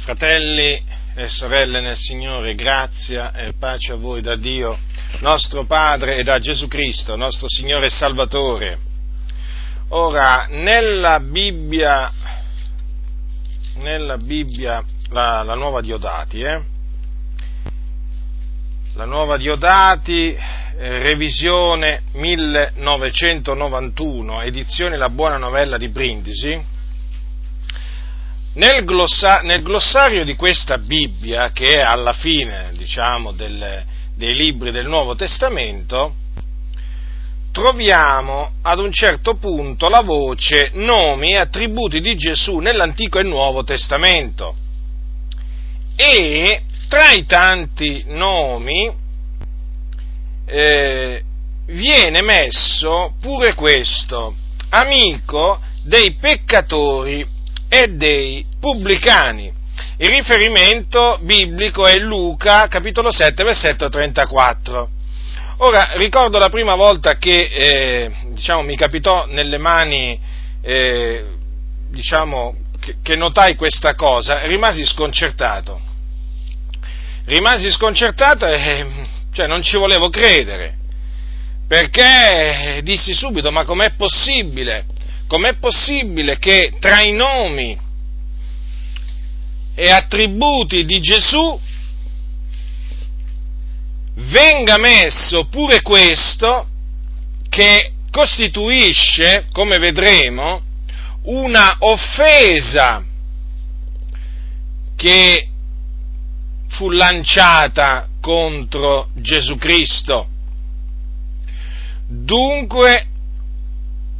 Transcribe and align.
Fratelli 0.00 0.82
e 1.14 1.28
sorelle 1.28 1.80
nel 1.82 1.96
Signore, 1.96 2.54
grazia 2.54 3.34
e 3.34 3.52
pace 3.52 3.92
a 3.92 3.96
voi 3.96 4.22
da 4.22 4.34
Dio, 4.34 4.78
nostro 5.18 5.66
Padre, 5.66 6.16
e 6.16 6.22
da 6.22 6.38
Gesù 6.38 6.68
Cristo, 6.68 7.16
nostro 7.16 7.50
Signore 7.50 7.84
e 7.86 7.90
Salvatore. 7.90 8.78
Ora, 9.88 10.46
nella 10.48 11.20
Bibbia, 11.20 12.10
nella 13.76 14.16
Bibbia 14.16 14.82
la, 15.10 15.42
la 15.42 15.54
nuova 15.54 15.82
Diodati, 15.82 16.40
eh? 16.40 16.62
la 18.94 19.04
nuova 19.04 19.36
Diodati, 19.36 20.34
eh, 20.34 20.38
revisione 21.02 22.04
1991, 22.12 24.40
edizione 24.40 24.96
La 24.96 25.10
Buona 25.10 25.36
Novella 25.36 25.76
di 25.76 25.88
Brindisi, 25.88 26.78
nel, 28.54 28.84
glossa, 28.84 29.40
nel, 29.42 29.62
glossario 29.62 30.24
di 30.24 30.34
questa 30.34 30.78
Bibbia, 30.78 31.50
che 31.52 31.74
è 31.74 31.80
alla 31.80 32.12
fine, 32.12 32.72
diciamo, 32.76 33.32
del, 33.32 33.84
dei 34.16 34.34
libri 34.34 34.70
del 34.72 34.88
Nuovo 34.88 35.14
Testamento, 35.14 36.14
troviamo 37.52 38.52
ad 38.62 38.78
un 38.78 38.92
certo 38.92 39.34
punto 39.36 39.88
la 39.88 40.02
voce 40.02 40.70
nomi 40.74 41.32
e 41.32 41.38
attributi 41.38 42.00
di 42.00 42.14
Gesù 42.16 42.58
nell'Antico 42.58 43.18
e 43.18 43.22
Nuovo 43.22 43.64
Testamento. 43.64 44.54
E 45.96 46.62
tra 46.88 47.12
i 47.12 47.24
tanti 47.24 48.04
nomi 48.08 48.90
eh, 50.46 51.22
viene 51.66 52.22
messo 52.22 53.14
pure 53.20 53.54
questo, 53.54 54.34
amico 54.70 55.60
dei 55.84 56.14
peccatori 56.14 57.38
e 57.70 57.86
dei 57.94 58.44
pubblicani. 58.58 59.50
Il 59.98 60.08
riferimento 60.08 61.18
biblico 61.22 61.86
è 61.86 61.94
Luca, 61.94 62.66
capitolo 62.66 63.12
7, 63.12 63.44
versetto 63.44 63.88
34. 63.88 64.90
Ora, 65.58 65.90
ricordo 65.94 66.38
la 66.38 66.48
prima 66.48 66.74
volta 66.74 67.16
che, 67.16 67.48
eh, 67.52 68.10
diciamo, 68.32 68.62
mi 68.62 68.76
capitò 68.76 69.26
nelle 69.26 69.58
mani, 69.58 70.18
eh, 70.62 71.26
diciamo, 71.90 72.56
che, 72.80 72.96
che 73.02 73.14
notai 73.14 73.54
questa 73.54 73.94
cosa, 73.94 74.46
rimasi 74.46 74.84
sconcertato. 74.84 75.80
Rimasi 77.26 77.70
sconcertato 77.70 78.46
e, 78.46 78.86
cioè, 79.32 79.46
non 79.46 79.62
ci 79.62 79.76
volevo 79.76 80.08
credere, 80.08 80.76
perché 81.68 82.80
dissi 82.82 83.14
subito, 83.14 83.52
ma 83.52 83.64
com'è 83.64 83.92
possibile? 83.96 84.86
Com'è 85.30 85.58
possibile 85.58 86.40
che 86.40 86.72
tra 86.80 87.02
i 87.02 87.12
nomi 87.12 87.78
e 89.76 89.88
attributi 89.88 90.84
di 90.84 90.98
Gesù 90.98 91.56
venga 94.14 94.76
messo 94.76 95.44
pure 95.44 95.82
questo 95.82 96.66
che 97.48 97.92
costituisce, 98.10 99.46
come 99.52 99.78
vedremo, 99.78 100.62
una 101.22 101.76
offesa 101.78 103.04
che 104.96 105.48
fu 106.70 106.90
lanciata 106.90 108.08
contro 108.20 109.10
Gesù 109.14 109.54
Cristo. 109.58 110.26
Dunque 112.08 113.09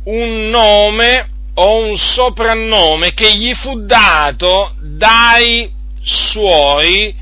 un 0.04 0.48
nome 0.48 1.28
o 1.54 1.84
un 1.84 1.96
soprannome 1.96 3.12
che 3.12 3.34
gli 3.34 3.52
fu 3.54 3.84
dato 3.84 4.74
dai 4.80 5.70
suoi, 6.02 7.14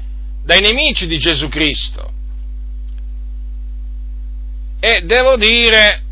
dai 0.45 0.61
nemici 0.61 1.07
di 1.07 1.19
Gesù 1.19 1.49
Cristo. 1.49 2.13
E 4.81 5.03
devo 5.03 5.37
dire 5.37 6.03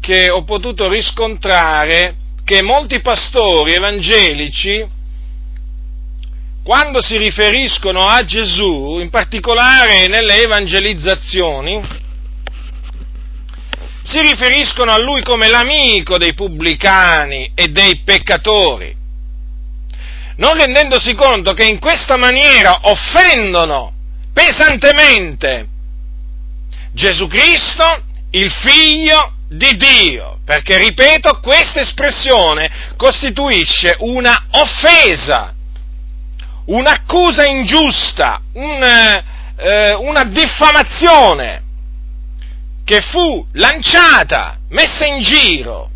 che 0.00 0.28
ho 0.28 0.42
potuto 0.42 0.88
riscontrare 0.88 2.16
che 2.44 2.62
molti 2.62 3.00
pastori 3.00 3.72
evangelici, 3.72 4.84
quando 6.64 7.00
si 7.00 7.16
riferiscono 7.16 8.06
a 8.06 8.24
Gesù, 8.24 8.98
in 8.98 9.10
particolare 9.10 10.08
nelle 10.08 10.42
evangelizzazioni, 10.42 11.80
si 14.02 14.20
riferiscono 14.20 14.92
a 14.92 14.98
lui 14.98 15.22
come 15.22 15.48
l'amico 15.48 16.18
dei 16.18 16.34
pubblicani 16.34 17.52
e 17.54 17.68
dei 17.68 18.00
peccatori, 18.04 18.94
non 20.36 20.56
rendendosi 20.56 21.14
conto 21.14 21.52
che 21.52 21.64
in 21.64 21.78
questa 21.78 22.16
maniera 22.16 22.80
offendono 22.82 23.92
pesantemente 24.32 25.68
Gesù 26.92 27.26
Cristo, 27.26 28.02
il 28.30 28.50
figlio 28.50 29.34
di 29.48 29.76
Dio, 29.76 30.38
perché, 30.44 30.78
ripeto, 30.78 31.40
questa 31.40 31.80
espressione 31.80 32.70
costituisce 32.96 33.96
una 34.00 34.46
offesa, 34.50 35.54
un'accusa 36.66 37.46
ingiusta, 37.46 38.40
un, 38.54 38.82
eh, 39.56 39.94
una 39.94 40.24
diffamazione 40.24 41.62
che 42.92 43.00
fu 43.00 43.46
lanciata, 43.52 44.58
messa 44.68 45.06
in 45.06 45.22
giro, 45.22 45.88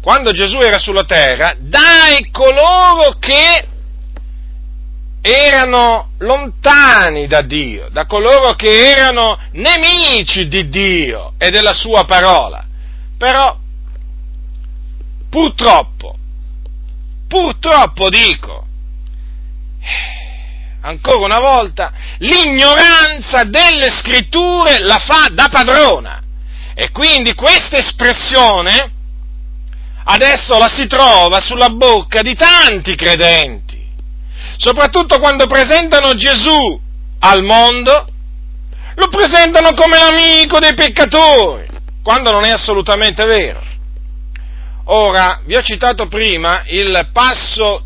quando 0.00 0.32
Gesù 0.32 0.56
era 0.60 0.78
sulla 0.78 1.04
terra, 1.04 1.54
dai 1.58 2.30
coloro 2.30 3.18
che 3.18 3.68
erano 5.20 6.12
lontani 6.16 7.26
da 7.26 7.42
Dio, 7.42 7.90
da 7.90 8.06
coloro 8.06 8.54
che 8.54 8.88
erano 8.90 9.38
nemici 9.52 10.48
di 10.48 10.70
Dio 10.70 11.34
e 11.36 11.50
della 11.50 11.74
sua 11.74 12.06
parola. 12.06 12.64
Però, 13.18 13.54
purtroppo, 15.28 16.16
purtroppo 17.28 18.08
dico, 18.08 18.66
ancora 20.82 21.24
una 21.24 21.40
volta, 21.40 21.92
l'ignoranza 22.18 23.44
delle 23.44 23.90
scritture 23.90 24.80
la 24.80 24.98
fa 24.98 25.28
da 25.32 25.48
padrona. 25.48 26.20
E 26.74 26.90
quindi 26.90 27.34
questa 27.34 27.78
espressione 27.78 28.90
adesso 30.04 30.58
la 30.58 30.68
si 30.68 30.86
trova 30.86 31.40
sulla 31.40 31.68
bocca 31.68 32.22
di 32.22 32.34
tanti 32.34 32.94
credenti, 32.96 33.80
soprattutto 34.56 35.18
quando 35.18 35.46
presentano 35.46 36.14
Gesù 36.14 36.80
al 37.20 37.42
mondo, 37.42 38.06
lo 38.94 39.08
presentano 39.08 39.74
come 39.74 39.98
l'amico 39.98 40.58
dei 40.58 40.74
peccatori, 40.74 41.66
quando 42.02 42.32
non 42.32 42.44
è 42.44 42.50
assolutamente 42.50 43.24
vero. 43.24 43.70
Ora, 44.86 45.40
vi 45.44 45.54
ho 45.54 45.62
citato 45.62 46.08
prima 46.08 46.62
il 46.66 47.08
passo 47.12 47.84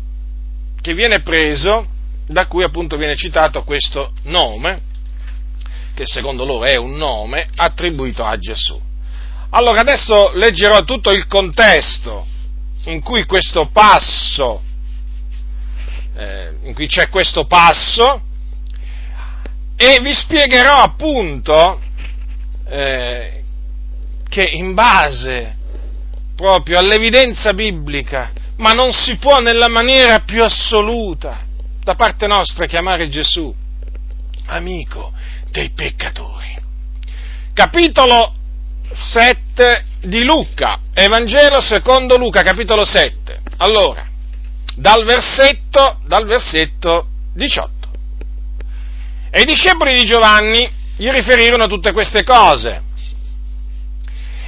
che 0.81 0.93
viene 0.93 1.21
preso 1.21 1.95
da 2.27 2.45
cui 2.45 2.63
appunto 2.63 2.97
viene 2.97 3.15
citato 3.15 3.63
questo 3.63 4.11
nome, 4.23 4.81
che 5.93 6.05
secondo 6.05 6.45
loro 6.45 6.65
è 6.65 6.75
un 6.75 6.95
nome 6.95 7.47
attribuito 7.55 8.23
a 8.23 8.37
Gesù. 8.37 8.79
Allora 9.51 9.79
adesso 9.79 10.31
leggerò 10.33 10.83
tutto 10.83 11.11
il 11.11 11.25
contesto 11.25 12.27
in 12.85 13.01
cui 13.01 13.25
questo 13.25 13.69
passo, 13.71 14.61
eh, 16.15 16.53
in 16.63 16.73
cui 16.73 16.87
c'è 16.87 17.09
questo 17.09 17.45
passo, 17.45 18.21
e 19.77 19.99
vi 20.01 20.13
spiegherò 20.13 20.75
appunto 20.75 21.81
eh, 22.67 23.43
che 24.27 24.43
in 24.43 24.73
base 24.73 25.55
proprio 26.35 26.77
all'evidenza 26.77 27.53
biblica, 27.53 28.31
ma 28.57 28.71
non 28.71 28.91
si 28.91 29.15
può 29.15 29.39
nella 29.39 29.69
maniera 29.69 30.19
più 30.19 30.43
assoluta, 30.43 31.46
da 31.87 31.95
parte 31.95 32.27
nostra 32.27 32.65
chiamare 32.65 33.07
Gesù 33.07 33.55
amico 34.47 35.13
dei 35.51 35.69
peccatori. 35.69 36.57
Capitolo 37.53 38.33
7 38.91 39.85
di 40.01 40.25
Luca, 40.25 40.81
Evangelo 40.93 41.61
secondo 41.61 42.17
Luca, 42.17 42.41
capitolo 42.41 42.83
7. 42.83 43.39
Allora, 43.59 44.05
dal 44.75 45.05
versetto, 45.05 46.01
dal 46.05 46.25
versetto 46.25 47.07
18. 47.33 47.71
E 49.31 49.41
i 49.41 49.45
discepoli 49.45 49.93
di 49.93 50.03
Giovanni 50.03 50.69
gli 50.97 51.09
riferirono 51.09 51.67
tutte 51.67 51.93
queste 51.93 52.25
cose. 52.25 52.81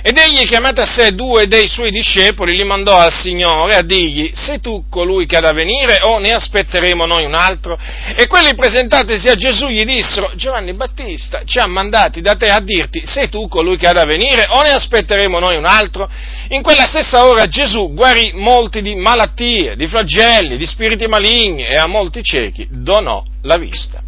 Ed 0.01 0.17
egli, 0.17 0.45
chiamati 0.45 0.79
a 0.79 0.85
sé 0.85 1.13
due 1.13 1.47
dei 1.47 1.67
suoi 1.67 1.91
discepoli, 1.91 2.55
li 2.55 2.63
mandò 2.63 2.95
al 2.95 3.11
Signore 3.11 3.75
a 3.75 3.81
dirgli, 3.81 4.31
sei 4.33 4.61
tu 4.61 4.85
colui 4.89 5.25
che 5.25 5.35
ha 5.35 5.41
da 5.41 5.51
venire 5.51 5.99
o 6.03 6.19
ne 6.19 6.31
aspetteremo 6.31 7.05
noi 7.05 7.25
un 7.25 7.33
altro? 7.33 7.77
E 8.15 8.25
quelli 8.27 8.55
presentatisi 8.55 9.27
a 9.27 9.35
Gesù 9.35 9.67
gli 9.67 9.83
dissero, 9.83 10.31
Giovanni 10.35 10.73
Battista 10.73 11.41
ci 11.43 11.59
ha 11.59 11.67
mandati 11.67 12.21
da 12.21 12.35
te 12.35 12.49
a 12.49 12.61
dirti, 12.61 13.01
sei 13.05 13.27
tu 13.27 13.49
colui 13.49 13.75
che 13.75 13.87
ha 13.87 13.91
da 13.91 14.05
venire 14.05 14.45
o 14.49 14.61
ne 14.61 14.71
aspetteremo 14.71 15.37
noi 15.37 15.57
un 15.57 15.65
altro? 15.65 16.09
In 16.49 16.61
quella 16.61 16.85
stessa 16.85 17.25
ora 17.25 17.47
Gesù 17.47 17.93
guarì 17.93 18.31
molti 18.33 18.81
di 18.81 18.95
malattie, 18.95 19.75
di 19.75 19.85
flagelli, 19.85 20.55
di 20.55 20.65
spiriti 20.65 21.07
maligni 21.07 21.65
e 21.65 21.75
a 21.75 21.87
molti 21.87 22.23
ciechi 22.23 22.67
donò 22.71 23.21
la 23.41 23.57
vista. 23.57 24.01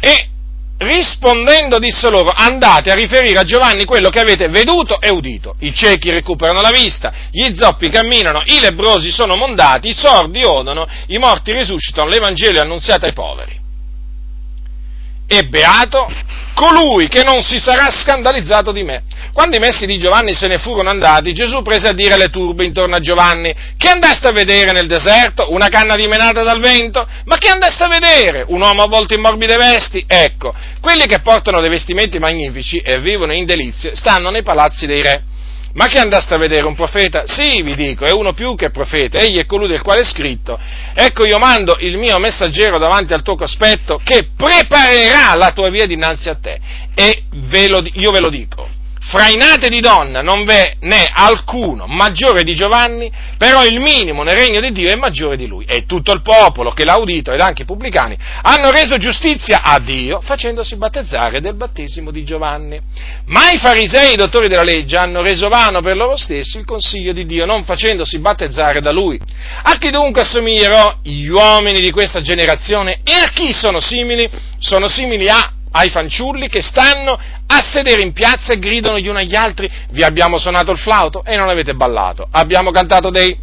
E 0.00 0.28
rispondendo 0.78 1.78
disse 1.78 2.08
loro, 2.10 2.32
andate 2.34 2.90
a 2.90 2.94
riferire 2.94 3.38
a 3.38 3.44
Giovanni 3.44 3.84
quello 3.84 4.10
che 4.10 4.20
avete 4.20 4.48
veduto 4.48 5.00
e 5.00 5.10
udito. 5.10 5.56
I 5.60 5.72
ciechi 5.72 6.10
recuperano 6.10 6.60
la 6.60 6.70
vista, 6.70 7.12
gli 7.30 7.54
zoppi 7.54 7.88
camminano, 7.88 8.42
i 8.46 8.60
lebrosi 8.60 9.10
sono 9.10 9.36
mondati, 9.36 9.88
i 9.88 9.94
sordi 9.94 10.42
odono, 10.44 10.86
i 11.08 11.18
morti 11.18 11.52
risuscitano, 11.52 12.08
l'Evangelo 12.08 12.58
è 12.58 12.62
annunziato 12.62 13.06
ai 13.06 13.12
poveri. 13.12 13.63
E 15.26 15.44
beato 15.44 16.06
colui 16.54 17.08
che 17.08 17.22
non 17.24 17.42
si 17.42 17.58
sarà 17.58 17.90
scandalizzato 17.90 18.72
di 18.72 18.82
me. 18.82 19.02
Quando 19.32 19.56
i 19.56 19.58
messi 19.58 19.84
di 19.86 19.98
Giovanni 19.98 20.32
se 20.34 20.46
ne 20.46 20.58
furono 20.58 20.88
andati, 20.88 21.32
Gesù 21.32 21.62
prese 21.62 21.88
a 21.88 21.92
dire 21.92 22.14
alle 22.14 22.28
turbe 22.28 22.64
intorno 22.64 22.94
a 22.94 23.00
Giovanni, 23.00 23.52
che 23.76 23.88
andeste 23.88 24.28
a 24.28 24.32
vedere 24.32 24.70
nel 24.70 24.86
deserto? 24.86 25.52
Una 25.52 25.66
canna 25.66 25.96
dimenata 25.96 26.42
dal 26.44 26.60
vento? 26.60 27.06
Ma 27.24 27.36
che 27.36 27.48
andeste 27.48 27.82
a 27.82 27.88
vedere? 27.88 28.44
Un 28.46 28.60
uomo 28.60 28.82
avvolto 28.82 29.14
in 29.14 29.20
morbide 29.20 29.56
vesti? 29.56 30.04
Ecco, 30.06 30.54
quelli 30.80 31.06
che 31.06 31.20
portano 31.20 31.60
dei 31.60 31.70
vestimenti 31.70 32.20
magnifici 32.20 32.78
e 32.78 33.00
vivono 33.00 33.32
in 33.32 33.44
delizie 33.44 33.96
stanno 33.96 34.30
nei 34.30 34.42
palazzi 34.42 34.86
dei 34.86 35.02
re. 35.02 35.22
Ma 35.74 35.86
che 35.86 35.98
andaste 35.98 36.34
a 36.34 36.38
vedere 36.38 36.66
un 36.66 36.74
profeta? 36.74 37.24
Sì, 37.26 37.62
vi 37.62 37.74
dico, 37.74 38.04
è 38.04 38.12
uno 38.12 38.32
più 38.32 38.54
che 38.54 38.70
profeta, 38.70 39.18
egli 39.18 39.38
è 39.38 39.46
colui 39.46 39.66
del 39.66 39.82
quale 39.82 40.00
è 40.00 40.04
scritto, 40.04 40.58
ecco 40.94 41.24
io 41.26 41.38
mando 41.38 41.76
il 41.80 41.98
mio 41.98 42.18
messaggero 42.18 42.78
davanti 42.78 43.12
al 43.12 43.22
tuo 43.22 43.34
cospetto 43.34 44.00
che 44.02 44.28
preparerà 44.36 45.34
la 45.34 45.50
tua 45.52 45.70
via 45.70 45.86
dinanzi 45.86 46.28
a 46.28 46.36
te. 46.36 46.60
E 46.94 47.24
ve 47.48 47.66
lo, 47.66 47.82
io 47.94 48.12
ve 48.12 48.20
lo 48.20 48.28
dico, 48.28 48.68
fra 49.06 49.28
i 49.28 49.36
nati 49.36 49.68
di 49.68 49.80
donna 49.80 50.22
non 50.22 50.44
ve 50.44 50.76
n'è 50.80 51.10
alcuno 51.12 51.86
maggiore 51.86 52.42
di 52.42 52.54
Giovanni, 52.54 53.12
però 53.36 53.64
il 53.64 53.78
minimo 53.78 54.22
nel 54.22 54.36
regno 54.36 54.60
di 54.60 54.72
Dio 54.72 54.90
è 54.90 54.96
maggiore 54.96 55.36
di 55.36 55.46
lui. 55.46 55.66
E 55.68 55.84
tutto 55.84 56.12
il 56.12 56.22
popolo 56.22 56.72
che 56.72 56.84
l'ha 56.84 56.96
udito 56.96 57.30
ed 57.30 57.40
anche 57.40 57.62
i 57.62 57.66
pubblicani 57.66 58.16
hanno 58.42 58.70
reso 58.70 58.96
giustizia 58.96 59.62
a 59.62 59.78
Dio 59.78 60.20
facendosi 60.22 60.76
battezzare 60.76 61.40
del 61.40 61.54
battesimo 61.54 62.10
di 62.10 62.24
Giovanni. 62.24 62.78
Ma 63.26 63.50
i 63.50 63.58
farisei, 63.58 64.14
i 64.14 64.16
dottori 64.16 64.48
della 64.48 64.62
legge, 64.62 64.96
hanno 64.96 65.20
reso 65.20 65.48
vano 65.48 65.80
per 65.80 65.96
loro 65.96 66.16
stessi 66.16 66.56
il 66.56 66.64
consiglio 66.64 67.12
di 67.12 67.26
Dio, 67.26 67.44
non 67.44 67.64
facendosi 67.64 68.18
battezzare 68.18 68.80
da 68.80 68.90
lui. 68.90 69.20
A 69.62 69.76
chi 69.76 69.90
dunque 69.90 70.22
assomiglierò 70.22 71.00
gli 71.02 71.26
uomini 71.26 71.80
di 71.80 71.90
questa 71.90 72.22
generazione 72.22 73.00
e 73.04 73.12
a 73.12 73.28
chi 73.28 73.52
sono 73.52 73.80
simili? 73.80 74.28
Sono 74.58 74.88
simili 74.88 75.28
a 75.28 75.52
ai 75.76 75.90
fanciulli 75.90 76.48
che 76.48 76.62
stanno 76.62 77.18
a 77.46 77.60
sedere 77.62 78.02
in 78.02 78.12
piazza 78.12 78.52
e 78.52 78.58
gridano 78.58 78.98
gli 78.98 79.08
uni 79.08 79.20
agli 79.20 79.34
altri, 79.34 79.70
vi 79.90 80.02
abbiamo 80.02 80.38
suonato 80.38 80.70
il 80.70 80.78
flauto 80.78 81.22
e 81.24 81.36
non 81.36 81.48
avete 81.48 81.74
ballato, 81.74 82.26
abbiamo 82.30 82.70
cantato 82.70 83.10
dei 83.10 83.36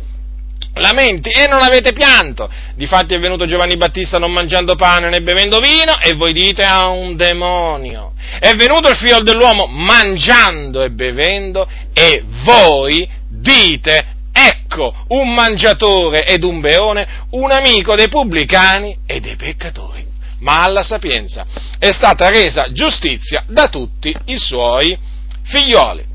lamenti 0.76 1.30
e 1.30 1.48
non 1.48 1.62
avete 1.62 1.92
pianto. 1.92 2.50
Difatti 2.76 3.14
è 3.14 3.20
venuto 3.20 3.46
Giovanni 3.46 3.76
Battista 3.76 4.18
non 4.18 4.32
mangiando 4.32 4.76
pane 4.76 5.10
né 5.10 5.22
bevendo 5.22 5.60
vino 5.60 6.00
e 6.00 6.14
voi 6.14 6.32
dite 6.32 6.64
a 6.64 6.88
un 6.88 7.18
demonio. 7.18 8.14
È 8.40 8.54
venuto 8.54 8.90
il 8.90 8.96
figlio 8.96 9.22
dell'uomo 9.22 9.68
mangiando 9.68 10.84
e 10.84 10.92
bevendo 10.92 11.68
e 11.94 12.24
voi 12.46 13.08
dite 13.28 14.20
ecco 14.32 14.94
un 15.10 15.34
mangiatore 15.34 16.26
ed 16.26 16.46
un 16.46 16.62
beone, 16.62 17.26
un 17.32 17.52
amico 17.52 17.96
dei 17.96 18.08
pubblicani 18.08 19.00
e 19.06 19.20
dei 19.20 19.36
peccatori 19.36 20.01
ma 20.42 20.64
alla 20.64 20.84
sapienza 20.84 21.46
è 21.80 21.92
stata 21.92 22.30
resa 22.30 22.72
giustizia 22.72 23.44
da 23.48 23.68
tutti 23.68 24.16
i 24.26 24.38
suoi 24.38 24.98
figlioli. 25.44 26.06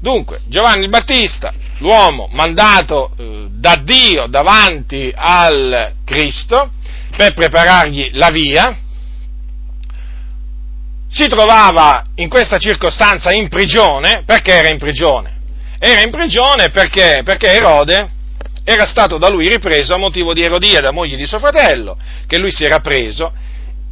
Dunque, 0.00 0.40
Giovanni 0.48 0.88
Battista, 0.88 1.52
l'uomo 1.78 2.28
mandato 2.32 3.12
eh, 3.16 3.46
da 3.50 3.76
Dio 3.76 4.26
davanti 4.28 5.10
al 5.14 5.94
Cristo 6.04 6.72
per 7.16 7.32
preparargli 7.32 8.10
la 8.12 8.30
via, 8.30 8.76
si 11.08 11.28
trovava 11.28 12.04
in 12.16 12.28
questa 12.28 12.58
circostanza 12.58 13.32
in 13.32 13.48
prigione, 13.48 14.24
perché 14.26 14.52
era 14.52 14.68
in 14.68 14.78
prigione? 14.78 15.40
Era 15.78 16.02
in 16.02 16.10
prigione 16.10 16.70
perché, 16.70 17.22
perché 17.24 17.54
Erode 17.54 18.10
era 18.64 18.84
stato 18.84 19.18
da 19.18 19.28
lui 19.28 19.48
ripreso 19.48 19.94
a 19.94 19.98
motivo 19.98 20.32
di 20.32 20.42
Erodia, 20.42 20.80
da 20.80 20.90
moglie 20.90 21.16
di 21.16 21.26
suo 21.26 21.38
fratello, 21.38 21.96
che 22.26 22.38
lui 22.38 22.50
si 22.50 22.64
era 22.64 22.80
preso, 22.80 23.32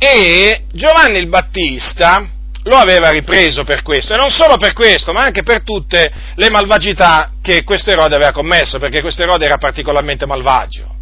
e 0.04 0.64
Giovanni 0.72 1.18
il 1.18 1.28
Battista 1.28 2.28
lo 2.64 2.76
aveva 2.76 3.10
ripreso 3.10 3.62
per 3.62 3.82
questo, 3.82 4.14
e 4.14 4.16
non 4.16 4.30
solo 4.30 4.56
per 4.56 4.72
questo, 4.72 5.12
ma 5.12 5.22
anche 5.22 5.44
per 5.44 5.62
tutte 5.62 6.12
le 6.34 6.50
malvagità 6.50 7.34
che 7.40 7.62
questo 7.62 7.90
Erode 7.90 8.16
aveva 8.16 8.32
commesso, 8.32 8.80
perché 8.80 9.00
questo 9.00 9.22
Erode 9.22 9.44
era 9.44 9.58
particolarmente 9.58 10.26
malvagio. 10.26 10.92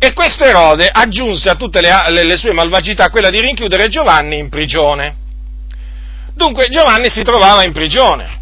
E 0.00 0.12
questo 0.14 0.44
Erode 0.44 0.88
aggiunse 0.92 1.48
a 1.48 1.54
tutte 1.54 1.80
le, 1.80 1.90
le, 2.08 2.24
le 2.24 2.36
sue 2.36 2.52
malvagità 2.52 3.08
quella 3.08 3.30
di 3.30 3.40
rinchiudere 3.40 3.86
Giovanni 3.86 4.36
in 4.38 4.48
prigione. 4.48 5.14
Dunque 6.34 6.68
Giovanni 6.70 7.08
si 7.08 7.22
trovava 7.22 7.62
in 7.62 7.72
prigione 7.72 8.40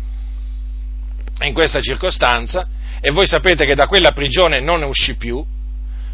in 1.43 1.53
questa 1.53 1.83
circostanza, 1.83 2.67
e 2.99 3.11
voi 3.11 3.27
sapete 3.27 3.67
che 3.67 3.75
da 3.75 3.87
quella 3.87 4.13
prigione 4.13 4.61
non 4.61 4.81
ne 4.81 4.87
uscì 4.87 5.17
più, 5.17 5.45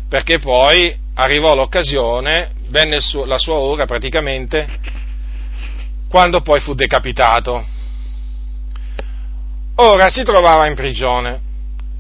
perché 0.08 0.38
poi 0.38 1.04
arrivò 1.18 1.54
l'occasione, 1.54 2.52
venne 2.68 2.98
la 3.26 3.38
sua 3.38 3.54
ora 3.54 3.84
praticamente, 3.84 4.66
quando 6.08 6.40
poi 6.40 6.60
fu 6.60 6.74
decapitato. 6.74 7.64
Ora 9.76 10.08
si 10.08 10.22
trovava 10.22 10.66
in 10.66 10.74
prigione 10.74 11.40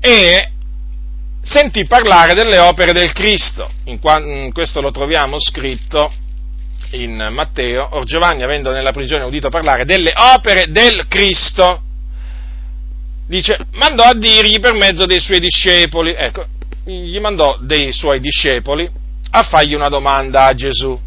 e 0.00 0.50
sentì 1.42 1.86
parlare 1.86 2.34
delle 2.34 2.58
opere 2.58 2.92
del 2.92 3.12
Cristo, 3.12 3.70
in 3.84 3.98
questo 4.52 4.80
lo 4.80 4.90
troviamo 4.90 5.38
scritto 5.38 6.12
in 6.92 7.28
Matteo, 7.32 7.88
or 7.92 8.04
Giovanni 8.04 8.42
avendo 8.42 8.70
nella 8.70 8.92
prigione 8.92 9.24
udito 9.24 9.48
parlare 9.48 9.84
delle 9.84 10.12
opere 10.14 10.66
del 10.68 11.06
Cristo, 11.08 11.82
dice, 13.26 13.58
mandò 13.72 14.04
a 14.04 14.14
dirgli 14.14 14.60
per 14.60 14.74
mezzo 14.74 15.04
dei 15.04 15.20
suoi 15.20 15.40
discepoli, 15.40 16.14
ecco, 16.14 16.46
gli 16.84 17.18
mandò 17.18 17.58
dei 17.60 17.92
suoi 17.92 18.20
discepoli 18.20 19.04
a 19.38 19.42
fargli 19.42 19.74
una 19.74 19.90
domanda 19.90 20.46
a 20.46 20.54
Gesù. 20.54 20.98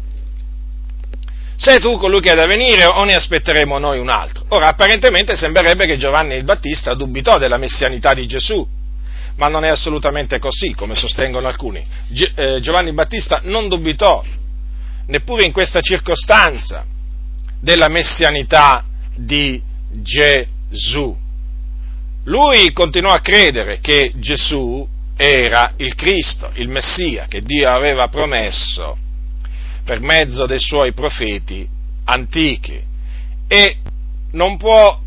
Sei 1.56 1.80
tu 1.80 1.98
colui 1.98 2.20
che 2.20 2.30
è 2.30 2.36
da 2.36 2.46
venire 2.46 2.86
o 2.86 3.02
ne 3.04 3.14
aspetteremo 3.14 3.76
noi 3.78 3.98
un 3.98 4.08
altro? 4.08 4.44
Ora, 4.48 4.68
apparentemente 4.68 5.34
sembrerebbe 5.34 5.84
che 5.84 5.98
Giovanni 5.98 6.36
il 6.36 6.44
Battista 6.44 6.94
dubitò 6.94 7.38
della 7.38 7.58
messianità 7.58 8.14
di 8.14 8.26
Gesù, 8.26 8.66
ma 9.36 9.48
non 9.48 9.64
è 9.64 9.68
assolutamente 9.68 10.38
così, 10.38 10.74
come 10.74 10.94
sostengono 10.94 11.48
alcuni. 11.48 11.84
Eh, 12.36 12.60
Giovanni 12.60 12.92
Battista 12.92 13.40
non 13.42 13.68
dubitò, 13.68 14.24
neppure 15.06 15.44
in 15.44 15.52
questa 15.52 15.80
circostanza, 15.80 16.84
della 17.60 17.88
messianità 17.88 18.84
di 19.14 19.60
Gesù. 19.90 21.14
Lui 22.24 22.72
continuò 22.72 23.12
a 23.12 23.20
credere 23.20 23.80
che 23.80 24.12
Gesù 24.14 24.86
era 25.22 25.74
il 25.76 25.94
Cristo, 25.96 26.50
il 26.54 26.70
Messia, 26.70 27.26
che 27.26 27.42
Dio 27.42 27.68
aveva 27.68 28.08
promesso 28.08 28.96
per 29.84 30.00
mezzo 30.00 30.46
dei 30.46 30.58
suoi 30.58 30.94
profeti 30.94 31.68
antichi. 32.04 32.80
E 33.46 33.76
non 34.32 34.56
può, 34.56 34.98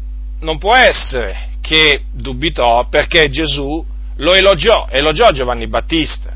non 0.41 0.59
può 0.59 0.75
essere 0.75 1.53
che 1.61 2.03
dubitò 2.11 2.87
perché 2.89 3.27
Gesù 3.29 3.83
lo 4.17 4.33
elogiò, 4.35 4.87
elogiò 4.91 5.31
Giovanni 5.31 5.67
Battista. 5.67 6.31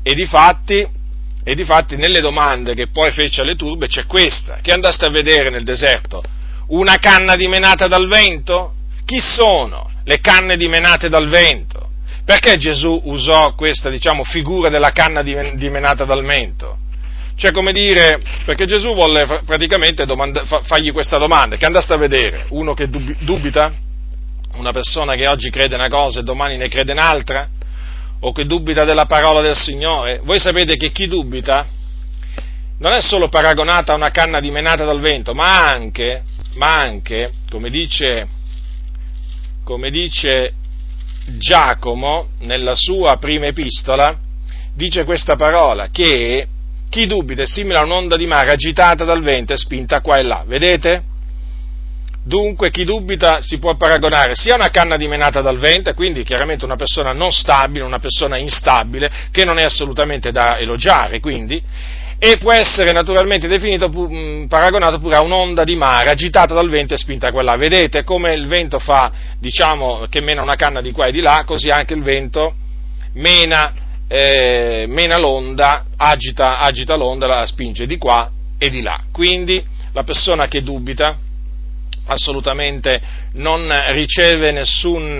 E 0.00 0.14
difatti, 0.14 0.86
e 1.42 1.54
difatti 1.56 1.96
nelle 1.96 2.20
domande 2.20 2.74
che 2.74 2.90
poi 2.90 3.10
fece 3.10 3.40
alle 3.40 3.56
turbe 3.56 3.88
c'è 3.88 4.06
questa, 4.06 4.60
che 4.62 4.70
andaste 4.70 5.04
a 5.04 5.10
vedere 5.10 5.50
nel 5.50 5.64
deserto? 5.64 6.22
Una 6.68 6.98
canna 6.98 7.34
dimenata 7.34 7.88
dal 7.88 8.06
vento? 8.06 8.74
Chi 9.04 9.18
sono 9.18 9.90
le 10.04 10.20
canne 10.20 10.56
dimenate 10.56 11.08
dal 11.08 11.28
vento? 11.28 11.88
Perché 12.24 12.56
Gesù 12.56 13.00
usò 13.04 13.54
questa, 13.54 13.90
diciamo, 13.90 14.24
figura 14.24 14.70
della 14.70 14.92
canna 14.92 15.22
dimenata 15.22 16.04
dal 16.04 16.24
mento? 16.24 16.78
Cioè, 17.36 17.50
come 17.50 17.72
dire, 17.72 18.18
perché 18.44 18.64
Gesù 18.64 18.94
volle 18.94 19.42
praticamente 19.44 20.06
domanda, 20.06 20.44
fargli 20.44 20.92
questa 20.92 21.18
domanda, 21.18 21.56
che 21.56 21.66
andaste 21.66 21.92
a 21.92 21.98
vedere, 21.98 22.46
uno 22.50 22.74
che 22.74 22.88
dubita, 22.88 23.72
una 24.54 24.70
persona 24.70 25.14
che 25.14 25.26
oggi 25.26 25.50
crede 25.50 25.74
una 25.74 25.88
cosa 25.88 26.20
e 26.20 26.22
domani 26.22 26.56
ne 26.56 26.68
crede 26.68 26.92
un'altra, 26.92 27.48
o 28.20 28.32
che 28.32 28.46
dubita 28.46 28.84
della 28.84 29.04
parola 29.04 29.42
del 29.42 29.56
Signore, 29.56 30.20
voi 30.22 30.38
sapete 30.38 30.76
che 30.76 30.92
chi 30.92 31.08
dubita 31.08 31.66
non 32.78 32.92
è 32.92 33.02
solo 33.02 33.28
paragonata 33.28 33.92
a 33.92 33.96
una 33.96 34.10
canna 34.10 34.40
dimenata 34.40 34.84
dal 34.84 35.00
vento, 35.00 35.34
ma 35.34 35.68
anche, 35.68 36.22
ma 36.54 36.80
anche 36.80 37.32
come 37.50 37.68
dice 37.68 38.26
come 39.64 39.90
dice 39.90 40.52
Giacomo 41.26 42.28
nella 42.40 42.74
sua 42.76 43.16
prima 43.16 43.46
epistola, 43.46 44.16
dice 44.74 45.04
questa 45.04 45.36
parola, 45.36 45.88
che 45.90 46.46
chi 46.90 47.06
dubita 47.06 47.42
è 47.42 47.46
simile 47.46 47.78
a 47.78 47.82
un'onda 47.82 48.16
di 48.16 48.26
mare 48.26 48.50
agitata 48.50 49.04
dal 49.04 49.22
vento 49.22 49.52
e 49.52 49.56
spinta 49.56 50.00
qua 50.00 50.18
e 50.18 50.22
là. 50.22 50.44
Vedete? 50.46 51.02
Dunque 52.26 52.70
chi 52.70 52.84
dubita 52.84 53.42
si 53.42 53.58
può 53.58 53.76
paragonare 53.76 54.34
sia 54.34 54.54
a 54.54 54.56
una 54.56 54.70
canna 54.70 54.96
dimenata 54.96 55.42
dal 55.42 55.58
vento, 55.58 55.92
quindi 55.92 56.24
chiaramente 56.24 56.64
una 56.64 56.76
persona 56.76 57.12
non 57.12 57.32
stabile, 57.32 57.84
una 57.84 57.98
persona 57.98 58.38
instabile, 58.38 59.10
che 59.30 59.44
non 59.44 59.58
è 59.58 59.62
assolutamente 59.62 60.30
da 60.30 60.58
elogiare, 60.58 61.20
quindi, 61.20 61.62
e 62.26 62.38
può 62.38 62.52
essere 62.52 62.92
naturalmente 62.92 63.48
definito, 63.48 63.90
paragonato 64.48 64.98
pure 64.98 65.16
a 65.16 65.20
un'onda 65.20 65.62
di 65.62 65.76
mare 65.76 66.08
agitata 66.08 66.54
dal 66.54 66.70
vento 66.70 66.94
e 66.94 66.96
spinta 66.96 67.30
qua 67.30 67.42
là. 67.42 67.54
Vedete 67.56 68.02
come 68.02 68.32
il 68.32 68.46
vento 68.46 68.78
fa, 68.78 69.12
diciamo, 69.38 70.06
che 70.08 70.22
mena 70.22 70.40
una 70.40 70.54
canna 70.54 70.80
di 70.80 70.90
qua 70.90 71.06
e 71.06 71.12
di 71.12 71.20
là, 71.20 71.42
così 71.44 71.68
anche 71.68 71.92
il 71.92 72.02
vento 72.02 72.54
mena, 73.12 73.74
eh, 74.08 74.86
mena 74.88 75.18
l'onda, 75.18 75.84
agita, 75.96 76.60
agita 76.60 76.96
l'onda, 76.96 77.26
la 77.26 77.44
spinge 77.44 77.86
di 77.86 77.98
qua 77.98 78.30
e 78.56 78.70
di 78.70 78.80
là. 78.80 79.00
Quindi 79.12 79.62
la 79.92 80.02
persona 80.02 80.46
che 80.46 80.62
dubita 80.62 81.18
assolutamente 82.06 83.02
non 83.34 83.70
riceve 83.88 84.50
nessun, 84.50 85.18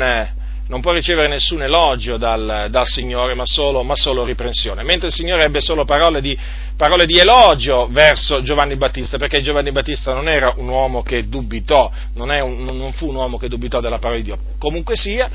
non 0.68 0.80
può 0.80 0.92
ricevere 0.92 1.28
nessun 1.28 1.62
elogio 1.62 2.16
dal, 2.16 2.68
dal 2.70 2.87
Signore, 2.87 3.34
ma 3.34 3.44
solo, 3.44 3.82
ma 3.82 3.94
solo, 3.94 4.25
riprensione. 4.25 4.82
Mentre 4.82 5.08
il 5.08 5.12
Signore 5.12 5.44
ebbe 5.44 5.61
solo 5.61 5.84
parole 5.84 6.23
di, 6.23 6.37
parole 6.76 7.07
di, 7.07 7.19
elogio 7.19 7.88
verso 7.90 8.43
Giovanni 8.43 8.76
Battista, 8.76 9.16
perché 9.16 9.40
Giovanni 9.43 9.73
Battista 9.73 10.12
non 10.12 10.28
era 10.28 10.52
un 10.57 10.69
uomo 10.69 11.02
che 11.02 11.28
dubitò, 11.28 11.90
non, 12.14 12.31
un, 12.31 12.64
non 12.64 12.93
fu 12.93 13.09
un 13.09 13.16
uomo 13.16 13.38
che 13.38 13.49
dubitò 13.49 13.81
della 13.81 13.99
parola 13.99 14.19
di 14.19 14.25
Dio. 14.25 14.38
Comunque 14.59 14.97
sia, 14.97 15.31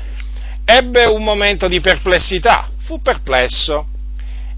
ebbe 0.64 1.04
un 1.04 1.22
momento 1.22 1.68
di 1.68 1.80
perplessità, 1.80 2.68
fu 2.84 3.00
perplesso 3.00 3.86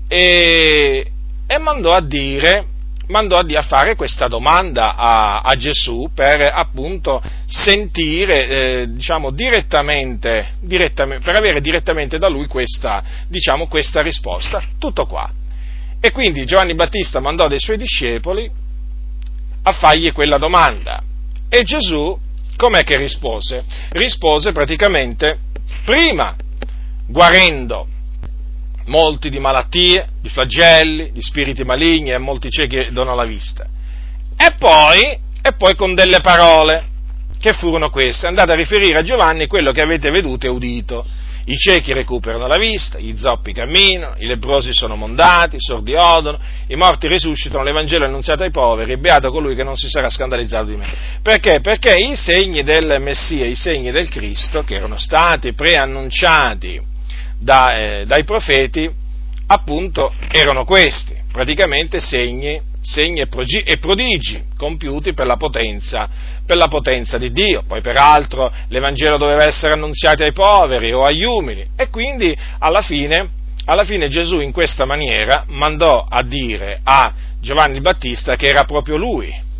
e, 0.08 1.10
e 1.46 1.58
mandò 1.58 1.92
a 1.92 2.02
dire 2.02 2.66
mandò 3.08 3.36
a, 3.36 3.44
a 3.46 3.62
fare 3.62 3.94
questa 3.94 4.26
domanda 4.26 4.96
a, 4.96 5.40
a 5.40 5.54
Gesù 5.54 6.10
per 6.14 6.50
appunto 6.52 7.22
sentire, 7.46 8.48
eh, 8.48 8.86
diciamo, 8.88 9.30
direttamente, 9.30 10.54
direttamente, 10.60 11.22
per 11.24 11.36
avere 11.36 11.60
direttamente 11.60 12.18
da 12.18 12.28
lui 12.28 12.46
questa, 12.46 13.02
diciamo, 13.28 13.66
questa 13.66 14.00
risposta. 14.00 14.62
Tutto 14.78 15.06
qua. 15.06 15.30
E 16.04 16.10
quindi 16.10 16.44
Giovanni 16.44 16.74
Battista 16.74 17.20
mandò 17.20 17.46
dei 17.46 17.60
suoi 17.60 17.76
discepoli 17.76 18.50
a 19.62 19.72
fargli 19.72 20.12
quella 20.12 20.36
domanda. 20.36 21.00
E 21.48 21.62
Gesù, 21.62 22.18
com'è 22.56 22.82
che 22.82 22.96
rispose? 22.96 23.64
Rispose 23.90 24.50
praticamente 24.50 25.38
prima 25.84 26.34
guarendo 27.06 27.86
molti 28.86 29.30
di 29.30 29.38
malattie, 29.38 30.08
di 30.20 30.28
flagelli, 30.28 31.12
di 31.12 31.22
spiriti 31.22 31.62
maligni 31.62 32.10
e 32.10 32.18
molti 32.18 32.50
ciechi 32.50 32.88
donano 32.90 33.14
la 33.14 33.24
vista. 33.24 33.64
E 34.36 34.54
poi, 34.58 35.02
e 35.40 35.52
poi 35.56 35.76
con 35.76 35.94
delle 35.94 36.20
parole, 36.20 36.84
che 37.38 37.52
furono 37.52 37.90
queste, 37.90 38.26
andate 38.26 38.50
a 38.50 38.56
riferire 38.56 38.98
a 38.98 39.02
Giovanni 39.02 39.46
quello 39.46 39.70
che 39.70 39.82
avete 39.82 40.10
veduto 40.10 40.48
e 40.48 40.50
udito. 40.50 41.06
I 41.44 41.56
ciechi 41.56 41.92
recuperano 41.92 42.46
la 42.46 42.56
vista, 42.56 42.98
gli 42.98 43.16
zoppi 43.16 43.52
camminano, 43.52 44.14
i 44.18 44.26
lebrosi 44.26 44.72
sono 44.72 44.94
mondati, 44.94 45.56
i 45.56 45.60
sordi 45.60 45.94
odono, 45.94 46.38
i 46.68 46.76
morti 46.76 47.08
risuscitano, 47.08 47.64
l'Evangelo 47.64 48.04
è 48.04 48.08
annunziato 48.08 48.44
ai 48.44 48.50
poveri, 48.50 48.96
beato 48.96 49.30
colui 49.32 49.56
che 49.56 49.64
non 49.64 49.74
si 49.74 49.88
sarà 49.88 50.08
scandalizzato 50.08 50.66
di 50.66 50.76
me. 50.76 50.86
Perché? 51.20 51.60
Perché 51.60 51.94
i 51.94 52.14
segni 52.14 52.62
del 52.62 53.00
Messia, 53.00 53.46
i 53.46 53.56
segni 53.56 53.90
del 53.90 54.08
Cristo, 54.08 54.62
che 54.62 54.76
erano 54.76 54.96
stati 54.96 55.52
preannunciati 55.52 56.80
da, 57.38 57.76
eh, 57.76 58.04
dai 58.06 58.22
profeti, 58.22 58.88
appunto, 59.46 60.12
erano 60.30 60.64
questi, 60.64 61.16
praticamente 61.32 61.98
segni, 61.98 62.60
segni 62.80 63.20
e, 63.20 63.76
prodigi 63.78 64.44
compiuti 64.56 65.12
per 65.12 65.26
la, 65.26 65.36
potenza, 65.36 66.08
per 66.44 66.56
la 66.56 66.68
potenza 66.68 67.18
di 67.18 67.30
Dio. 67.30 67.62
Poi 67.66 67.80
peraltro 67.80 68.52
l'Evangelo 68.68 69.16
doveva 69.16 69.46
essere 69.46 69.72
annunziato 69.72 70.22
ai 70.22 70.32
poveri 70.32 70.92
o 70.92 71.04
agli 71.04 71.24
umili 71.24 71.66
e 71.76 71.88
quindi 71.88 72.36
alla 72.58 72.82
fine, 72.82 73.28
alla 73.64 73.84
fine 73.84 74.08
Gesù 74.08 74.40
in 74.40 74.52
questa 74.52 74.84
maniera 74.84 75.44
mandò 75.48 76.06
a 76.08 76.22
dire 76.22 76.80
a 76.82 77.12
Giovanni 77.40 77.76
il 77.76 77.82
Battista 77.82 78.36
che 78.36 78.48
era 78.48 78.64
proprio 78.64 78.96
lui 78.96 79.50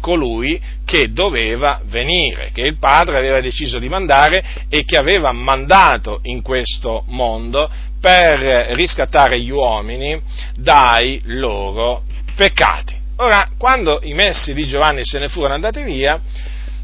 colui 0.00 0.60
che 0.84 1.12
doveva 1.12 1.80
venire, 1.86 2.50
che 2.52 2.60
il 2.60 2.78
Padre 2.78 3.16
aveva 3.16 3.40
deciso 3.40 3.80
di 3.80 3.88
mandare 3.88 4.44
e 4.68 4.84
che 4.84 4.96
aveva 4.96 5.32
mandato 5.32 6.20
in 6.22 6.42
questo 6.42 7.02
mondo 7.08 7.68
per 8.00 8.38
riscattare 8.76 9.40
gli 9.40 9.50
uomini 9.50 10.20
dai 10.54 11.20
loro 11.24 12.04
peccati. 12.36 13.05
Ora, 13.18 13.48
quando 13.56 14.00
i 14.02 14.12
messi 14.12 14.52
di 14.52 14.66
Giovanni 14.66 15.00
se 15.02 15.18
ne 15.18 15.28
furono 15.28 15.54
andati 15.54 15.82
via, 15.82 16.20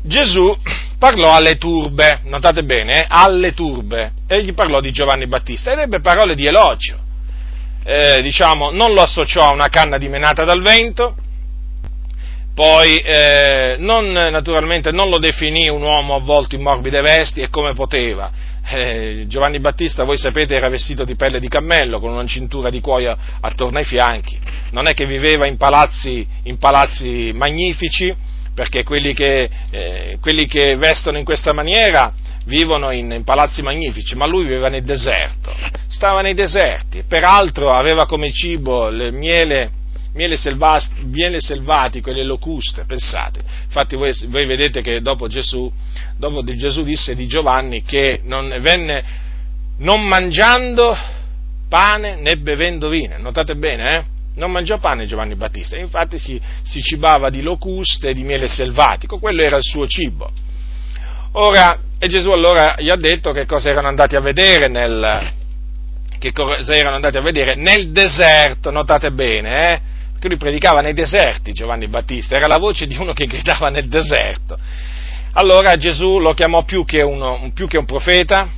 Gesù 0.02 0.56
parlò 0.98 1.34
alle 1.34 1.58
turbe, 1.58 2.20
notate 2.24 2.64
bene, 2.64 3.02
eh, 3.02 3.06
alle 3.06 3.52
turbe, 3.52 4.12
e 4.26 4.42
gli 4.42 4.54
parlò 4.54 4.80
di 4.80 4.92
Giovanni 4.92 5.26
Battista 5.26 5.72
ed 5.72 5.80
ebbe 5.80 6.00
parole 6.00 6.34
di 6.34 6.46
elogio. 6.46 6.96
Eh, 7.84 8.22
diciamo, 8.22 8.70
non 8.70 8.94
lo 8.94 9.02
associò 9.02 9.48
a 9.48 9.52
una 9.52 9.68
canna 9.68 9.98
dimenata 9.98 10.44
dal 10.44 10.62
vento, 10.62 11.16
poi 12.54 12.96
eh, 12.98 13.76
non, 13.78 14.10
naturalmente 14.12 14.90
non 14.90 15.10
lo 15.10 15.18
definì 15.18 15.68
un 15.68 15.82
uomo 15.82 16.14
avvolto 16.14 16.54
in 16.54 16.62
morbide 16.62 17.00
vesti 17.02 17.40
e 17.40 17.50
come 17.50 17.74
poteva. 17.74 18.30
Eh, 18.64 19.24
Giovanni 19.26 19.58
Battista, 19.58 20.04
voi 20.04 20.16
sapete, 20.16 20.54
era 20.54 20.68
vestito 20.68 21.04
di 21.04 21.16
pelle 21.16 21.40
di 21.40 21.48
cammello 21.48 21.98
con 21.98 22.12
una 22.12 22.26
cintura 22.26 22.70
di 22.70 22.80
cuoio 22.80 23.16
attorno 23.40 23.78
ai 23.78 23.84
fianchi. 23.84 24.38
Non 24.70 24.86
è 24.86 24.94
che 24.94 25.04
viveva 25.04 25.46
in 25.46 25.56
palazzi, 25.56 26.26
in 26.44 26.58
palazzi 26.58 27.32
magnifici, 27.34 28.14
perché 28.54 28.82
quelli 28.84 29.14
che, 29.14 29.50
eh, 29.70 30.18
quelli 30.20 30.46
che, 30.46 30.76
vestono 30.76 31.18
in 31.18 31.24
questa 31.24 31.52
maniera 31.52 32.12
vivono 32.44 32.90
in, 32.92 33.10
in, 33.10 33.24
palazzi 33.24 33.62
magnifici, 33.62 34.14
ma 34.14 34.26
lui 34.26 34.44
viveva 34.44 34.68
nel 34.68 34.82
deserto, 34.84 35.54
stava 35.88 36.20
nei 36.22 36.34
deserti, 36.34 37.04
peraltro 37.06 37.72
aveva 37.72 38.06
come 38.06 38.32
cibo 38.32 38.88
il 38.88 39.12
miele 39.12 39.80
miele, 40.14 40.36
selvas- 40.36 40.90
miele 41.04 41.40
selvatico 41.40 42.10
e 42.10 42.14
le 42.14 42.24
locuste, 42.24 42.84
pensate. 42.84 43.40
Infatti 43.64 43.96
voi, 43.96 44.12
voi 44.26 44.46
vedete 44.46 44.82
che 44.82 45.00
dopo 45.00 45.26
Gesù, 45.26 45.70
dopo 46.16 46.42
Gesù 46.44 46.82
disse 46.82 47.14
di 47.14 47.26
Giovanni 47.26 47.82
che 47.82 48.20
non 48.24 48.54
venne 48.60 49.30
non 49.78 50.06
mangiando 50.06 50.96
pane 51.68 52.16
né 52.16 52.36
bevendo 52.36 52.88
vino, 52.88 53.16
notate 53.18 53.56
bene, 53.56 53.96
eh? 53.96 54.04
Non 54.34 54.50
mangiò 54.50 54.78
pane 54.78 55.04
Giovanni 55.04 55.34
Battista, 55.34 55.76
infatti 55.76 56.18
si, 56.18 56.40
si 56.62 56.80
cibava 56.80 57.28
di 57.28 57.42
locuste 57.42 58.08
e 58.08 58.14
di 58.14 58.24
miele 58.24 58.48
selvatico, 58.48 59.18
quello 59.18 59.42
era 59.42 59.56
il 59.56 59.62
suo 59.62 59.86
cibo. 59.86 60.30
Ora, 61.32 61.78
e 61.98 62.08
Gesù 62.08 62.30
allora 62.30 62.76
gli 62.78 62.88
ha 62.88 62.96
detto 62.96 63.32
che 63.32 63.46
cosa 63.46 63.70
erano 63.70 63.88
andati 63.88 64.16
a 64.16 64.20
vedere 64.20 64.68
nel, 64.68 65.30
che 66.18 66.32
cosa 66.32 66.72
erano 66.72 66.96
andati 66.96 67.18
a 67.18 67.22
vedere 67.22 67.54
nel 67.54 67.90
deserto, 67.90 68.70
notate 68.70 69.10
bene, 69.12 69.72
eh? 69.72 69.80
Che 70.22 70.28
lui 70.28 70.36
predicava 70.36 70.82
nei 70.82 70.92
deserti, 70.92 71.52
Giovanni 71.52 71.88
Battista, 71.88 72.36
era 72.36 72.46
la 72.46 72.58
voce 72.58 72.86
di 72.86 72.96
uno 72.96 73.12
che 73.12 73.26
gridava 73.26 73.70
nel 73.70 73.88
deserto. 73.88 74.56
Allora 75.32 75.76
Gesù 75.76 76.20
lo 76.20 76.32
chiamò 76.32 76.62
più 76.62 76.84
che, 76.84 77.02
uno, 77.02 77.50
più 77.52 77.66
che 77.66 77.76
un 77.76 77.84
profeta 77.84 78.48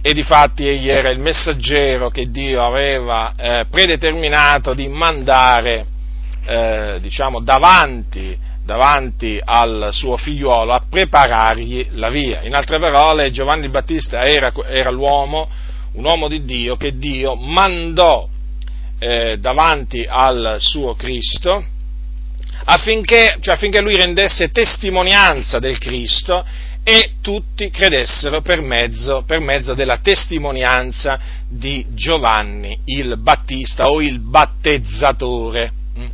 e 0.00 0.12
difatti 0.12 0.68
egli 0.68 0.88
era 0.88 1.10
il 1.10 1.18
messaggero 1.18 2.10
che 2.10 2.30
Dio 2.30 2.64
aveva 2.64 3.32
eh, 3.36 3.66
predeterminato 3.68 4.72
di 4.72 4.86
mandare 4.86 5.86
eh, 6.46 6.98
diciamo, 7.00 7.40
davanti, 7.40 8.38
davanti 8.64 9.40
al 9.44 9.88
suo 9.90 10.16
figliuolo 10.16 10.72
a 10.72 10.84
preparargli 10.88 11.84
la 11.94 12.10
via. 12.10 12.42
In 12.42 12.54
altre 12.54 12.78
parole, 12.78 13.32
Giovanni 13.32 13.68
Battista 13.70 14.20
era, 14.20 14.52
era 14.68 14.90
l'uomo, 14.92 15.48
un 15.94 16.04
uomo 16.04 16.28
di 16.28 16.44
Dio 16.44 16.76
che 16.76 16.96
Dio 16.96 17.34
mandò 17.34 18.28
eh, 19.00 19.38
davanti 19.38 20.06
al 20.06 20.56
suo 20.58 20.94
Cristo, 20.94 21.64
affinché, 22.64 23.38
cioè 23.40 23.54
affinché 23.54 23.80
lui 23.80 23.96
rendesse 23.96 24.50
testimonianza 24.50 25.58
del 25.58 25.78
Cristo 25.78 26.44
e 26.84 27.14
tutti 27.22 27.70
credessero 27.70 28.42
per 28.42 28.60
mezzo, 28.60 29.22
per 29.26 29.40
mezzo, 29.40 29.74
della 29.74 29.98
testimonianza 29.98 31.18
di 31.48 31.86
Giovanni 31.90 32.78
il 32.84 33.18
Battista 33.18 33.86
o 33.86 34.02
il 34.02 34.20
battezzatore. 34.20 35.72
Mm. 35.98 36.08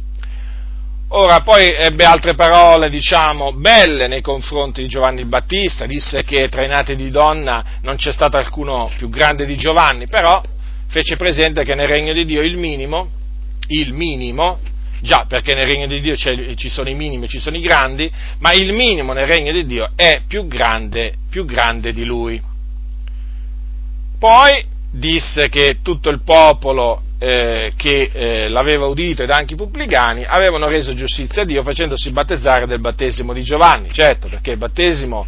Ora 1.09 1.40
poi 1.40 1.73
ebbe 1.73 2.05
altre 2.05 2.35
parole, 2.35 2.88
diciamo, 2.88 3.52
belle 3.52 4.07
nei 4.07 4.23
confronti 4.23 4.83
di 4.83 4.88
Giovanni 4.88 5.21
il 5.21 5.28
Battista, 5.28 5.87
disse 5.87 6.23
che 6.23 6.49
tra 6.49 6.64
i 6.64 6.69
nati 6.69 6.95
di 6.95 7.11
donna 7.11 7.64
non 7.83 7.97
c'è 7.97 8.12
stato 8.12 8.37
alcuno 8.37 8.90
più 8.97 9.09
grande 9.09 9.45
di 9.45 9.57
Giovanni, 9.57 10.07
però 10.09 10.40
fece 10.88 11.16
presente 11.16 11.64
che 11.64 11.75
nel 11.75 11.88
regno 11.88 12.12
di 12.12 12.25
Dio 12.25 12.43
il 12.43 12.57
minimo, 12.57 13.11
il 13.69 13.93
minimo 13.93 14.59
Già, 15.00 15.26
perché 15.28 15.55
nel 15.55 15.66
regno 15.66 15.87
di 15.87 16.00
Dio 16.00 16.16
ci 16.16 16.69
sono 16.69 16.88
i 16.88 16.95
minimi 16.95 17.26
e 17.26 17.28
ci 17.28 17.38
sono 17.38 17.57
i 17.57 17.61
grandi, 17.61 18.11
ma 18.38 18.52
il 18.52 18.73
minimo 18.73 19.12
nel 19.12 19.26
regno 19.26 19.52
di 19.52 19.66
Dio 19.66 19.90
è 19.95 20.23
più 20.26 20.47
grande, 20.47 21.14
più 21.28 21.45
grande 21.45 21.93
di 21.93 22.05
lui. 22.05 22.40
Poi 24.19 24.64
disse 24.90 25.49
che 25.49 25.78
tutto 25.83 26.09
il 26.09 26.23
popolo 26.23 27.02
eh, 27.19 27.73
che 27.76 28.11
eh, 28.12 28.49
l'aveva 28.49 28.87
udito 28.87 29.23
ed 29.23 29.31
anche 29.31 29.55
i 29.55 29.57
pubblicani 29.57 30.25
avevano 30.25 30.66
reso 30.66 30.95
giustizia 30.95 31.43
a 31.43 31.45
Dio 31.45 31.62
facendosi 31.62 32.11
battezzare 32.11 32.66
del 32.66 32.81
battesimo 32.81 33.35
di 33.35 33.43
Giovanni. 33.43 33.90
Certo, 33.93 34.28
perché 34.28 34.52
il 34.52 34.59
battesimo, 34.59 35.26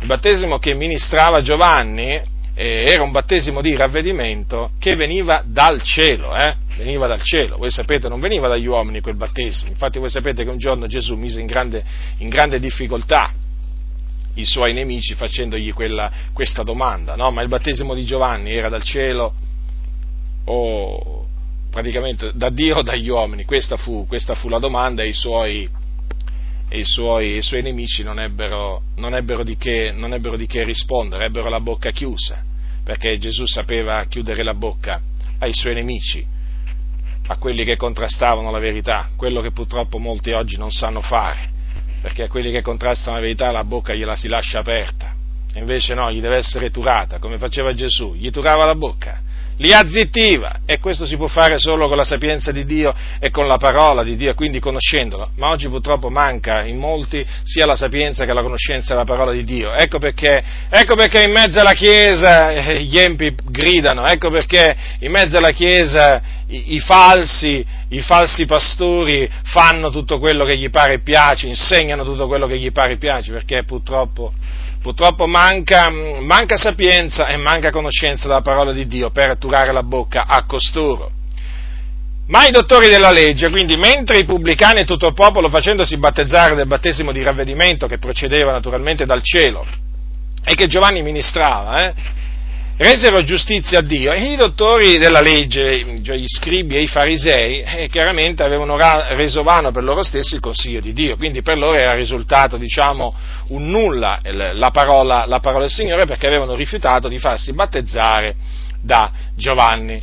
il 0.00 0.06
battesimo 0.06 0.58
che 0.58 0.74
ministrava 0.74 1.42
Giovanni 1.42 2.38
eh, 2.60 2.84
era 2.86 3.02
un 3.02 3.10
battesimo 3.10 3.62
di 3.62 3.74
ravvedimento 3.74 4.72
che 4.78 4.94
veniva 4.94 5.42
dal 5.46 5.80
cielo, 5.80 6.36
eh? 6.36 6.54
veniva 6.76 7.06
dal 7.06 7.22
cielo. 7.22 7.56
Voi 7.56 7.70
sapete, 7.70 8.06
non 8.06 8.20
veniva 8.20 8.48
dagli 8.48 8.66
uomini 8.66 9.00
quel 9.00 9.16
battesimo. 9.16 9.70
Infatti 9.70 9.98
voi 9.98 10.10
sapete 10.10 10.44
che 10.44 10.50
un 10.50 10.58
giorno 10.58 10.86
Gesù 10.86 11.16
mise 11.16 11.40
in 11.40 11.46
grande, 11.46 11.82
in 12.18 12.28
grande 12.28 12.60
difficoltà 12.60 13.32
i 14.34 14.44
suoi 14.44 14.74
nemici 14.74 15.14
facendogli 15.14 15.72
quella, 15.72 16.12
questa 16.34 16.62
domanda, 16.62 17.16
no? 17.16 17.30
Ma 17.30 17.40
il 17.40 17.48
battesimo 17.48 17.94
di 17.94 18.04
Giovanni 18.04 18.52
era 18.52 18.68
dal 18.68 18.82
cielo 18.82 19.32
o 20.44 21.26
praticamente 21.70 22.32
da 22.34 22.50
Dio 22.50 22.76
o 22.76 22.82
dagli 22.82 23.08
uomini? 23.08 23.44
Questa 23.44 23.78
fu, 23.78 24.06
questa 24.06 24.34
fu 24.34 24.50
la 24.50 24.58
domanda 24.58 25.02
e 25.02 25.08
i 25.08 25.14
suoi, 25.14 25.66
i 26.72 26.84
suoi, 26.84 27.36
i 27.38 27.42
suoi 27.42 27.62
nemici 27.62 28.02
non 28.02 28.20
ebbero, 28.20 28.82
non, 28.96 29.14
ebbero 29.14 29.44
che, 29.56 29.92
non 29.96 30.12
ebbero 30.12 30.36
di 30.36 30.46
che 30.46 30.62
rispondere, 30.62 31.24
ebbero 31.24 31.48
la 31.48 31.60
bocca 31.60 31.90
chiusa, 31.90 32.48
perché 32.90 33.18
Gesù 33.18 33.46
sapeva 33.46 34.04
chiudere 34.06 34.42
la 34.42 34.52
bocca 34.52 35.00
ai 35.38 35.54
suoi 35.54 35.74
nemici, 35.74 36.26
a 37.28 37.36
quelli 37.36 37.62
che 37.62 37.76
contrastavano 37.76 38.50
la 38.50 38.58
verità, 38.58 39.10
quello 39.14 39.40
che 39.40 39.52
purtroppo 39.52 39.98
molti 39.98 40.32
oggi 40.32 40.56
non 40.56 40.72
sanno 40.72 41.00
fare 41.00 41.50
perché 42.02 42.24
a 42.24 42.28
quelli 42.28 42.50
che 42.50 42.62
contrastano 42.62 43.14
la 43.14 43.22
verità 43.22 43.52
la 43.52 43.62
bocca 43.62 43.94
gliela 43.94 44.16
si 44.16 44.26
lascia 44.26 44.58
aperta, 44.58 45.14
invece 45.54 45.94
no, 45.94 46.10
gli 46.10 46.20
deve 46.20 46.38
essere 46.38 46.70
turata, 46.70 47.20
come 47.20 47.38
faceva 47.38 47.72
Gesù, 47.74 48.14
gli 48.16 48.30
turava 48.30 48.64
la 48.64 48.74
bocca, 48.74 49.20
li 49.60 49.72
azzittiva 49.72 50.60
e 50.64 50.78
questo 50.78 51.06
si 51.06 51.16
può 51.16 51.26
fare 51.26 51.58
solo 51.58 51.86
con 51.86 51.96
la 51.96 52.04
sapienza 52.04 52.50
di 52.50 52.64
Dio 52.64 52.94
e 53.18 53.30
con 53.30 53.46
la 53.46 53.58
parola 53.58 54.02
di 54.02 54.16
Dio, 54.16 54.34
quindi 54.34 54.58
conoscendolo. 54.58 55.30
Ma 55.36 55.50
oggi 55.50 55.68
purtroppo 55.68 56.08
manca 56.08 56.64
in 56.64 56.78
molti 56.78 57.24
sia 57.42 57.66
la 57.66 57.76
sapienza 57.76 58.24
che 58.24 58.32
la 58.32 58.42
conoscenza 58.42 58.92
della 58.92 59.04
parola 59.04 59.32
di 59.32 59.44
Dio. 59.44 59.72
Ecco 59.74 59.98
perché, 59.98 60.42
ecco 60.68 60.94
perché 60.94 61.22
in 61.22 61.32
mezzo 61.32 61.60
alla 61.60 61.74
Chiesa 61.74 62.52
eh, 62.52 62.82
gli 62.82 62.98
empi 62.98 63.34
gridano, 63.44 64.06
ecco 64.06 64.30
perché 64.30 64.76
in 65.00 65.10
mezzo 65.10 65.36
alla 65.36 65.52
Chiesa 65.52 66.22
i, 66.48 66.74
i 66.74 66.80
falsi 66.80 67.64
i 67.90 68.00
falsi 68.00 68.46
pastori 68.46 69.28
fanno 69.44 69.90
tutto 69.90 70.18
quello 70.18 70.44
che 70.44 70.56
gli 70.56 70.70
pare 70.70 70.94
e 70.94 70.98
piace, 71.00 71.46
insegnano 71.48 72.04
tutto 72.04 72.28
quello 72.28 72.46
che 72.46 72.58
gli 72.58 72.70
pare 72.70 72.92
e 72.92 72.96
piace, 72.98 73.32
perché 73.32 73.64
purtroppo, 73.64 74.32
purtroppo 74.80 75.26
manca, 75.26 75.90
manca, 75.90 76.56
sapienza 76.56 77.26
e 77.26 77.36
manca 77.36 77.70
conoscenza 77.70 78.26
della 78.26 78.40
parola 78.40 78.72
di 78.72 78.86
Dio 78.86 79.10
per 79.10 79.30
atturare 79.30 79.72
la 79.72 79.82
bocca 79.82 80.24
a 80.26 80.44
costoro. 80.44 81.10
Ma 82.28 82.46
i 82.46 82.50
dottori 82.50 82.88
della 82.88 83.10
legge, 83.10 83.50
quindi 83.50 83.76
mentre 83.76 84.18
i 84.18 84.24
pubblicani 84.24 84.80
e 84.80 84.84
tutto 84.84 85.08
il 85.08 85.14
popolo 85.14 85.48
facendosi 85.48 85.96
battezzare 85.96 86.54
del 86.54 86.66
battesimo 86.66 87.10
di 87.10 87.22
ravvedimento 87.22 87.88
che 87.88 87.98
procedeva 87.98 88.52
naturalmente 88.52 89.04
dal 89.04 89.20
cielo 89.22 89.66
e 90.44 90.54
che 90.54 90.68
Giovanni 90.68 91.02
ministrava, 91.02 91.88
eh, 91.88 91.94
resero 92.80 93.22
giustizia 93.22 93.80
a 93.80 93.82
Dio 93.82 94.10
e 94.10 94.32
i 94.32 94.36
dottori 94.36 94.96
della 94.96 95.20
legge, 95.20 96.00
cioè 96.02 96.16
gli 96.16 96.26
scribi 96.26 96.76
e 96.76 96.82
i 96.82 96.86
farisei, 96.86 97.60
eh, 97.60 97.88
chiaramente 97.90 98.42
avevano 98.42 98.78
reso 98.78 99.42
vano 99.42 99.70
per 99.70 99.82
loro 99.82 100.02
stessi 100.02 100.34
il 100.34 100.40
consiglio 100.40 100.80
di 100.80 100.94
Dio, 100.94 101.16
quindi 101.16 101.42
per 101.42 101.58
loro 101.58 101.76
era 101.76 101.92
risultato, 101.92 102.56
diciamo, 102.56 103.14
un 103.48 103.68
nulla 103.68 104.18
la 104.22 104.70
parola, 104.70 105.26
la 105.26 105.40
parola 105.40 105.64
del 105.64 105.70
Signore 105.70 106.06
perché 106.06 106.26
avevano 106.26 106.54
rifiutato 106.54 107.06
di 107.06 107.18
farsi 107.18 107.52
battezzare 107.52 108.34
da 108.80 109.12
Giovanni. 109.36 110.00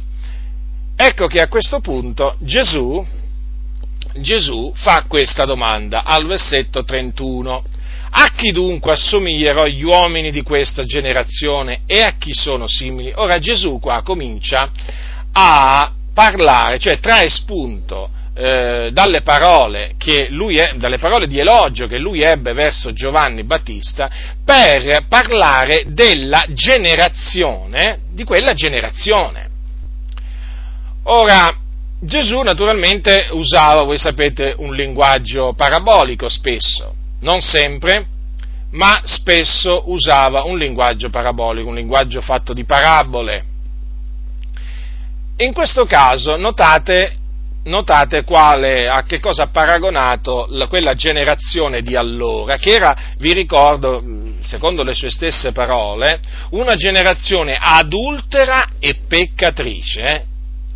Ecco 0.96 1.26
che 1.26 1.42
a 1.42 1.48
questo 1.48 1.80
punto 1.80 2.36
Gesù, 2.42 3.04
Gesù 4.20 4.72
fa 4.76 5.06
questa 5.08 5.46
domanda 5.46 6.04
al 6.04 6.28
versetto 6.28 6.84
31 6.84 7.64
a 8.10 8.32
chi 8.36 8.52
dunque 8.52 8.94
assomiglierò 8.94 9.66
gli 9.66 9.84
uomini 9.84 10.32
di 10.32 10.42
questa 10.42 10.84
generazione 10.84 11.82
e 11.86 12.02
a 12.02 12.16
chi 12.18 12.34
sono 12.34 12.68
simili? 12.68 13.12
Ora 13.16 13.40
Gesù 13.40 13.80
qua 13.80 14.02
comincia 14.02 14.70
a 15.32 15.92
parlare, 16.14 16.80
cioè 16.80 17.00
trae 17.00 17.30
spunto 17.30 18.10
eh, 18.34 18.90
dalle, 18.92 19.22
parole 19.22 19.96
è, 19.98 20.74
dalle 20.76 20.98
parole 21.00 21.28
di 21.28 21.40
elogio 21.40 21.88
che 21.88 21.98
lui 21.98 22.22
ebbe 22.22 22.54
verso 22.54 22.94
Giovanni 22.94 23.44
Battista 23.44 24.10
per 24.44 25.06
parlare 25.08 25.86
della 25.88 26.46
generazione, 26.50 28.00
di 28.12 28.24
quella 28.24 28.54
generazione. 28.54 29.50
Ora, 31.04 31.56
Gesù 32.00 32.42
naturalmente 32.42 33.28
usava, 33.32 33.84
voi 33.84 33.98
sapete, 33.98 34.54
un 34.58 34.76
linguaggio 34.76 35.54
parabolico 35.54 36.30
spesso 36.30 36.97
non 37.22 37.42
sempre, 37.42 38.08
ma 38.72 39.02
spesso 39.04 39.90
usava 39.90 40.44
un 40.44 40.58
linguaggio 40.58 41.10
parabolico, 41.10 41.70
un 41.70 41.76
linguaggio 41.76 42.22
fatto 42.22 42.54
di 42.54 42.66
parabole. 42.66 43.46
In 45.38 45.54
questo 45.54 45.86
caso 45.86 46.36
notate, 46.36 47.16
notate 47.66 48.24
quale, 48.24 48.88
a 48.88 49.04
che 49.04 49.20
cosa 49.20 49.44
ha 49.44 49.48
paragonato 49.48 50.48
la, 50.50 50.68
quella 50.68 50.96
generazione 50.96 51.82
di 51.82 51.96
allora, 51.96 52.58
che 52.58 52.72
era, 52.72 52.96
vi 53.20 53.34
ricordo, 53.34 54.04
secondo 54.42 54.84
le 54.84 54.94
sue 54.94 55.10
stesse 55.10 55.52
parole, 55.52 56.20
una 56.52 56.76
generazione 56.76 57.58
adultera 57.60 58.70
e 58.80 58.96
peccatrice. 59.08 60.02
Eh? 60.02 60.24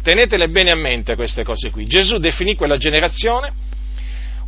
Tenetele 0.04 0.48
bene 0.50 0.72
a 0.72 0.76
mente 0.76 1.16
queste 1.16 1.44
cose 1.44 1.70
qui. 1.72 1.86
Gesù 1.86 2.18
definì 2.18 2.56
quella 2.56 2.78
generazione 2.78 3.70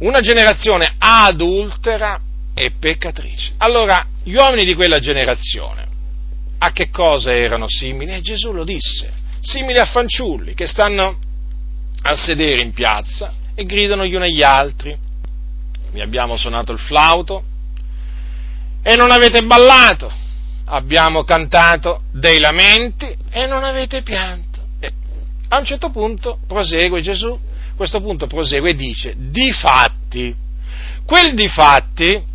una 0.03 0.19
generazione 0.19 0.95
adultera 0.97 2.19
e 2.53 2.71
peccatrice. 2.77 3.53
Allora, 3.57 4.05
gli 4.23 4.35
uomini 4.35 4.65
di 4.65 4.75
quella 4.75 4.99
generazione, 4.99 5.87
a 6.57 6.71
che 6.71 6.89
cosa 6.89 7.33
erano 7.33 7.67
simili? 7.67 8.11
E 8.11 8.21
Gesù 8.21 8.51
lo 8.51 8.63
disse, 8.63 9.11
simili 9.41 9.79
a 9.79 9.85
fanciulli 9.85 10.53
che 10.53 10.67
stanno 10.67 11.17
a 12.03 12.15
sedere 12.15 12.61
in 12.61 12.73
piazza 12.73 13.33
e 13.55 13.65
gridano 13.65 14.05
gli 14.05 14.15
uni 14.15 14.25
agli 14.25 14.43
altri. 14.43 14.97
Vi 15.91 16.01
abbiamo 16.01 16.37
suonato 16.37 16.71
il 16.71 16.79
flauto 16.79 17.43
e 18.81 18.95
non 18.95 19.11
avete 19.11 19.41
ballato, 19.43 20.11
abbiamo 20.65 21.23
cantato 21.23 22.03
dei 22.11 22.39
lamenti 22.39 23.15
e 23.29 23.45
non 23.45 23.63
avete 23.63 24.01
pianto. 24.01 24.59
E 24.79 24.91
a 25.47 25.59
un 25.59 25.65
certo 25.65 25.91
punto 25.91 26.39
prosegue 26.45 27.01
Gesù 27.01 27.39
questo 27.75 28.01
punto 28.01 28.27
prosegue 28.27 28.71
e 28.71 28.75
dice, 28.75 29.13
difatti, 29.17 30.35
quel 31.05 31.33
difatti 31.33 32.31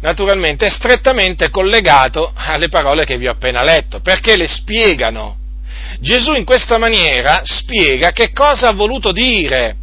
naturalmente 0.00 0.66
è 0.66 0.70
strettamente 0.70 1.48
collegato 1.50 2.32
alle 2.34 2.68
parole 2.68 3.04
che 3.04 3.16
vi 3.16 3.26
ho 3.26 3.32
appena 3.32 3.62
letto, 3.62 4.00
perché 4.00 4.36
le 4.36 4.46
spiegano. 4.46 5.38
Gesù 6.00 6.32
in 6.32 6.44
questa 6.44 6.76
maniera 6.76 7.40
spiega 7.44 8.10
che 8.10 8.32
cosa 8.32 8.68
ha 8.68 8.72
voluto 8.72 9.12
dire 9.12 9.76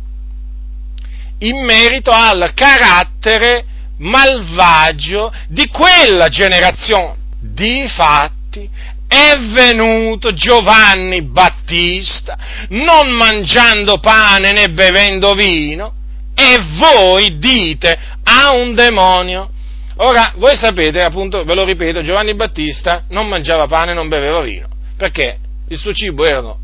in 1.40 1.64
merito 1.64 2.12
al 2.12 2.52
carattere 2.54 3.66
malvagio 3.98 5.34
di 5.48 5.68
quella 5.68 6.28
generazione. 6.28 7.16
Difatti 7.40 8.70
è 9.12 9.38
venuto 9.38 10.32
Giovanni 10.32 11.22
Battista, 11.24 12.38
non 12.70 13.10
mangiando 13.10 13.98
pane 13.98 14.54
né 14.54 14.70
bevendo 14.70 15.34
vino, 15.34 15.94
e 16.34 16.58
voi 16.78 17.38
dite 17.38 18.00
ha 18.24 18.54
un 18.54 18.74
demonio. 18.74 19.52
Ora, 19.98 20.32
voi 20.38 20.56
sapete, 20.56 21.02
appunto, 21.02 21.44
ve 21.44 21.54
lo 21.54 21.66
ripeto, 21.66 22.02
Giovanni 22.02 22.36
Battista 22.36 23.04
non 23.10 23.28
mangiava 23.28 23.68
pane 23.68 23.92
e 23.92 23.96
non 23.96 24.08
beveva 24.08 24.40
vino, 24.40 24.70
perché 24.96 25.38
il 25.68 25.78
suo 25.78 25.92
cibo 25.92 26.24
erano 26.24 26.60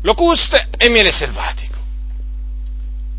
locuste 0.00 0.68
e 0.78 0.88
miele 0.88 1.12
selvatico. 1.12 1.76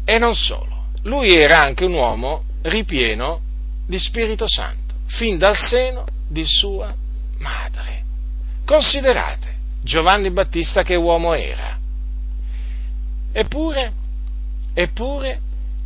E 0.04 0.18
non 0.18 0.34
solo, 0.34 0.88
lui 1.04 1.32
era 1.32 1.62
anche 1.62 1.86
un 1.86 1.94
uomo 1.94 2.44
ripieno 2.64 3.40
di 3.88 4.00
Spirito 4.00 4.46
Santo, 4.48 4.96
fin 5.06 5.38
dal 5.38 5.56
seno 5.56 6.06
di 6.28 6.44
sua 6.44 6.92
madre. 7.38 8.01
Considerate 8.72 9.54
Giovanni 9.84 10.32
Battista 10.32 10.82
che 10.82 10.96
uomo 10.96 11.34
era. 11.34 11.78
Eppure, 13.34 13.92
eppure, 14.74 15.42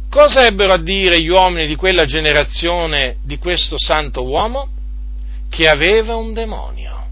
cosa 0.08 0.46
ebbero 0.46 0.74
a 0.74 0.78
dire 0.78 1.20
gli 1.20 1.30
uomini 1.30 1.66
di 1.66 1.76
quella 1.76 2.06
generazione 2.06 3.16
di 3.24 3.40
questo 3.40 3.76
santo 3.80 4.24
uomo? 4.24 4.68
Che 5.50 5.68
aveva 5.68 6.16
un 6.16 6.34
demonio. 6.34 7.08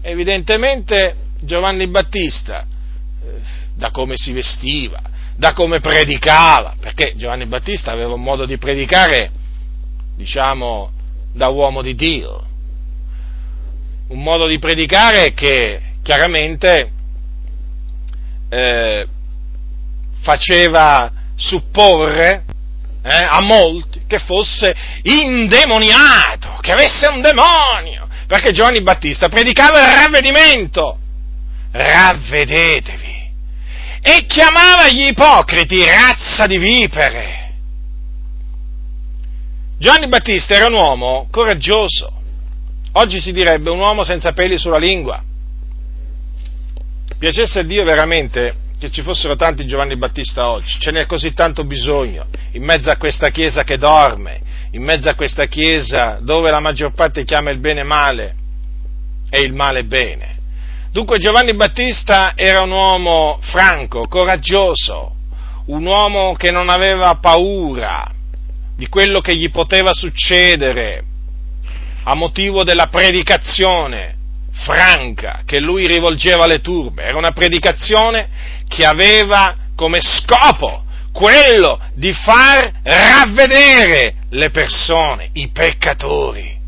Evidentemente 0.00 1.16
Giovanni 1.38 1.86
Battista, 1.88 2.62
eh, 2.62 3.40
da 3.74 3.90
come 3.90 4.14
si 4.16 4.32
vestiva, 4.32 5.02
da 5.36 5.52
come 5.52 5.80
predicava, 5.80 6.76
perché 6.80 7.12
Giovanni 7.14 7.44
Battista 7.44 7.92
aveva 7.92 8.14
un 8.14 8.22
modo 8.22 8.46
di 8.46 8.56
predicare, 8.56 9.30
diciamo, 10.16 10.90
da 11.34 11.48
uomo 11.48 11.82
di 11.82 11.94
Dio, 11.94 12.47
un 14.08 14.22
modo 14.22 14.46
di 14.46 14.58
predicare 14.58 15.32
che 15.34 15.80
chiaramente 16.02 16.90
eh, 18.48 19.06
faceva 20.22 21.12
supporre 21.36 22.44
eh, 23.02 23.10
a 23.10 23.40
molti 23.40 24.02
che 24.06 24.18
fosse 24.18 24.74
indemoniato, 25.02 26.58
che 26.60 26.72
avesse 26.72 27.06
un 27.08 27.20
demonio, 27.20 28.08
perché 28.26 28.52
Giovanni 28.52 28.82
Battista 28.82 29.28
predicava 29.28 29.80
il 29.80 29.96
ravvedimento, 29.96 30.98
ravvedetevi, 31.70 33.30
e 34.00 34.26
chiamava 34.26 34.88
gli 34.88 35.08
ipocriti 35.08 35.84
razza 35.84 36.46
di 36.46 36.58
vipere. 36.58 37.36
Giovanni 39.78 40.08
Battista 40.08 40.54
era 40.54 40.66
un 40.66 40.74
uomo 40.74 41.28
coraggioso, 41.30 42.17
oggi 42.92 43.20
si 43.20 43.32
direbbe 43.32 43.70
un 43.70 43.78
uomo 43.78 44.04
senza 44.04 44.32
peli 44.32 44.58
sulla 44.58 44.78
lingua. 44.78 45.22
Piacesse 47.18 47.60
a 47.60 47.62
Dio 47.62 47.84
veramente 47.84 48.66
che 48.78 48.90
ci 48.90 49.02
fossero 49.02 49.34
tanti 49.34 49.66
Giovanni 49.66 49.96
Battista 49.96 50.48
oggi, 50.50 50.78
ce 50.78 50.92
n'è 50.92 51.06
così 51.06 51.32
tanto 51.32 51.64
bisogno, 51.64 52.26
in 52.52 52.62
mezzo 52.62 52.90
a 52.90 52.96
questa 52.96 53.30
Chiesa 53.30 53.64
che 53.64 53.76
dorme, 53.76 54.40
in 54.72 54.82
mezzo 54.84 55.08
a 55.08 55.14
questa 55.14 55.46
Chiesa 55.46 56.20
dove 56.22 56.50
la 56.50 56.60
maggior 56.60 56.94
parte 56.94 57.24
chiama 57.24 57.50
il 57.50 57.58
bene 57.58 57.82
male 57.82 58.34
e 59.30 59.40
il 59.40 59.52
male 59.52 59.84
bene. 59.84 60.36
Dunque 60.92 61.18
Giovanni 61.18 61.54
Battista 61.54 62.32
era 62.34 62.62
un 62.62 62.70
uomo 62.70 63.38
franco, 63.42 64.06
coraggioso, 64.06 65.14
un 65.66 65.84
uomo 65.84 66.34
che 66.34 66.50
non 66.50 66.68
aveva 66.68 67.16
paura 67.16 68.10
di 68.76 68.88
quello 68.88 69.20
che 69.20 69.34
gli 69.34 69.50
poteva 69.50 69.92
succedere 69.92 71.04
a 72.08 72.14
motivo 72.14 72.64
della 72.64 72.86
predicazione 72.86 74.16
franca 74.50 75.42
che 75.44 75.60
lui 75.60 75.86
rivolgeva 75.86 76.44
alle 76.44 76.60
turbe. 76.60 77.02
Era 77.02 77.18
una 77.18 77.32
predicazione 77.32 78.28
che 78.66 78.86
aveva 78.86 79.54
come 79.76 80.00
scopo 80.00 80.84
quello 81.12 81.78
di 81.92 82.10
far 82.14 82.80
ravvedere 82.82 84.14
le 84.30 84.48
persone, 84.48 85.28
i 85.34 85.48
peccatori, 85.48 86.58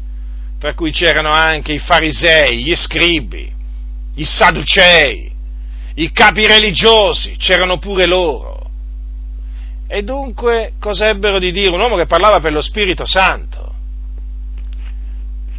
tra 0.59 0.75
cui 0.75 0.91
c'erano 0.93 1.31
anche 1.31 1.73
i 1.73 1.79
farisei, 1.79 2.63
gli 2.63 2.75
scribi, 2.75 3.51
i 4.17 4.25
sadducei, 4.27 5.33
i 5.95 6.13
capi 6.13 6.47
religiosi, 6.47 7.37
c'erano 7.39 7.79
pure 7.79 8.05
loro. 8.05 8.71
E 9.89 10.03
dunque 10.03 10.75
cosa 10.79 11.09
ebbero 11.09 11.39
di 11.39 11.51
dire? 11.51 11.71
Un 11.71 11.81
uomo 11.81 11.97
che 11.97 12.07
parlava 12.07 12.41
per 12.41 12.53
lo 12.53 12.61
Spirito 12.61 13.07
Santo. 13.07 13.70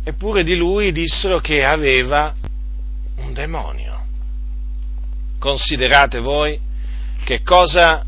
Eppure 0.04 0.44
di 0.44 0.56
lui 0.56 0.92
dissero 0.92 1.40
che 1.40 1.64
aveva 1.64 2.34
un 3.18 3.34
demonio. 3.34 4.00
Considerate 5.38 6.20
voi 6.20 6.60
che 7.24 7.42
cosa 7.42 8.04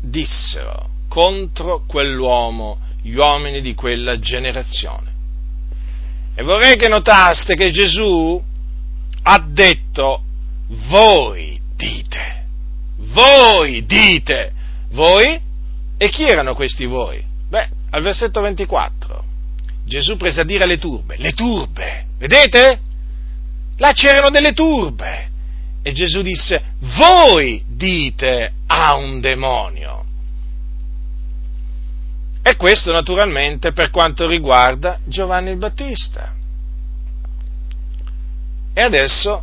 dissero 0.00 0.90
contro 1.08 1.84
quell'uomo 1.86 2.78
gli 3.02 3.14
uomini 3.14 3.60
di 3.60 3.74
quella 3.74 4.18
generazione. 4.18 5.10
E 6.34 6.42
vorrei 6.42 6.76
che 6.76 6.88
notaste 6.88 7.54
che 7.54 7.70
Gesù 7.70 8.42
ha 9.24 9.44
detto 9.46 10.22
voi 10.88 11.60
dite, 11.76 12.46
voi 12.96 13.84
dite, 13.84 14.52
voi? 14.90 15.40
E 15.96 16.08
chi 16.08 16.24
erano 16.24 16.54
questi 16.54 16.86
voi? 16.86 17.22
Beh, 17.48 17.68
al 17.90 18.02
versetto 18.02 18.40
24 18.40 19.30
Gesù 19.84 20.16
prese 20.16 20.40
a 20.40 20.44
dire 20.44 20.64
alle 20.64 20.78
turbe, 20.78 21.16
le 21.18 21.32
turbe, 21.32 22.06
vedete? 22.18 22.80
Là 23.76 23.92
c'erano 23.92 24.30
delle 24.30 24.52
turbe. 24.52 25.30
E 25.82 25.92
Gesù 25.92 26.22
disse, 26.22 26.62
voi 26.96 27.64
dite 27.66 28.52
a 28.66 28.94
un 28.94 29.20
demonio. 29.20 30.04
E 32.40 32.56
questo 32.56 32.92
naturalmente 32.92 33.72
per 33.72 33.90
quanto 33.90 34.28
riguarda 34.28 34.98
Giovanni 35.06 35.50
il 35.50 35.58
Battista. 35.58 36.32
E 38.74 38.80
adesso 38.80 39.42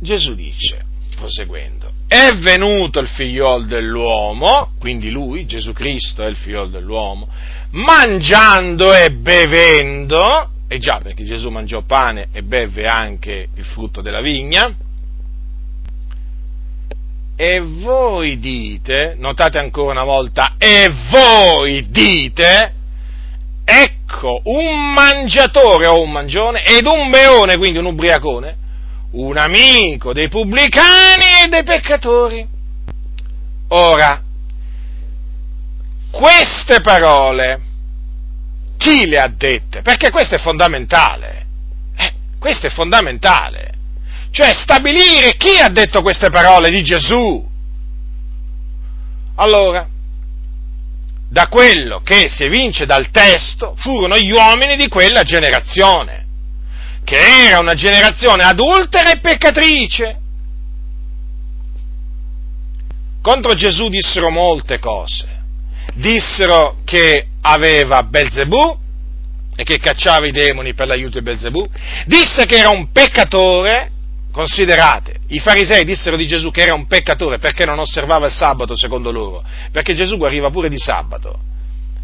Gesù 0.00 0.34
dice, 0.34 0.84
proseguendo, 1.14 1.77
è 2.08 2.34
venuto 2.38 3.00
il 3.00 3.06
figliol 3.06 3.66
dell'uomo, 3.66 4.70
quindi 4.78 5.10
lui, 5.10 5.44
Gesù 5.44 5.74
Cristo 5.74 6.22
è 6.22 6.26
il 6.26 6.36
figliol 6.36 6.70
dell'uomo, 6.70 7.28
mangiando 7.72 8.94
e 8.94 9.10
bevendo, 9.10 10.50
e 10.66 10.78
già 10.78 11.00
perché 11.02 11.22
Gesù 11.24 11.50
mangiò 11.50 11.82
pane 11.82 12.28
e 12.32 12.42
beve 12.42 12.86
anche 12.86 13.48
il 13.54 13.64
frutto 13.64 14.00
della 14.00 14.22
vigna, 14.22 14.74
e 17.36 17.60
voi 17.60 18.38
dite, 18.38 19.14
notate 19.18 19.58
ancora 19.58 19.92
una 19.92 20.04
volta, 20.04 20.54
e 20.56 20.88
voi 21.10 21.90
dite, 21.90 22.72
ecco 23.64 24.40
un 24.44 24.94
mangiatore 24.94 25.86
o 25.86 26.00
un 26.00 26.10
mangione 26.10 26.64
ed 26.64 26.86
un 26.86 27.10
beone, 27.10 27.58
quindi 27.58 27.78
un 27.78 27.84
ubriacone, 27.84 28.56
un 29.12 29.36
amico 29.36 30.12
dei 30.12 30.28
pubblicani 30.28 31.42
e 31.44 31.48
dei 31.48 31.62
peccatori. 31.62 32.46
Ora, 33.68 34.22
queste 36.10 36.80
parole 36.80 37.60
chi 38.78 39.06
le 39.06 39.18
ha 39.18 39.28
dette? 39.28 39.82
Perché 39.82 40.10
questo 40.10 40.36
è 40.36 40.38
fondamentale. 40.38 41.46
Eh, 41.96 42.12
questo 42.38 42.68
è 42.68 42.70
fondamentale. 42.70 43.74
Cioè 44.30 44.54
stabilire 44.54 45.36
chi 45.36 45.58
ha 45.60 45.68
detto 45.68 46.00
queste 46.00 46.30
parole 46.30 46.70
di 46.70 46.82
Gesù. 46.82 47.46
Allora, 49.34 49.86
da 51.28 51.48
quello 51.48 52.00
che 52.02 52.28
si 52.28 52.44
evince 52.44 52.86
dal 52.86 53.10
testo, 53.10 53.74
furono 53.76 54.16
gli 54.16 54.30
uomini 54.30 54.76
di 54.76 54.88
quella 54.88 55.22
generazione, 55.22 56.26
che 57.08 57.46
era 57.46 57.58
una 57.58 57.72
generazione 57.72 58.42
adultera 58.42 59.10
e 59.12 59.18
peccatrice. 59.18 60.18
Contro 63.22 63.54
Gesù 63.54 63.88
dissero 63.88 64.28
molte 64.28 64.78
cose. 64.78 65.26
Dissero 65.94 66.76
che 66.84 67.28
aveva 67.40 68.02
Belzebù 68.02 68.78
e 69.56 69.62
che 69.64 69.78
cacciava 69.78 70.26
i 70.26 70.32
demoni 70.32 70.74
per 70.74 70.86
l'aiuto 70.86 71.18
di 71.18 71.24
Belzebù. 71.24 71.66
Disse 72.04 72.44
che 72.44 72.58
era 72.58 72.68
un 72.68 72.90
peccatore 72.92 73.92
Considerate, 74.30 75.20
i 75.28 75.38
farisei 75.38 75.84
dissero 75.84 76.14
di 76.14 76.26
Gesù 76.26 76.50
che 76.50 76.60
era 76.60 76.74
un 76.74 76.86
peccatore 76.86 77.38
perché 77.38 77.64
non 77.64 77.78
osservava 77.78 78.26
il 78.26 78.32
sabato 78.32 78.76
secondo 78.76 79.10
loro, 79.10 79.42
perché 79.72 79.94
Gesù 79.94 80.18
guariva 80.18 80.50
pure 80.50 80.68
di 80.68 80.78
sabato. 80.78 81.40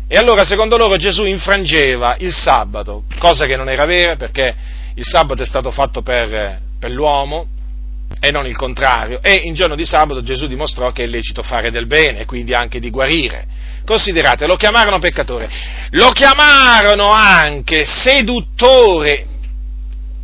E 0.09 0.17
allora 0.17 0.43
secondo 0.43 0.77
loro 0.79 0.97
Gesù 0.97 1.25
infrangeva 1.25 2.17
il 2.19 2.33
sabato, 2.33 3.05
cosa 3.19 3.45
che 3.45 3.57
non 3.57 3.69
era 3.69 3.85
vera 3.85 4.17
perché 4.17 4.55
il 4.95 5.05
sabato 5.05 5.43
è 5.43 5.47
stato 5.47 5.71
fatto 5.71 6.03
per, 6.03 6.61
per 6.79 6.91
l'uomo 6.91 7.47
e 8.21 8.31
non 8.31 8.47
il 8.47 8.57
contrario. 8.57 9.21
E 9.23 9.35
in 9.45 9.55
giorno 9.55 9.75
di 9.75 9.85
sabato 9.85 10.23
Gesù 10.23 10.47
dimostrò 10.47 10.93
che 10.93 11.05
è 11.05 11.07
lecito 11.07 11.43
fare 11.43 11.71
del 11.71 11.87
bene 11.87 12.21
e 12.21 12.25
quindi 12.25 12.55
anche 12.55 12.81
di 12.81 12.91
guarire. 12.91 13.47
Considerate, 13.85 14.47
lo 14.47 14.57
chiamarono 14.57 14.99
peccatore, 14.99 15.51
lo 15.91 16.09
chiamarono 16.09 17.11
anche 17.11 17.85
seduttore 17.85 19.33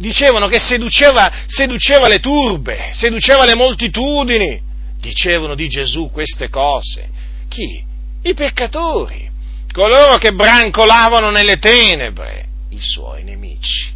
dicevano 0.00 0.48
che 0.48 0.58
seduceva, 0.58 1.30
seduceva 1.46 2.08
le 2.08 2.20
turbe, 2.20 2.88
seduceva 2.92 3.44
le 3.44 3.54
moltitudini. 3.54 4.68
Dicevano 4.98 5.54
di 5.54 5.68
Gesù 5.68 6.10
queste 6.10 6.50
cose. 6.50 7.08
Chi? 7.48 7.82
I 8.22 8.34
peccatori, 8.34 9.30
coloro 9.72 10.16
che 10.16 10.32
brancolavano 10.32 11.30
nelle 11.30 11.58
tenebre, 11.58 12.46
i 12.70 12.80
suoi 12.80 13.24
nemici. 13.24 13.92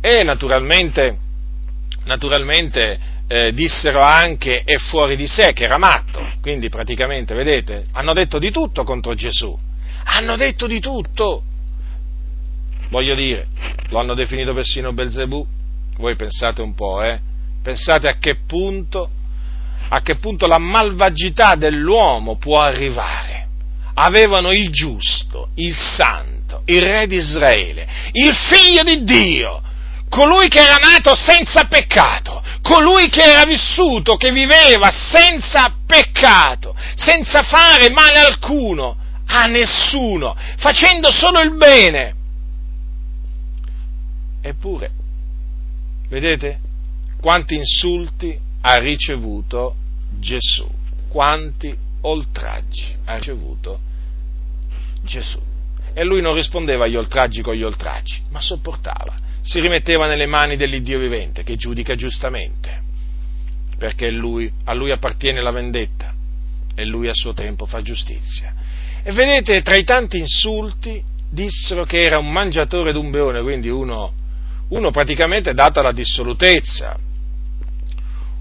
E 0.00 0.22
naturalmente, 0.22 1.18
naturalmente 2.04 2.98
eh, 3.28 3.52
dissero 3.52 4.00
anche 4.00 4.62
è 4.64 4.76
fuori 4.76 5.16
di 5.16 5.26
sé, 5.26 5.52
che 5.52 5.64
era 5.64 5.78
matto. 5.78 6.26
Quindi 6.40 6.68
praticamente, 6.68 7.34
vedete, 7.34 7.84
hanno 7.92 8.14
detto 8.14 8.38
di 8.38 8.50
tutto 8.50 8.84
contro 8.84 9.14
Gesù. 9.14 9.56
Hanno 10.04 10.36
detto 10.36 10.66
di 10.66 10.80
tutto. 10.80 11.42
Voglio 12.88 13.14
dire, 13.14 13.48
lo 13.90 13.98
hanno 13.98 14.14
definito 14.14 14.54
persino 14.54 14.92
Belzebù. 14.92 15.46
Voi 15.98 16.16
pensate 16.16 16.62
un 16.62 16.74
po', 16.74 17.02
eh? 17.02 17.20
Pensate 17.62 18.08
a 18.08 18.16
che 18.18 18.36
punto, 18.46 19.10
a 19.90 20.00
che 20.00 20.16
punto 20.16 20.46
la 20.46 20.58
malvagità 20.58 21.54
dell'uomo 21.54 22.36
può 22.36 22.60
arrivare. 22.60 23.46
Avevano 23.94 24.52
il 24.52 24.70
giusto, 24.70 25.48
il 25.56 25.74
santo, 25.74 26.62
il 26.66 26.80
re 26.80 27.06
di 27.08 27.16
Israele, 27.16 27.86
il 28.12 28.32
figlio 28.32 28.84
di 28.84 29.02
Dio, 29.02 29.60
colui 30.08 30.48
che 30.48 30.60
era 30.60 30.76
nato 30.76 31.14
senza 31.14 31.64
peccato, 31.64 32.42
colui 32.62 33.08
che 33.08 33.22
era 33.22 33.44
vissuto, 33.44 34.16
che 34.16 34.30
viveva 34.30 34.90
senza 34.90 35.74
peccato, 35.86 36.74
senza 36.96 37.42
fare 37.42 37.90
male 37.90 38.18
alcuno 38.18 38.96
a 39.26 39.46
nessuno, 39.46 40.36
facendo 40.56 41.10
solo 41.10 41.40
il 41.40 41.56
bene. 41.56 42.14
Eppure, 44.40 44.90
vedete 46.08 46.60
quanti 47.20 47.54
insulti 47.54 48.38
ha 48.62 48.78
ricevuto 48.78 49.74
Gesù, 50.18 50.68
quanti 51.08 51.76
oltraggi 52.02 52.96
ha 53.04 53.16
ricevuto 53.16 53.80
Gesù. 55.02 55.40
E 55.92 56.04
lui 56.04 56.20
non 56.20 56.34
rispondeva 56.34 56.84
agli 56.84 56.96
oltraggi 56.96 57.42
con 57.42 57.54
gli 57.54 57.62
oltraggi, 57.62 58.22
ma 58.30 58.40
sopportava, 58.40 59.14
si 59.48 59.60
rimetteva 59.60 60.06
nelle 60.06 60.26
mani 60.26 60.56
dell'Iddio 60.56 60.98
vivente 60.98 61.42
che 61.42 61.56
giudica 61.56 61.94
giustamente, 61.94 62.82
perché 63.78 64.10
lui, 64.10 64.52
a 64.64 64.74
lui 64.74 64.90
appartiene 64.90 65.40
la 65.40 65.50
vendetta 65.50 66.12
e 66.74 66.84
lui 66.84 67.08
a 67.08 67.14
suo 67.14 67.32
tempo 67.32 67.64
fa 67.64 67.80
giustizia. 67.80 68.52
E 69.02 69.10
vedete, 69.12 69.62
tra 69.62 69.74
i 69.74 69.84
tanti 69.84 70.18
insulti 70.18 71.02
dissero 71.30 71.84
che 71.84 72.02
era 72.02 72.18
un 72.18 72.30
mangiatore 72.30 72.92
d'un 72.92 73.10
beone, 73.10 73.40
quindi 73.40 73.70
uno, 73.70 74.12
uno 74.68 74.90
praticamente 74.90 75.54
data 75.54 75.80
la 75.80 75.92
dissolutezza, 75.92 76.98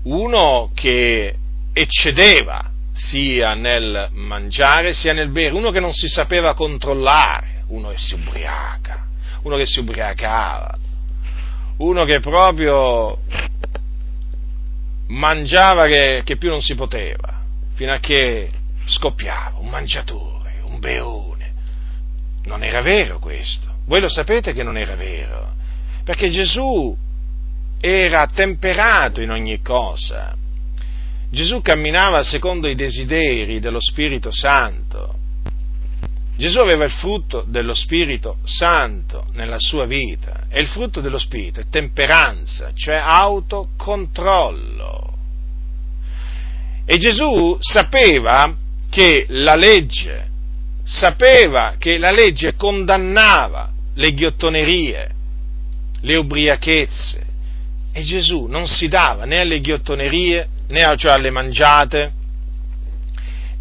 uno 0.04 0.72
che 0.74 1.36
eccedeva 1.72 2.70
sia 2.92 3.54
nel 3.54 4.10
mangiare 4.12 4.92
sia 4.92 5.14
nel 5.14 5.30
bere, 5.30 5.56
uno 5.56 5.72
che 5.72 5.80
non 5.80 5.94
si 5.94 6.10
sapeva 6.10 6.54
controllare, 6.54 7.64
uno 7.68 7.92
che 7.92 7.98
si 7.98 8.14
ubriaca, 8.14 9.08
uno 9.44 9.56
che 9.56 9.66
si 9.66 9.80
ubriacava, 9.80 10.80
uno 11.78 12.06
che 12.06 12.20
proprio 12.20 13.20
mangiava 15.08 15.86
che, 15.86 16.22
che 16.24 16.38
più 16.38 16.50
non 16.50 16.62
si 16.62 16.76
poteva, 16.76 17.42
fino 17.76 17.94
a 17.94 18.00
che 18.00 18.52
scoppiava, 18.86 19.60
un 19.60 19.70
mangiatore, 19.70 20.62
un 20.64 20.80
beone. 20.80 21.54
Non 22.46 22.64
era 22.64 22.82
vero 22.82 23.20
questo. 23.20 23.76
Voi 23.86 24.00
lo 24.00 24.10
sapete 24.10 24.54
che 24.54 24.64
non 24.64 24.78
era 24.78 24.96
vero, 24.96 25.54
perché 26.04 26.30
Gesù 26.30 26.96
era 27.80 28.28
temperato 28.28 29.22
in 29.22 29.30
ogni 29.30 29.62
cosa. 29.62 30.36
Gesù 31.30 31.62
camminava 31.62 32.24
secondo 32.24 32.70
i 32.70 32.76
desideri 32.76 33.60
dello 33.60 33.82
Spirito 33.82 34.32
Santo. 34.32 35.17
Gesù 36.38 36.60
aveva 36.60 36.86
il 36.86 36.92
frutto 36.92 37.44
dello 37.48 37.74
Spirito 37.74 38.38
Santo 38.44 39.26
nella 39.34 39.58
sua 39.58 39.86
vita 39.86 40.44
e 40.50 40.62
il 40.62 40.68
frutto 40.68 41.02
dello 41.02 41.18
Spirito 41.18 41.60
è 41.60 41.68
temperanza, 41.68 42.72
cioè 42.76 43.02
autocontrollo. 43.04 45.16
E 46.86 46.98
Gesù 47.00 47.58
sapeva 47.60 48.56
che 48.90 49.26
la 49.30 49.56
legge, 49.56 50.28
sapeva 50.84 51.74
che 51.80 51.98
la 51.98 52.12
legge 52.12 52.54
condannava 52.56 53.72
le 53.96 54.14
ghiottonerie, 54.14 55.10
le 56.02 56.16
ubriachezze, 56.16 57.26
e 57.92 58.04
Gesù 58.04 58.46
non 58.46 58.68
si 58.68 58.88
dava 58.88 59.26
né 59.26 59.40
alle 59.40 59.60
ghiottonerie 59.60 60.50
né 60.68 60.98
cioè 60.98 61.14
alle 61.14 61.32
mangiate 61.32 62.12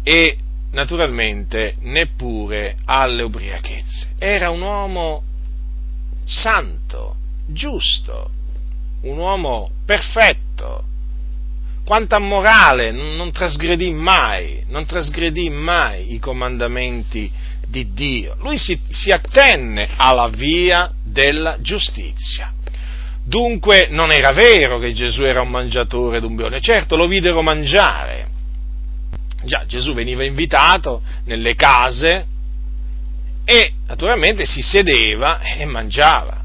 e 0.03 0.37
naturalmente 0.77 1.73
neppure 1.79 2.75
alle 2.85 3.23
ubriachezze. 3.23 4.09
Era 4.19 4.51
un 4.51 4.61
uomo 4.61 5.23
santo, 6.23 7.15
giusto, 7.47 8.29
un 9.01 9.17
uomo 9.17 9.71
perfetto. 9.85 10.83
Quanta 11.83 12.19
morale, 12.19 12.91
non 12.91 13.31
trasgredì 13.31 13.91
mai, 13.91 14.65
non 14.67 14.85
trasgredì 14.85 15.49
mai 15.49 16.13
i 16.13 16.19
comandamenti 16.19 17.31
di 17.67 17.93
Dio. 17.93 18.35
Lui 18.39 18.59
si, 18.59 18.79
si 18.89 19.09
attenne 19.09 19.89
alla 19.95 20.27
via 20.27 20.91
della 21.03 21.57
giustizia. 21.59 22.53
Dunque 23.23 23.87
non 23.89 24.11
era 24.11 24.31
vero 24.31 24.77
che 24.77 24.93
Gesù 24.93 25.23
era 25.23 25.41
un 25.41 25.49
mangiatore 25.49 26.19
d'un 26.19 26.35
beone, 26.35 26.61
certo 26.61 26.95
lo 26.95 27.07
videro 27.07 27.41
mangiare. 27.41 28.35
Già, 29.47 29.65
Gesù 29.65 29.93
veniva 29.93 30.23
invitato 30.23 31.01
nelle 31.25 31.55
case 31.55 32.27
e 33.43 33.73
naturalmente 33.87 34.45
si 34.45 34.61
sedeva 34.61 35.39
e 35.39 35.65
mangiava. 35.65 36.43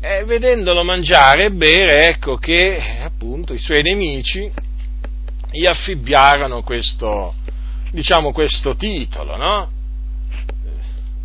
E 0.00 0.24
vedendolo 0.24 0.84
mangiare 0.84 1.46
e 1.46 1.50
bere, 1.50 2.08
ecco 2.08 2.36
che 2.36 2.82
appunto 3.02 3.54
i 3.54 3.58
suoi 3.58 3.82
nemici 3.82 4.50
gli 5.50 5.66
affibbiarono 5.66 6.62
questo, 6.62 7.34
diciamo, 7.90 8.32
questo 8.32 8.76
titolo, 8.76 9.36
no? 9.36 9.70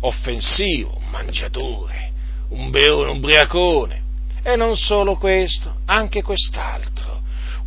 Offensivo, 0.00 0.96
un 0.98 1.10
mangiatore 1.10 2.06
un 2.48 2.70
beone, 2.70 3.10
un 3.10 3.16
ubriacone. 3.16 4.02
E 4.42 4.54
non 4.56 4.76
solo 4.76 5.16
questo, 5.16 5.76
anche 5.86 6.22
quest'altro, 6.22 7.15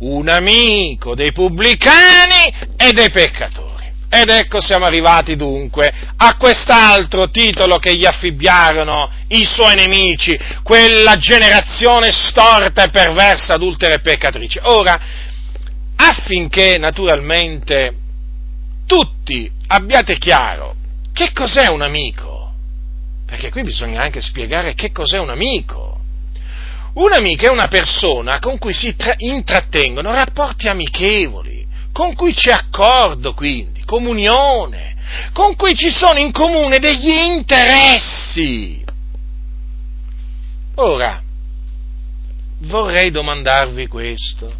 un 0.00 0.28
amico 0.28 1.14
dei 1.14 1.32
pubblicani 1.32 2.52
e 2.76 2.92
dei 2.92 3.10
peccatori. 3.10 3.68
Ed 4.12 4.28
ecco 4.28 4.60
siamo 4.60 4.86
arrivati 4.86 5.36
dunque 5.36 5.92
a 6.16 6.36
quest'altro 6.36 7.30
titolo 7.30 7.76
che 7.76 7.94
gli 7.94 8.04
affibbiarono 8.04 9.08
i 9.28 9.44
suoi 9.44 9.76
nemici, 9.76 10.36
quella 10.64 11.16
generazione 11.16 12.10
storta 12.10 12.84
e 12.84 12.90
perversa, 12.90 13.54
adultera 13.54 13.94
e 13.94 14.00
peccatrice. 14.00 14.60
Ora, 14.64 14.98
affinché 15.94 16.76
naturalmente 16.78 17.94
tutti 18.86 19.48
abbiate 19.68 20.18
chiaro 20.18 20.74
che 21.12 21.30
cos'è 21.32 21.68
un 21.68 21.82
amico, 21.82 22.52
perché 23.26 23.50
qui 23.50 23.62
bisogna 23.62 24.02
anche 24.02 24.20
spiegare 24.20 24.74
che 24.74 24.90
cos'è 24.90 25.18
un 25.18 25.30
amico. 25.30 25.89
Un 26.92 27.12
amico 27.12 27.46
è 27.46 27.50
una 27.50 27.68
persona 27.68 28.38
con 28.40 28.58
cui 28.58 28.74
si 28.74 28.96
tra- 28.96 29.14
intrattengono 29.16 30.12
rapporti 30.12 30.66
amichevoli, 30.68 31.66
con 31.92 32.14
cui 32.14 32.34
c'è 32.34 32.50
accordo 32.50 33.32
quindi, 33.32 33.84
comunione, 33.84 34.96
con 35.32 35.54
cui 35.54 35.74
ci 35.76 35.88
sono 35.88 36.18
in 36.18 36.32
comune 36.32 36.78
degli 36.78 37.10
interessi. 37.10 38.84
Ora, 40.76 41.22
vorrei 42.60 43.10
domandarvi 43.10 43.86
questo. 43.86 44.52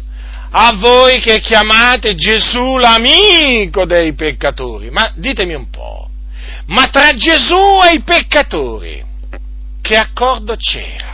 A 0.53 0.73
voi 0.75 1.19
che 1.19 1.39
chiamate 1.39 2.15
Gesù 2.15 2.77
l'amico 2.77 3.85
dei 3.85 4.13
peccatori, 4.13 4.89
ma 4.89 5.11
ditemi 5.15 5.53
un 5.53 5.69
po', 5.69 6.09
ma 6.67 6.87
tra 6.87 7.13
Gesù 7.15 7.79
e 7.89 7.95
i 7.95 8.01
peccatori, 8.01 9.03
che 9.81 9.95
accordo 9.95 10.55
c'era? 10.55 11.10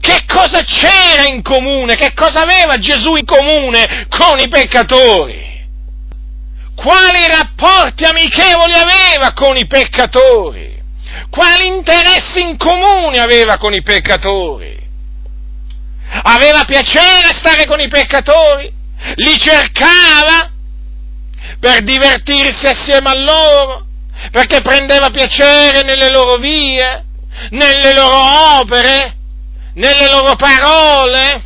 Che 0.00 0.24
cosa 0.26 0.62
c'era 0.62 1.26
in 1.26 1.42
comune? 1.42 1.96
Che 1.96 2.12
cosa 2.14 2.42
aveva 2.42 2.78
Gesù 2.78 3.16
in 3.16 3.24
comune 3.24 4.06
con 4.08 4.38
i 4.38 4.48
peccatori? 4.48 5.48
Quali 6.74 7.26
rapporti 7.26 8.04
amichevoli 8.04 8.72
aveva 8.72 9.32
con 9.32 9.56
i 9.56 9.66
peccatori? 9.66 10.78
Quali 11.30 11.66
interessi 11.66 12.40
in 12.40 12.56
comune 12.56 13.18
aveva 13.18 13.58
con 13.58 13.74
i 13.74 13.82
peccatori? 13.82 14.78
Aveva 16.22 16.64
piacere 16.64 17.28
stare 17.32 17.66
con 17.66 17.78
i 17.80 17.88
peccatori? 17.88 18.72
Li 19.16 19.38
cercava 19.38 20.50
per 21.58 21.82
divertirsi 21.82 22.66
assieme 22.66 23.08
a 23.08 23.14
loro? 23.14 23.88
perché 24.30 24.60
prendeva 24.60 25.08
piacere 25.10 25.82
nelle 25.82 26.10
loro 26.10 26.36
vie, 26.36 27.04
nelle 27.50 27.94
loro 27.94 28.60
opere, 28.60 29.16
nelle 29.74 30.08
loro 30.08 30.36
parole, 30.36 31.42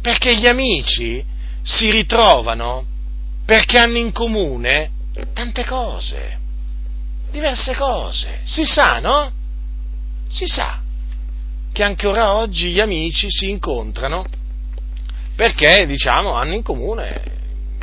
perché 0.00 0.36
gli 0.36 0.46
amici 0.46 1.24
si 1.62 1.90
ritrovano 1.90 2.86
perché 3.46 3.78
hanno 3.78 3.98
in 3.98 4.12
comune 4.12 4.90
tante 5.32 5.64
cose, 5.64 6.38
diverse 7.30 7.74
cose. 7.74 8.40
Si 8.44 8.64
sa, 8.64 8.98
no? 9.00 9.30
Si 10.28 10.46
sa 10.46 10.80
che 11.72 11.82
anche 11.82 12.06
ora 12.06 12.34
oggi 12.34 12.70
gli 12.70 12.80
amici 12.80 13.26
si 13.28 13.50
incontrano 13.50 14.24
perché, 15.34 15.86
diciamo, 15.86 16.34
hanno 16.34 16.54
in 16.54 16.62
comune 16.62 17.32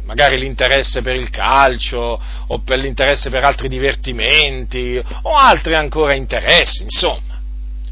magari 0.05 0.39
l'interesse 0.39 1.01
per 1.01 1.15
il 1.15 1.29
calcio 1.29 2.21
o 2.47 2.59
per 2.59 2.79
l'interesse 2.79 3.29
per 3.29 3.43
altri 3.43 3.67
divertimenti 3.67 5.01
o 5.23 5.33
altri 5.35 5.75
ancora 5.75 6.13
interessi, 6.13 6.83
insomma. 6.83 7.39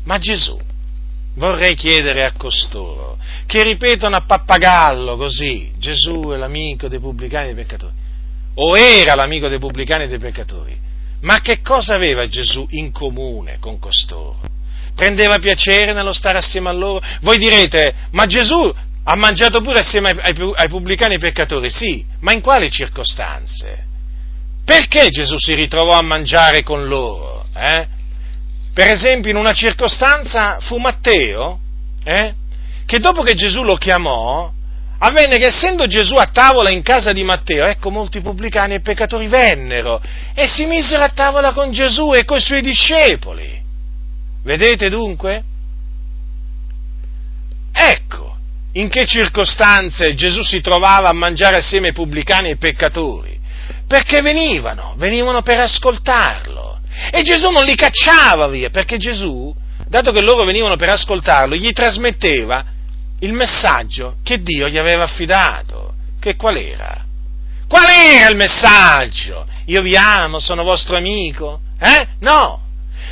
Ma 0.03 0.17
Gesù, 0.17 0.58
vorrei 1.35 1.75
chiedere 1.75 2.25
a 2.25 2.33
costoro 2.33 3.17
che 3.45 3.63
ripetono 3.63 4.15
a 4.15 4.21
pappagallo 4.21 5.17
così, 5.17 5.71
Gesù 5.77 6.31
è 6.33 6.37
l'amico 6.37 6.87
dei 6.87 6.99
pubblicani 6.99 7.49
e 7.49 7.53
dei 7.53 7.63
peccatori, 7.63 7.93
o 8.55 8.77
era 8.77 9.15
l'amico 9.15 9.47
dei 9.47 9.59
pubblicani 9.59 10.03
e 10.03 10.07
dei 10.07 10.19
peccatori, 10.19 10.77
ma 11.21 11.41
che 11.41 11.61
cosa 11.61 11.95
aveva 11.95 12.27
Gesù 12.27 12.65
in 12.71 12.91
comune 12.91 13.57
con 13.59 13.79
costoro? 13.79 14.57
prendeva 14.99 15.39
piacere 15.39 15.93
nello 15.93 16.11
stare 16.11 16.39
assieme 16.39 16.67
a 16.67 16.73
loro. 16.73 17.01
Voi 17.21 17.37
direte, 17.37 17.95
ma 18.11 18.25
Gesù 18.25 18.75
ha 19.03 19.15
mangiato 19.15 19.61
pure 19.61 19.79
assieme 19.79 20.09
ai, 20.09 20.17
ai, 20.19 20.51
ai 20.55 20.67
pubblicani 20.67 21.15
e 21.15 21.19
peccatori? 21.19 21.69
Sì, 21.69 22.05
ma 22.19 22.33
in 22.33 22.41
quali 22.41 22.69
circostanze? 22.69 23.85
Perché 24.65 25.07
Gesù 25.07 25.37
si 25.37 25.53
ritrovò 25.53 25.93
a 25.93 26.01
mangiare 26.01 26.63
con 26.63 26.85
loro? 26.87 27.45
Eh? 27.55 27.87
Per 28.73 28.88
esempio, 28.88 29.32
in 29.32 29.38
una 29.38 29.53
circostanza 29.53 30.60
fu 30.60 30.77
Matteo, 30.77 31.60
eh? 32.03 32.34
che 32.86 32.99
dopo 32.99 33.21
che 33.21 33.34
Gesù 33.34 33.63
lo 33.63 33.75
chiamò, 33.75 34.51
avvenne 34.99 35.38
che 35.38 35.47
essendo 35.47 35.88
Gesù 35.88 36.15
a 36.15 36.29
tavola 36.32 36.69
in 36.69 36.82
casa 36.82 37.13
di 37.13 37.23
Matteo, 37.23 37.65
ecco 37.65 37.89
molti 37.89 38.21
pubblicani 38.21 38.75
e 38.75 38.82
peccatori 38.82 39.27
vennero 39.27 40.01
e 40.34 40.47
si 40.47 40.65
misero 40.65 41.03
a 41.03 41.10
tavola 41.10 41.53
con 41.53 41.71
Gesù 41.71 42.13
e 42.13 42.25
con 42.25 42.38
i 42.38 42.41
suoi 42.41 42.62
discepoli. 42.62 43.62
Vedete 44.43 44.89
dunque? 44.89 45.43
Ecco 47.71 48.29
in 48.73 48.88
che 48.89 49.05
circostanze 49.05 50.13
Gesù 50.13 50.43
si 50.43 50.62
trovava 50.62 51.10
a 51.10 51.13
mangiare 51.13 51.58
assieme 51.58 51.88
ai 51.88 51.93
pubblicani 51.93 52.47
e 52.47 52.51
ai 52.51 52.58
peccatori. 52.58 53.39
Perché 53.88 54.21
venivano, 54.21 54.93
venivano 54.97 55.41
per 55.41 55.60
ascoltarlo. 55.60 56.68
E 57.12 57.21
Gesù 57.21 57.49
non 57.49 57.63
li 57.63 57.75
cacciava 57.75 58.47
via, 58.47 58.69
perché 58.69 58.97
Gesù, 58.97 59.53
dato 59.88 60.12
che 60.12 60.21
loro 60.21 60.43
venivano 60.43 60.75
per 60.75 60.89
ascoltarlo, 60.89 61.55
gli 61.55 61.71
trasmetteva 61.71 62.65
il 63.19 63.33
messaggio 63.33 64.17
che 64.23 64.41
Dio 64.41 64.67
gli 64.67 64.77
aveva 64.77 65.03
affidato. 65.03 65.93
Che 66.19 66.35
qual 66.35 66.57
era? 66.57 67.05
Qual 67.67 67.88
era 67.88 68.29
il 68.29 68.35
messaggio? 68.35 69.45
Io 69.65 69.81
vi 69.81 69.95
amo, 69.95 70.39
sono 70.39 70.63
vostro 70.63 70.97
amico? 70.97 71.62
Eh? 71.79 72.07
No! 72.19 72.67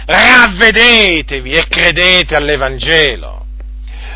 Ravvedetevi 0.06 1.54
e 1.54 1.68
credete 1.68 2.36
all'Evangelo. 2.36 3.46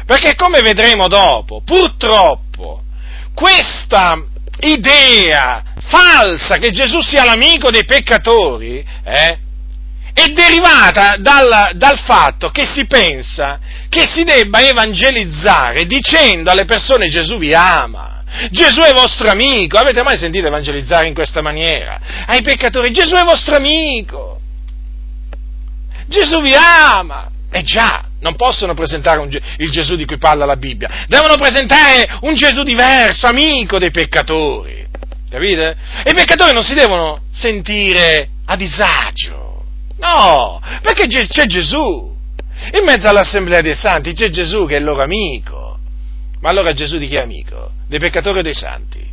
Perché 0.05 0.35
come 0.35 0.61
vedremo 0.61 1.07
dopo, 1.07 1.61
purtroppo, 1.63 2.81
questa 3.33 4.21
idea 4.61 5.63
falsa 5.87 6.57
che 6.57 6.71
Gesù 6.71 7.01
sia 7.01 7.23
l'amico 7.23 7.71
dei 7.71 7.85
peccatori, 7.85 8.85
eh, 9.03 9.37
è 10.13 10.27
derivata 10.27 11.15
dal, 11.17 11.71
dal, 11.75 11.99
fatto 11.99 12.49
che 12.49 12.65
si 12.65 12.85
pensa 12.85 13.59
che 13.89 14.05
si 14.05 14.23
debba 14.23 14.61
evangelizzare 14.61 15.85
dicendo 15.85 16.51
alle 16.51 16.65
persone 16.65 17.07
Gesù 17.07 17.37
vi 17.37 17.53
ama. 17.53 18.23
Gesù 18.49 18.81
è 18.81 18.93
vostro 18.93 19.29
amico. 19.29 19.77
Avete 19.77 20.03
mai 20.03 20.17
sentito 20.17 20.47
evangelizzare 20.47 21.07
in 21.07 21.13
questa 21.13 21.41
maniera? 21.41 21.99
Ai 22.25 22.41
peccatori, 22.41 22.91
Gesù 22.91 23.15
è 23.15 23.23
vostro 23.23 23.55
amico. 23.55 24.39
Gesù 26.07 26.41
vi 26.41 26.53
ama. 26.55 27.29
E 27.53 27.63
già, 27.63 28.05
non 28.21 28.35
possono 28.35 28.73
presentare 28.73 29.19
un, 29.19 29.29
il 29.57 29.69
Gesù 29.71 29.95
di 29.95 30.05
cui 30.05 30.17
parla 30.17 30.45
la 30.45 30.55
Bibbia. 30.55 31.05
Devono 31.07 31.35
presentare 31.35 32.19
un 32.21 32.33
Gesù 32.33 32.63
diverso, 32.63 33.27
amico 33.27 33.77
dei 33.77 33.91
peccatori. 33.91 34.87
Capite? 35.29 35.75
E 36.03 36.11
i 36.11 36.13
peccatori 36.13 36.53
non 36.53 36.63
si 36.63 36.73
devono 36.73 37.23
sentire 37.31 38.29
a 38.45 38.55
disagio. 38.55 39.50
No, 40.01 40.59
perché 40.81 41.05
c'è 41.07 41.45
Gesù. 41.45 42.09
In 42.73 42.83
mezzo 42.83 43.07
all'assemblea 43.07 43.61
dei 43.61 43.75
santi 43.75 44.13
c'è 44.13 44.29
Gesù 44.29 44.65
che 44.65 44.75
è 44.75 44.79
il 44.79 44.83
loro 44.83 45.01
amico. 45.01 45.79
Ma 46.41 46.49
allora 46.49 46.73
Gesù 46.73 46.97
di 46.97 47.07
chi 47.07 47.15
è 47.15 47.21
amico? 47.21 47.71
Dei 47.87 47.99
peccatori 47.99 48.39
o 48.39 48.41
dei 48.41 48.53
santi? 48.53 49.09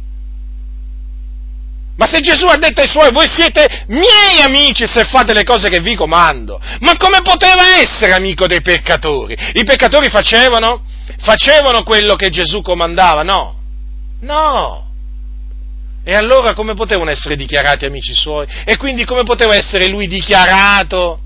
Ma 1.96 2.07
se 2.07 2.20
Gesù 2.20 2.46
ha 2.46 2.57
detto 2.57 2.81
ai 2.81 2.88
suoi, 2.88 3.11
voi 3.11 3.27
siete 3.29 3.85
miei 3.88 4.40
amici 4.42 4.87
se 4.87 5.05
fate 5.05 5.35
le 5.35 5.42
cose 5.42 5.68
che 5.68 5.81
vi 5.81 5.96
comando, 5.96 6.61
ma 6.81 6.96
come 6.96 7.20
poteva 7.22 7.77
essere 7.77 8.12
amico 8.12 8.46
dei 8.46 8.62
peccatori? 8.62 9.37
I 9.55 9.64
peccatori 9.64 10.09
facevano? 10.09 10.85
Facevano 11.18 11.83
quello 11.83 12.14
che 12.14 12.31
Gesù 12.31 12.62
comandava? 12.62 13.22
No. 13.24 13.57
No. 14.20 14.88
E 16.09 16.14
allora 16.14 16.55
come 16.55 16.73
potevano 16.73 17.11
essere 17.11 17.37
dichiarati 17.37 17.85
amici 17.85 18.14
suoi? 18.14 18.47
E 18.64 18.79
quindi 18.79 19.05
come 19.05 19.25
poteva 19.25 19.55
essere 19.55 19.88
lui 19.88 20.07
dichiarato 20.07 21.21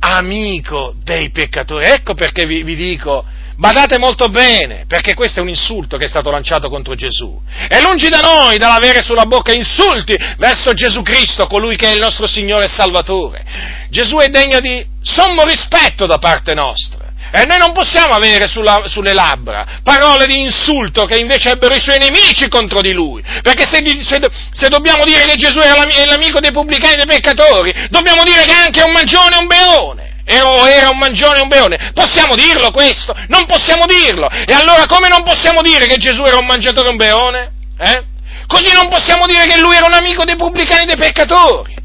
amico 0.00 0.94
dei 1.02 1.30
peccatori. 1.30 1.86
Ecco 1.86 2.12
perché 2.12 2.44
vi, 2.44 2.62
vi, 2.62 2.76
dico, 2.76 3.24
badate 3.56 3.96
molto 3.96 4.28
bene, 4.28 4.84
perché 4.86 5.14
questo 5.14 5.38
è 5.38 5.42
un 5.42 5.48
insulto 5.48 5.96
che 5.96 6.04
è 6.04 6.08
stato 6.08 6.30
lanciato 6.30 6.68
contro 6.68 6.94
Gesù. 6.94 7.40
È 7.68 7.80
lungi 7.80 8.10
da 8.10 8.20
noi 8.20 8.58
dall'avere 8.58 9.00
sulla 9.00 9.24
bocca 9.24 9.54
insulti 9.54 10.14
verso 10.36 10.74
Gesù 10.74 11.00
Cristo, 11.00 11.46
colui 11.46 11.76
che 11.76 11.88
è 11.88 11.94
il 11.94 12.00
nostro 12.00 12.26
Signore 12.26 12.66
e 12.66 12.68
Salvatore. 12.68 13.46
Gesù 13.88 14.18
è 14.18 14.28
degno 14.28 14.60
di 14.60 14.86
sommo 15.00 15.42
rispetto 15.44 16.04
da 16.04 16.18
parte 16.18 16.52
nostra. 16.52 17.05
E 17.36 17.44
noi 17.44 17.58
non 17.58 17.72
possiamo 17.72 18.14
avere 18.14 18.48
sulla, 18.48 18.84
sulle 18.86 19.12
labbra 19.12 19.80
parole 19.82 20.26
di 20.26 20.40
insulto 20.40 21.04
che 21.04 21.18
invece 21.18 21.50
ebbero 21.50 21.74
i 21.74 21.80
suoi 21.80 21.98
nemici 21.98 22.48
contro 22.48 22.80
di 22.80 22.92
lui. 22.92 23.22
Perché 23.42 23.66
se, 23.66 23.84
se, 24.02 24.26
se 24.52 24.68
dobbiamo 24.68 25.04
dire 25.04 25.26
che 25.26 25.34
Gesù 25.34 25.58
è 25.58 26.06
l'amico 26.06 26.40
dei 26.40 26.50
pubblicani 26.50 26.94
e 26.94 26.96
dei 26.96 27.04
peccatori, 27.04 27.74
dobbiamo 27.90 28.22
dire 28.22 28.42
che 28.44 28.52
anche 28.52 28.80
è 28.80 28.84
un 28.84 28.92
mangione 28.92 29.36
e 29.36 29.38
un 29.38 29.46
beone. 29.46 30.14
Era 30.24 30.88
un 30.88 30.96
mangione 30.96 31.36
e 31.36 31.42
un 31.42 31.48
beone. 31.48 31.92
Possiamo 31.92 32.36
dirlo 32.36 32.70
questo? 32.70 33.14
Non 33.28 33.44
possiamo 33.44 33.84
dirlo. 33.84 34.30
E 34.30 34.54
allora 34.54 34.86
come 34.86 35.08
non 35.08 35.22
possiamo 35.22 35.60
dire 35.60 35.86
che 35.86 35.98
Gesù 35.98 36.22
era 36.24 36.38
un 36.38 36.46
mangiatore 36.46 36.88
e 36.88 36.90
un 36.90 36.96
beone? 36.96 37.52
Eh? 37.78 38.04
Così 38.46 38.72
non 38.72 38.88
possiamo 38.88 39.26
dire 39.26 39.46
che 39.46 39.58
lui 39.60 39.76
era 39.76 39.84
un 39.84 39.92
amico 39.92 40.24
dei 40.24 40.36
pubblicani 40.36 40.84
e 40.84 40.86
dei 40.86 40.96
peccatori. 40.96 41.75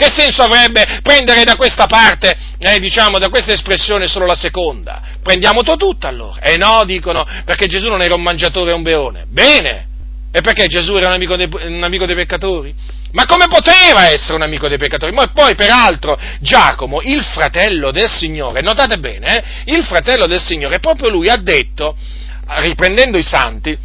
Che 0.00 0.10
senso 0.16 0.40
avrebbe 0.40 1.00
prendere 1.02 1.44
da 1.44 1.56
questa 1.56 1.84
parte, 1.84 2.34
eh, 2.58 2.80
diciamo, 2.80 3.18
da 3.18 3.28
questa 3.28 3.52
espressione 3.52 4.08
solo 4.08 4.24
la 4.24 4.34
seconda? 4.34 5.02
Prendiamo 5.22 5.62
tutta 5.62 6.08
allora. 6.08 6.40
E 6.40 6.54
eh 6.54 6.56
no, 6.56 6.84
dicono, 6.86 7.26
perché 7.44 7.66
Gesù 7.66 7.88
non 7.88 8.00
era 8.00 8.14
un 8.14 8.22
mangiatore 8.22 8.70
e 8.70 8.74
un 8.74 8.82
beone. 8.82 9.26
Bene! 9.28 9.88
E 10.32 10.40
perché 10.40 10.68
Gesù 10.68 10.94
era 10.94 11.08
un 11.08 11.12
amico, 11.12 11.36
dei, 11.36 11.50
un 11.52 11.82
amico 11.82 12.06
dei 12.06 12.14
peccatori? 12.14 12.74
Ma 13.12 13.26
come 13.26 13.44
poteva 13.46 14.10
essere 14.10 14.36
un 14.36 14.42
amico 14.42 14.68
dei 14.68 14.78
peccatori? 14.78 15.12
Ma 15.12 15.26
poi, 15.34 15.54
peraltro, 15.54 16.18
Giacomo, 16.40 17.02
il 17.02 17.22
fratello 17.22 17.90
del 17.90 18.08
Signore, 18.08 18.62
notate 18.62 18.96
bene, 18.96 19.36
eh, 19.36 19.72
il 19.74 19.84
fratello 19.84 20.26
del 20.26 20.40
Signore, 20.40 20.78
proprio 20.78 21.10
lui 21.10 21.28
ha 21.28 21.36
detto, 21.36 21.94
riprendendo 22.46 23.18
i 23.18 23.22
santi, 23.22 23.76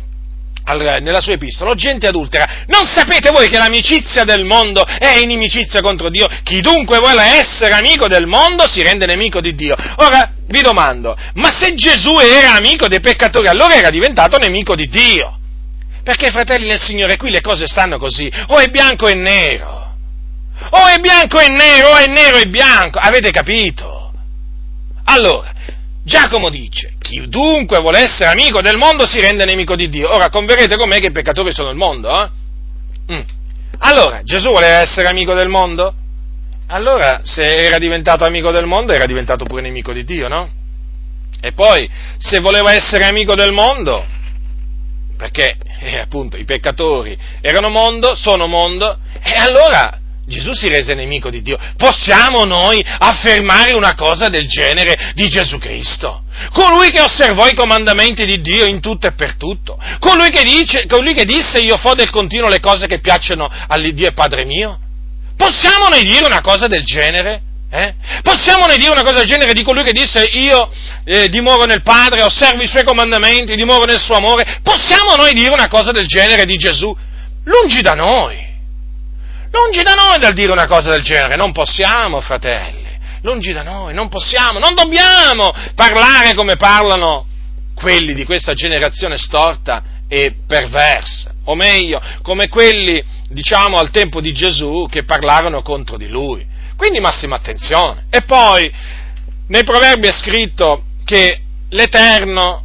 nella 0.74 1.22
sua 1.22 1.34
epistola, 1.34 1.76
gente 1.76 2.08
adultera, 2.08 2.66
non 2.68 2.86
sapete 2.86 3.30
voi 3.30 3.50
che 3.50 3.58
l'amicizia 3.58 4.24
del 4.24 4.46
mondo 4.46 4.84
è 4.84 5.18
inimicizia 5.18 5.80
contro 5.82 6.10
Dio? 6.10 6.28
Chi 6.44 6.62
dunque 6.62 6.98
vuole 6.98 7.24
essere 7.24 7.74
amico 7.74 8.08
del 8.08 8.26
mondo 8.26 8.68
si 8.68 8.82
rende 8.82 9.06
nemico 9.06 9.42
di 9.42 9.54
Dio. 9.54 9.76
Ora 9.98 10.32
vi 10.48 10.62
domando, 10.62 11.16
ma 11.36 11.52
se 11.52 11.76
Gesù 11.76 12.18
era 12.18 12.54
amico 12.54 12.88
dei 12.88 13.00
peccatori, 13.00 13.48
allora 13.48 13.76
era 13.76 13.92
diventato 13.92 14.38
nemico 14.38 14.74
di 14.74 14.88
Dio? 14.88 15.38
Perché 16.04 16.32
fratelli 16.32 16.68
nel 16.68 16.80
Signore, 16.80 17.18
qui 17.18 17.30
le 17.30 17.42
cose 17.42 17.68
stanno 17.68 18.00
così, 18.00 18.32
o 18.48 18.58
è 18.58 18.68
bianco 18.68 19.08
e 19.08 19.14
nero, 19.14 19.96
o 20.70 20.86
è 20.88 20.98
bianco 20.98 21.40
e 21.40 21.48
nero, 21.48 21.90
o 21.90 21.96
è 21.96 22.08
nero 22.08 22.38
e 22.38 22.48
bianco, 22.48 22.98
avete 22.98 23.30
capito? 23.30 24.12
Allora, 25.06 25.52
Giacomo 26.06 26.52
dice, 26.52 26.94
chi 27.00 27.28
dunque 27.28 27.80
vuole 27.80 27.98
essere 27.98 28.30
amico 28.30 28.62
del 28.62 28.78
mondo 28.78 29.08
si 29.08 29.20
rende 29.20 29.44
nemico 29.44 29.76
di 29.76 29.90
Dio. 29.90 30.14
Ora, 30.14 30.30
converrete 30.30 30.78
con 30.78 30.88
me 30.88 31.00
che 31.00 31.08
i 31.08 31.12
peccatori 31.12 31.52
sono 31.52 31.72
il 31.72 31.78
mondo, 31.78 32.10
eh? 32.12 32.30
Mm. 33.12 33.22
Allora, 33.80 34.22
Gesù 34.22 34.52
voleva 34.52 34.82
essere 34.82 35.08
amico 35.08 35.34
del 35.34 35.48
mondo? 35.48 35.96
Allora, 36.68 37.22
se 37.24 37.56
era 37.56 37.80
diventato 37.80 38.24
amico 38.24 38.52
del 38.52 38.68
mondo, 38.68 38.94
era 38.94 39.08
diventato 39.08 39.46
pure 39.46 39.64
nemico 39.64 39.94
di 39.94 40.04
Dio, 40.04 40.28
no? 40.28 40.48
E 41.42 41.54
poi, 41.54 41.90
se 42.20 42.40
voleva 42.40 42.72
essere 42.72 43.06
amico 43.06 43.34
del 43.34 43.52
mondo, 43.52 44.06
perché 45.18 45.56
eh, 45.80 45.98
appunto 45.98 46.38
i 46.38 46.46
peccatori 46.46 47.18
erano 47.42 47.70
mondo, 47.70 48.14
sono 48.14 48.46
mondo, 48.46 49.00
e 49.24 49.34
allora 49.34 50.00
Gesù 50.28 50.54
si 50.54 50.68
rese 50.68 50.96
nemico 50.96 51.30
di 51.30 51.42
Dio. 51.42 51.58
Possiamo 51.78 52.46
noi 52.46 52.84
affermare 52.84 53.74
una 53.74 53.94
cosa 53.94 54.28
del 54.30 54.48
genere 54.48 55.12
di 55.14 55.30
Gesù 55.30 55.60
Cristo? 55.60 56.24
Colui 56.52 56.90
che 56.90 57.02
osservò 57.02 57.48
i 57.48 57.54
comandamenti 57.54 58.26
di 58.26 58.42
Dio 58.42 58.66
in 58.66 58.82
tutto 58.82 59.08
e 59.08 59.14
per 59.14 59.36
tutto? 59.36 59.78
Colui 60.00 60.30
che, 60.30 60.44
dice, 60.44 60.88
colui 60.88 61.14
che 61.14 61.26
disse 61.26 61.60
io 61.60 61.78
fo 61.78 61.94
del 61.94 62.10
continuo 62.10 62.50
le 62.50 62.60
cose 62.60 62.88
che 62.88 63.00
piacciono 63.00 63.50
all'Iddio 63.68 64.08
e 64.08 64.14
Padre 64.14 64.46
mio? 64.46 64.80
Possiamo 65.38 65.90
noi 65.90 66.02
dire 66.02 66.26
una 66.26 66.42
cosa 66.42 66.68
del 66.68 66.84
genere? 66.84 67.42
Eh? 67.70 67.94
Possiamo 68.24 68.66
noi 68.68 68.78
dire 68.78 68.92
una 68.92 69.04
cosa 69.04 69.16
del 69.16 69.28
genere 69.28 69.54
di 69.54 69.62
colui 69.62 69.84
che 69.84 69.92
disse 69.92 70.24
io 70.24 70.72
eh, 71.04 71.28
dimoro 71.30 71.66
nel 71.66 71.82
Padre, 71.82 72.22
osservo 72.22 72.62
i 72.62 72.68
suoi 72.68 72.84
comandamenti, 72.84 73.56
dimoro 73.56 73.86
nel 73.86 74.00
suo 74.00 74.16
amore? 74.16 74.60
Possiamo 74.64 75.16
noi 75.16 75.34
dire 75.34 75.50
una 75.50 75.68
cosa 75.68 75.92
del 75.92 76.08
genere 76.08 76.46
di 76.46 76.56
Gesù? 76.56 76.96
Lungi 77.44 77.82
da 77.82 77.94
noi. 77.94 78.45
Lungi 79.56 79.84
da 79.84 79.94
noi 79.94 80.20
dal 80.20 80.34
dire 80.34 80.52
una 80.52 80.68
cosa 80.68 80.92
del 80.92 81.02
genere, 81.02 81.36
non 81.36 81.52
possiamo, 81.52 82.20
fratelli, 82.20 83.00
lungi 83.22 83.54
da 83.54 83.64
noi, 83.64 83.94
non 83.94 84.10
possiamo, 84.10 84.60
non 84.60 84.76
dobbiamo 84.76 85.54
parlare 85.76 86.34
come 86.34 86.58
parlano 86.58 87.26
quelli 87.74 88.14
di 88.14 88.26
questa 88.26 88.54
generazione 88.54 89.18
storta 89.18 89.84
e 90.08 90.36
perversa, 90.46 91.34
o 91.46 91.56
meglio, 91.56 92.02
come 92.22 92.48
quelli, 92.50 93.04
diciamo, 93.30 93.78
al 93.78 93.92
tempo 93.92 94.20
di 94.20 94.34
Gesù 94.34 94.88
che 94.90 95.04
parlarono 95.04 95.62
contro 95.62 95.98
di 95.98 96.08
lui. 96.08 96.46
Quindi 96.76 97.00
massima 97.00 97.38
attenzione. 97.38 98.08
E 98.10 98.24
poi, 98.24 98.70
Nei 99.48 99.64
proverbi 99.64 100.08
è 100.08 100.12
scritto 100.12 100.86
che 101.04 101.40
l'Eterno, 101.70 102.64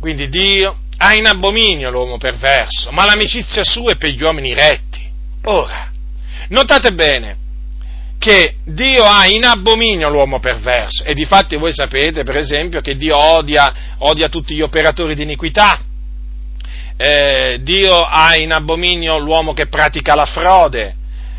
quindi 0.00 0.28
Dio, 0.28 0.78
ha 0.96 1.14
in 1.14 1.26
abominio 1.26 1.90
l'uomo 1.90 2.18
perverso, 2.18 2.90
ma 2.90 3.04
l'amicizia 3.04 3.62
sua 3.62 3.92
è 3.92 3.96
per 3.96 4.10
gli 4.10 4.22
uomini 4.22 4.52
retti. 4.52 5.08
Ora, 5.44 5.92
notate 6.48 6.92
bene 6.92 7.36
che 8.18 8.56
Dio 8.64 9.04
ha 9.04 9.26
in 9.26 9.44
abominio 9.44 10.08
l'uomo 10.08 10.40
perverso 10.40 11.04
e 11.04 11.14
difatti 11.14 11.56
voi 11.56 11.72
sapete 11.72 12.24
per 12.24 12.36
esempio 12.36 12.80
che 12.80 12.96
Dio 12.96 13.16
odia, 13.16 13.96
odia 13.98 14.28
tutti 14.28 14.54
gli 14.54 14.60
operatori 14.60 15.14
di 15.14 15.22
iniquità, 15.22 15.80
eh, 16.96 17.58
Dio 17.62 18.00
ha 18.00 18.34
in 18.36 18.52
abominio 18.52 19.18
l'uomo 19.18 19.52
che 19.52 19.68
pratica 19.68 20.16
la 20.16 20.26
frode, 20.26 20.96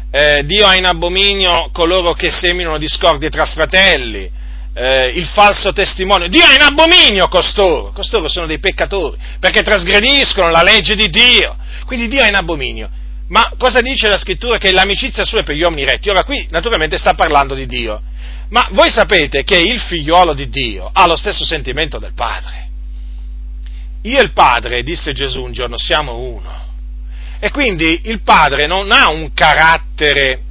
eh, 0.10 0.46
Dio 0.46 0.66
ha 0.66 0.76
in 0.76 0.86
abominio 0.86 1.70
coloro 1.74 2.14
che 2.14 2.32
seminano 2.32 2.78
discordie 2.78 3.30
tra 3.30 3.46
fratelli, 3.46 4.32
eh, 4.74 5.08
il 5.08 5.26
falso 5.26 5.74
testimone. 5.74 6.30
Dio 6.30 6.46
ha 6.46 6.54
in 6.54 6.62
abominio 6.62 7.28
costoro, 7.28 7.92
costoro 7.92 8.30
sono 8.30 8.46
dei 8.46 8.60
peccatori, 8.60 9.18
perché 9.40 9.62
trasgrediscono 9.62 10.50
la 10.50 10.64
legge 10.64 10.96
di 10.96 11.10
Dio. 11.10 11.58
Quindi 11.86 12.08
Dio 12.08 12.24
ha 12.24 12.28
in 12.28 12.36
abominio. 12.36 12.90
Ma 13.30 13.52
cosa 13.58 13.82
dice 13.82 14.08
la 14.08 14.18
scrittura? 14.18 14.58
Che 14.58 14.72
l'amicizia 14.72 15.24
sua 15.24 15.40
è 15.40 15.44
per 15.44 15.56
gli 15.56 15.62
uomini 15.62 15.86
retti. 15.86 16.10
Ora 16.10 16.24
qui 16.24 16.48
naturalmente 16.50 16.98
sta 16.98 17.14
parlando 17.14 17.54
di 17.54 17.66
Dio. 17.66 18.02
Ma 18.50 18.68
voi 18.72 18.90
sapete 18.90 19.44
che 19.44 19.58
il 19.58 19.80
figliuolo 19.80 20.34
di 20.34 20.50
Dio 20.50 20.90
ha 20.92 21.06
lo 21.06 21.16
stesso 21.16 21.46
sentimento 21.46 22.00
del 22.00 22.14
Padre. 22.14 22.68
Io 24.04 24.20
e 24.20 24.24
il 24.24 24.34
Padre, 24.34 24.82
disse 24.82 25.14
Gesù 25.14 25.44
un 25.44 25.52
giorno, 25.52 25.78
siamo 25.78 26.18
uno. 26.18 26.68
E 27.40 27.52
quindi 27.52 28.02
il 28.06 28.22
Padre 28.22 28.66
non 28.66 28.92
ha 28.92 29.10
un 29.10 29.34
carattere, 29.34 30.42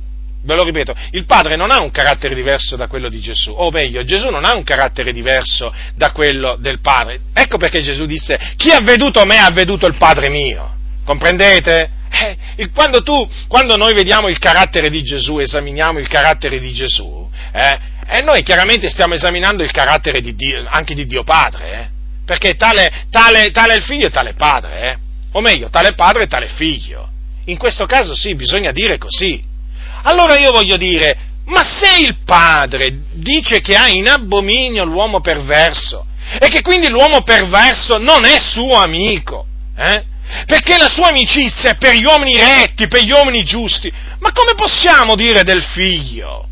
ve 0.42 0.54
lo 0.54 0.62
ripeto, 0.62 0.94
il 1.10 1.24
Padre 1.24 1.56
non 1.56 1.70
ha 1.70 1.82
un 1.82 1.90
carattere 1.90 2.34
diverso 2.34 2.76
da 2.76 2.86
quello 2.86 3.08
di 3.08 3.20
Gesù, 3.20 3.50
o 3.50 3.70
meglio, 3.70 4.04
Gesù 4.04 4.28
non 4.28 4.44
ha 4.44 4.54
un 4.54 4.62
carattere 4.62 5.12
diverso 5.12 5.72
da 5.96 6.12
quello 6.12 6.56
del 6.56 6.80
Padre. 6.80 7.20
Ecco 7.34 7.58
perché 7.58 7.82
Gesù 7.82 8.06
disse, 8.06 8.38
chi 8.56 8.70
ha 8.70 8.80
veduto 8.80 9.24
me 9.24 9.38
ha 9.38 9.50
veduto 9.50 9.86
il 9.86 9.96
Padre 9.96 10.28
mio. 10.28 10.76
Comprendete? 11.04 11.90
Eh, 12.10 12.70
quando, 12.70 13.02
tu, 13.02 13.28
quando 13.46 13.76
noi 13.76 13.94
vediamo 13.94 14.28
il 14.28 14.38
carattere 14.38 14.90
di 14.90 15.02
Gesù, 15.02 15.38
esaminiamo 15.38 15.98
il 15.98 16.08
carattere 16.08 16.58
di 16.58 16.72
Gesù, 16.72 17.28
eh, 17.52 17.78
e 18.10 18.22
noi 18.22 18.42
chiaramente 18.42 18.88
stiamo 18.88 19.14
esaminando 19.14 19.62
il 19.62 19.70
carattere 19.70 20.20
di 20.20 20.34
Dio, 20.34 20.64
anche 20.66 20.94
di 20.94 21.06
Dio 21.06 21.24
Padre, 21.24 21.72
eh, 21.72 21.88
perché 22.24 22.56
tale, 22.56 23.06
tale, 23.10 23.50
tale, 23.50 23.74
è 23.74 23.76
il 23.76 23.82
figlio 23.82 24.06
e 24.06 24.10
tale 24.10 24.30
è 24.30 24.34
padre, 24.34 24.90
eh? 24.90 24.98
o 25.32 25.40
meglio, 25.40 25.68
tale 25.70 25.92
padre 25.92 26.24
e 26.24 26.26
tale 26.26 26.48
figlio. 26.48 27.08
In 27.46 27.56
questo 27.56 27.86
caso 27.86 28.14
sì, 28.14 28.34
bisogna 28.34 28.72
dire 28.72 28.98
così. 28.98 29.42
Allora 30.02 30.38
io 30.38 30.52
voglio 30.52 30.76
dire, 30.76 31.16
ma 31.46 31.62
se 31.62 32.04
il 32.04 32.16
padre 32.24 33.04
dice 33.12 33.60
che 33.60 33.76
ha 33.76 33.88
in 33.88 34.08
abominio 34.08 34.84
l'uomo 34.84 35.20
perverso 35.20 36.06
e 36.38 36.48
che 36.48 36.60
quindi 36.60 36.88
l'uomo 36.88 37.22
perverso 37.22 37.96
non 37.96 38.24
è 38.24 38.38
suo 38.38 38.74
amico, 38.74 39.46
eh? 39.76 40.04
Perché 40.46 40.76
la 40.78 40.88
sua 40.88 41.08
amicizia 41.08 41.70
è 41.70 41.76
per 41.76 41.94
gli 41.94 42.04
uomini 42.04 42.36
retti, 42.36 42.88
per 42.88 43.02
gli 43.02 43.10
uomini 43.10 43.44
giusti, 43.44 43.92
ma 44.18 44.32
come 44.32 44.54
possiamo 44.54 45.14
dire 45.14 45.42
del 45.42 45.62
figlio 45.62 46.46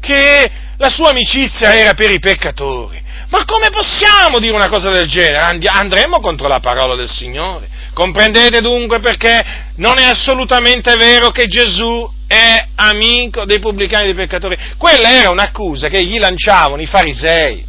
che 0.00 0.50
la 0.76 0.88
sua 0.88 1.10
amicizia 1.10 1.74
era 1.74 1.94
per 1.94 2.10
i 2.10 2.18
peccatori? 2.18 3.02
Ma 3.28 3.44
come 3.44 3.70
possiamo 3.70 4.38
dire 4.38 4.54
una 4.54 4.68
cosa 4.68 4.90
del 4.90 5.08
genere? 5.08 5.58
Andremo 5.68 6.20
contro 6.20 6.46
la 6.46 6.60
parola 6.60 6.94
del 6.94 7.10
Signore. 7.10 7.68
Comprendete 7.92 8.60
dunque 8.60 9.00
perché 9.00 9.44
non 9.76 9.98
è 9.98 10.04
assolutamente 10.04 10.94
vero 10.96 11.30
che 11.30 11.46
Gesù 11.46 12.08
è 12.26 12.66
amico 12.76 13.44
dei 13.44 13.58
pubblicani 13.58 14.04
e 14.04 14.14
dei 14.14 14.26
peccatori. 14.26 14.56
Quella 14.76 15.10
era 15.10 15.30
un'accusa 15.30 15.88
che 15.88 16.04
gli 16.04 16.18
lanciavano 16.18 16.80
i 16.80 16.86
farisei. 16.86 17.64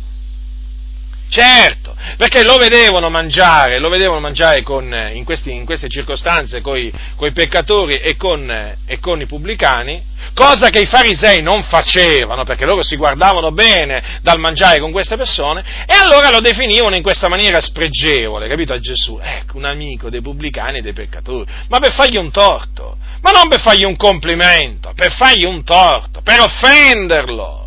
Certo, 1.30 1.94
perché 2.16 2.44
lo 2.44 2.56
vedevano 2.56 3.10
mangiare, 3.10 3.80
lo 3.80 3.90
vedevano 3.90 4.22
mangiare 4.22 4.64
con, 4.64 4.86
in, 5.14 5.26
questi, 5.26 5.54
in, 5.54 5.66
queste 5.66 5.90
circostanze 5.90 6.62
con 6.62 6.78
i 6.78 6.92
peccatori 7.34 7.96
e 7.96 8.16
con, 8.16 8.50
e 8.86 9.00
con, 9.00 9.20
i 9.20 9.26
pubblicani, 9.26 10.02
cosa 10.34 10.70
che 10.70 10.80
i 10.80 10.86
farisei 10.86 11.42
non 11.42 11.64
facevano, 11.64 12.44
perché 12.44 12.66
loro 12.66 12.82
si 12.82 12.96
guardavano 12.96 13.52
bene 13.52 14.20
dal 14.22 14.40
mangiare 14.40 14.80
con 14.80 14.92
queste 14.92 15.18
persone, 15.18 15.64
e 15.86 15.94
allora 15.94 16.30
lo 16.30 16.40
definivano 16.40 16.96
in 16.96 17.04
questa 17.04 17.28
maniera 17.28 17.60
spregevole, 17.60 18.48
capito 18.48 18.72
a 18.72 18.80
Gesù? 18.80 19.20
Ecco, 19.22 19.58
un 19.58 19.66
amico 19.66 20.10
dei 20.10 20.22
pubblicani 20.22 20.78
e 20.78 20.82
dei 20.82 20.94
peccatori, 20.94 21.46
ma 21.68 21.80
per 21.80 21.92
fargli 21.92 22.18
un 22.18 22.32
torto, 22.32 22.98
ma 23.22 23.32
non 23.32 23.50
per 23.50 23.60
fargli 23.60 23.84
un 23.84 23.98
complimento, 23.98 24.94
per 24.96 25.12
fargli 25.12 25.44
un 25.44 25.64
torto, 25.66 26.22
per 26.22 26.40
offenderlo. 26.40 27.67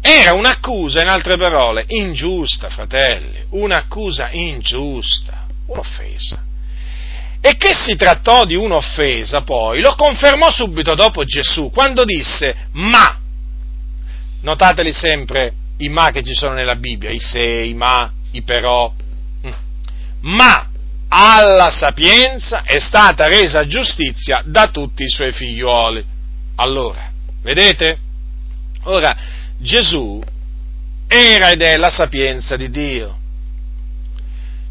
Era 0.00 0.32
un'accusa, 0.32 1.02
in 1.02 1.08
altre 1.08 1.36
parole, 1.36 1.84
ingiusta, 1.88 2.70
fratelli, 2.70 3.44
un'accusa 3.50 4.30
ingiusta, 4.30 5.46
un'offesa. 5.66 6.42
E 7.42 7.56
che 7.56 7.74
si 7.74 7.96
trattò 7.96 8.44
di 8.44 8.54
un'offesa 8.54 9.42
poi 9.42 9.80
lo 9.80 9.94
confermò 9.94 10.50
subito 10.50 10.94
dopo 10.94 11.24
Gesù, 11.24 11.70
quando 11.70 12.04
disse 12.04 12.54
ma. 12.72 13.18
Notateli 14.42 14.92
sempre 14.92 15.52
i 15.78 15.88
ma 15.88 16.10
che 16.10 16.22
ci 16.22 16.34
sono 16.34 16.52
nella 16.54 16.76
Bibbia, 16.76 17.10
i 17.10 17.18
se, 17.18 17.42
i 17.42 17.74
ma, 17.74 18.10
i 18.32 18.42
però. 18.42 18.92
Mm. 19.46 19.52
Ma 20.20 20.68
alla 21.08 21.70
sapienza 21.70 22.62
è 22.62 22.78
stata 22.78 23.26
resa 23.26 23.66
giustizia 23.66 24.42
da 24.44 24.68
tutti 24.68 25.02
i 25.02 25.08
suoi 25.08 25.32
figlioli. 25.32 26.04
Allora, 26.56 27.10
vedete? 27.42 27.98
Ora, 28.84 29.16
Gesù 29.60 30.22
era 31.06 31.50
ed 31.50 31.60
è 31.60 31.76
la 31.76 31.90
sapienza 31.90 32.56
di 32.56 32.70
Dio. 32.70 33.18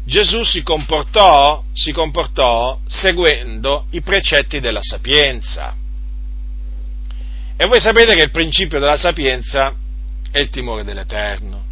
Gesù 0.04 0.42
si 0.42 0.62
comportò, 0.64 1.62
si 1.72 1.92
comportò 1.92 2.80
seguendo 2.88 3.86
i 3.90 4.00
precetti 4.00 4.58
della 4.58 4.82
sapienza. 4.82 5.76
E 7.56 7.66
voi 7.66 7.78
sapete 7.78 8.16
che 8.16 8.22
il 8.22 8.30
principio 8.32 8.80
della 8.80 8.96
sapienza 8.96 9.72
è 10.32 10.40
il 10.40 10.48
timore 10.48 10.82
dell'Eterno. 10.82 11.62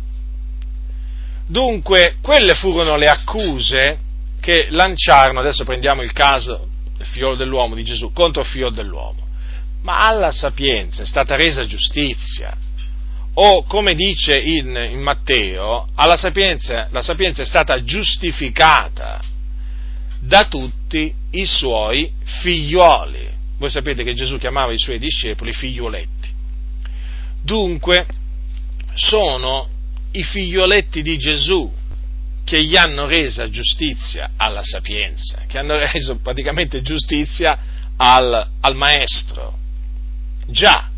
Dunque, 1.47 2.19
quelle 2.21 2.55
furono 2.55 2.97
le 2.97 3.09
accuse 3.09 3.99
che 4.39 4.69
lanciarono, 4.71 5.41
adesso 5.41 5.64
prendiamo 5.64 6.03
il 6.03 6.12
caso 6.12 6.69
del 6.97 7.07
figlio 7.07 7.35
dell'uomo 7.35 7.75
di 7.75 7.83
Gesù, 7.83 8.12
contro 8.12 8.43
il 8.43 8.49
figlio 8.49 8.71
dell'uomo. 8.71 9.27
Ma 9.83 10.07
alla 10.07 10.31
sapienza 10.31 11.03
è 11.03 11.07
stata 11.07 11.35
resa 11.35 11.66
giustizia 11.66 12.57
o 13.41 13.62
come 13.62 13.95
dice 13.95 14.36
in, 14.36 14.74
in 14.91 15.01
Matteo, 15.01 15.86
sapienza, 16.16 16.89
la 16.91 17.03
sapienza 17.03 17.43
è 17.43 17.47
stata 17.47 17.84
giustificata 17.84 19.22
da 20.18 20.47
tutti 20.47 21.14
i 21.30 21.47
suoi 21.47 22.11
figlioli. 22.24 23.36
Voi 23.59 23.70
sapete 23.70 24.03
che 24.03 24.12
Gesù 24.14 24.39
chiamava 24.39 24.72
i 24.72 24.78
suoi 24.78 24.99
discepoli 24.99 25.53
figlioletti. 25.53 26.28
Dunque, 27.41 28.07
sono 28.95 29.68
i 30.12 30.24
figlioletti 30.24 31.03
di 31.03 31.16
Gesù 31.16 31.72
che 32.43 32.64
gli 32.64 32.76
hanno 32.76 33.07
resa 33.07 33.49
giustizia 33.51 34.30
alla 34.36 34.64
sapienza, 34.64 35.45
che 35.47 35.59
hanno 35.59 35.76
reso 35.78 36.16
praticamente 36.16 36.82
giustizia 36.82 37.57
al, 37.97 38.49
al 38.61 38.74
maestro. 38.74 39.57
Già, 40.49 40.91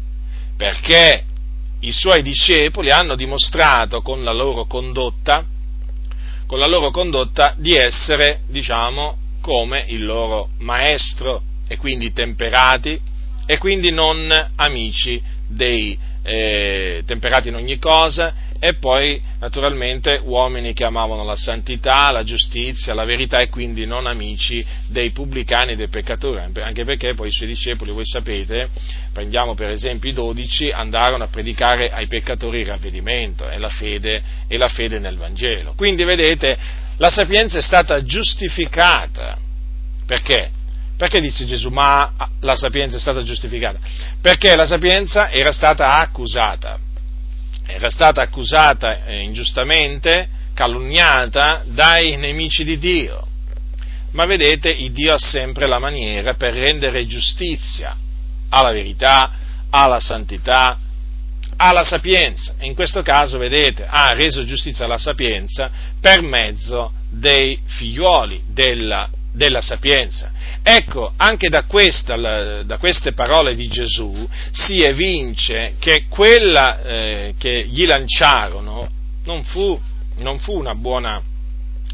perché 0.56 1.24
i 1.80 1.92
suoi 1.92 2.22
discepoli 2.22 2.90
hanno 2.90 3.16
dimostrato 3.16 4.02
con 4.02 4.22
la 4.22 4.32
loro 4.32 4.66
condotta, 4.66 5.44
con 6.46 6.58
la 6.58 6.66
loro 6.66 6.90
condotta 6.90 7.54
di 7.56 7.74
essere, 7.74 8.40
diciamo, 8.48 9.16
come 9.40 9.84
il 9.88 10.04
loro 10.04 10.50
maestro 10.58 11.42
e 11.66 11.76
quindi 11.76 12.12
temperati 12.12 13.00
e 13.46 13.58
quindi 13.58 13.90
non 13.90 14.30
amici 14.56 15.22
dei 15.48 15.98
eh, 16.22 17.02
temperati 17.06 17.48
in 17.48 17.54
ogni 17.54 17.78
cosa 17.78 18.48
e 18.58 18.74
poi 18.74 19.20
naturalmente 19.38 20.20
uomini 20.22 20.74
che 20.74 20.84
amavano 20.84 21.24
la 21.24 21.34
santità, 21.34 22.10
la 22.10 22.22
giustizia, 22.22 22.92
la 22.92 23.06
verità 23.06 23.38
e 23.38 23.48
quindi 23.48 23.86
non 23.86 24.06
amici 24.06 24.64
dei 24.86 25.10
pubblicani 25.10 25.72
e 25.72 25.76
dei 25.76 25.88
peccatori, 25.88 26.42
anche 26.60 26.84
perché 26.84 27.14
poi 27.14 27.28
i 27.28 27.32
suoi 27.32 27.48
discepoli, 27.48 27.90
voi 27.90 28.04
sapete, 28.04 28.68
prendiamo 29.12 29.54
per 29.54 29.70
esempio 29.70 30.10
i 30.10 30.12
dodici, 30.12 30.70
andarono 30.70 31.24
a 31.24 31.28
predicare 31.28 31.88
ai 31.88 32.06
peccatori 32.06 32.60
il 32.60 32.66
ravvedimento 32.66 33.48
e 33.48 33.58
la 33.58 33.70
fede, 33.70 34.22
e 34.46 34.58
la 34.58 34.68
fede 34.68 34.98
nel 34.98 35.16
Vangelo. 35.16 35.72
Quindi 35.74 36.04
vedete, 36.04 36.58
la 36.98 37.08
sapienza 37.08 37.56
è 37.56 37.62
stata 37.62 38.04
giustificata. 38.04 39.38
Perché? 40.04 40.50
Perché 41.00 41.22
disse 41.22 41.46
Gesù, 41.46 41.70
ma 41.70 42.12
la 42.40 42.56
sapienza 42.56 42.98
è 42.98 43.00
stata 43.00 43.22
giustificata? 43.22 43.78
Perché 44.20 44.54
la 44.54 44.66
sapienza 44.66 45.30
era 45.30 45.50
stata 45.50 45.96
accusata 45.96 46.78
era 47.64 47.88
stata 47.88 48.20
accusata 48.20 49.06
eh, 49.06 49.20
ingiustamente, 49.20 50.28
calunniata 50.54 51.62
dai 51.64 52.16
nemici 52.16 52.64
di 52.64 52.78
Dio. 52.78 53.26
Ma 54.10 54.26
vedete, 54.26 54.68
il 54.70 54.90
Dio 54.90 55.14
ha 55.14 55.18
sempre 55.18 55.66
la 55.66 55.78
maniera 55.78 56.34
per 56.34 56.52
rendere 56.52 57.06
giustizia 57.06 57.96
alla 58.50 58.72
verità, 58.72 59.30
alla 59.70 60.00
santità, 60.00 60.76
alla 61.56 61.84
sapienza. 61.84 62.54
In 62.60 62.74
questo 62.74 63.02
caso, 63.02 63.38
vedete, 63.38 63.86
ha 63.88 64.12
reso 64.12 64.44
giustizia 64.44 64.84
alla 64.84 64.98
sapienza 64.98 65.70
per 66.00 66.20
mezzo 66.22 66.92
dei 67.08 67.58
figliuoli 67.64 68.42
della, 68.48 69.08
della 69.32 69.60
sapienza. 69.60 70.30
Ecco, 70.62 71.12
anche 71.16 71.48
da, 71.48 71.64
questa, 71.64 72.62
da, 72.62 72.78
queste 72.78 73.12
parole 73.12 73.54
di 73.54 73.68
Gesù 73.68 74.28
si 74.50 74.80
evince 74.80 75.74
che 75.78 76.04
quella 76.08 76.82
eh, 76.82 77.34
che 77.38 77.66
gli 77.68 77.86
lanciarono 77.86 78.88
non 79.24 79.44
fu, 79.44 79.80
non 80.18 80.38
fu 80.38 80.58
una 80.58 80.74
buona 80.74 81.22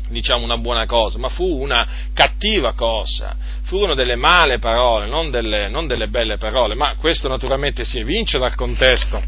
diciamo 0.09 0.45
una 0.45 0.59
buona 0.59 0.87
cosa, 0.87 1.19
ma 1.19 1.29
fu 1.29 1.45
una 1.45 1.87
cattiva 2.13 2.73
cosa, 2.75 3.35
furono 3.63 3.95
delle 3.95 4.15
male 4.15 4.59
parole, 4.59 5.07
non 5.07 5.31
delle, 5.31 5.69
non 5.69 5.89
delle 5.89 6.07
belle 6.09 6.37
parole, 6.37 6.77
ma 6.77 6.95
questo 6.95 7.27
naturalmente 7.29 7.85
si 7.85 7.99
evince 7.99 8.39
dal 8.39 8.55
contesto, 8.55 9.21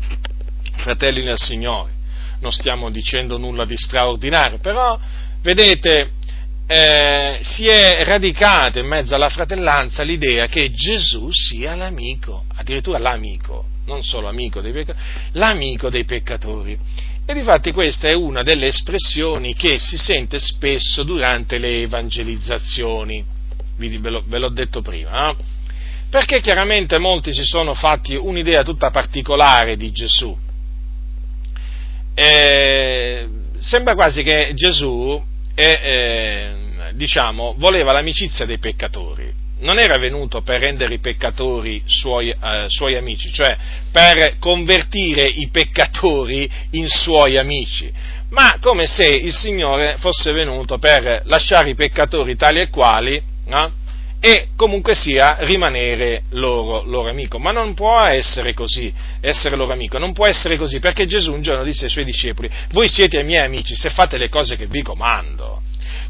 fratelli 0.76 1.24
nel 1.24 1.38
Signore, 1.38 1.92
non 2.40 2.52
stiamo 2.52 2.90
dicendo 2.90 3.38
nulla 3.38 3.64
di 3.64 3.76
straordinario, 3.76 4.58
però 4.58 4.98
vedete, 5.42 6.12
eh, 6.70 7.38
si 7.40 7.66
è 7.66 8.04
radicata 8.04 8.78
in 8.78 8.86
mezzo 8.86 9.14
alla 9.14 9.30
fratellanza 9.30 10.02
l'idea 10.02 10.46
che 10.48 10.70
Gesù 10.70 11.30
sia 11.32 11.74
l'amico, 11.74 12.44
addirittura 12.56 12.98
l'amico, 12.98 13.64
non 13.86 14.02
solo 14.02 14.28
amico 14.28 14.60
dei 14.60 14.72
peccatori, 14.72 15.04
l'amico 15.32 15.88
dei 15.88 16.04
peccatori. 16.04 16.78
E 17.24 17.32
difatti 17.32 17.72
questa 17.72 18.08
è 18.08 18.12
una 18.12 18.42
delle 18.42 18.66
espressioni 18.66 19.54
che 19.54 19.78
si 19.78 19.96
sente 19.96 20.38
spesso 20.38 21.04
durante 21.04 21.56
le 21.56 21.82
evangelizzazioni, 21.82 23.24
ve, 23.76 24.10
l'ho, 24.10 24.22
ve 24.26 24.38
l'ho 24.38 24.50
detto 24.50 24.82
prima, 24.82 25.30
eh? 25.30 25.36
perché 26.10 26.42
chiaramente 26.42 26.98
molti 26.98 27.32
si 27.32 27.44
sono 27.44 27.72
fatti 27.72 28.14
un'idea 28.14 28.62
tutta 28.62 28.90
particolare 28.90 29.78
di 29.78 29.90
Gesù. 29.90 30.36
E 32.14 33.28
sembra 33.60 33.94
quasi 33.94 34.22
che 34.22 34.52
Gesù 34.54 35.22
è, 35.58 35.80
eh, 35.82 36.94
diciamo, 36.94 37.56
voleva 37.58 37.90
l'amicizia 37.90 38.46
dei 38.46 38.58
peccatori, 38.58 39.28
non 39.60 39.80
era 39.80 39.98
venuto 39.98 40.42
per 40.42 40.60
rendere 40.60 40.94
i 40.94 41.00
peccatori 41.00 41.82
suoi, 41.84 42.30
eh, 42.30 42.66
suoi, 42.68 42.94
amici, 42.94 43.32
cioè 43.32 43.56
per 43.90 44.36
convertire 44.38 45.26
i 45.26 45.48
peccatori 45.48 46.48
in 46.72 46.86
suoi 46.86 47.38
amici, 47.38 47.92
ma 48.30 48.58
come 48.60 48.86
se 48.86 49.08
il 49.08 49.32
Signore 49.32 49.96
fosse 49.98 50.30
venuto 50.30 50.78
per 50.78 51.22
lasciare 51.24 51.70
i 51.70 51.74
peccatori 51.74 52.36
tali 52.36 52.60
e 52.60 52.68
quali 52.68 53.20
no? 53.46 53.72
E 54.20 54.48
comunque 54.56 54.94
sia 54.94 55.36
rimanere 55.40 56.22
loro, 56.30 56.82
loro, 56.84 57.08
amico. 57.08 57.38
Ma 57.38 57.52
non 57.52 57.74
può 57.74 58.00
essere 58.02 58.54
così, 58.54 58.92
essere 59.20 59.56
loro 59.56 59.72
amico, 59.72 59.98
non 59.98 60.12
può 60.12 60.26
essere 60.26 60.56
così, 60.56 60.80
perché 60.80 61.06
Gesù 61.06 61.32
un 61.32 61.42
giorno 61.42 61.62
disse 61.62 61.84
ai 61.84 61.90
suoi 61.90 62.04
discepoli, 62.04 62.50
voi 62.70 62.88
siete 62.88 63.20
i 63.20 63.24
miei 63.24 63.44
amici 63.44 63.74
se 63.74 63.90
fate 63.90 64.18
le 64.18 64.28
cose 64.28 64.56
che 64.56 64.66
vi 64.66 64.82
comando. 64.82 65.62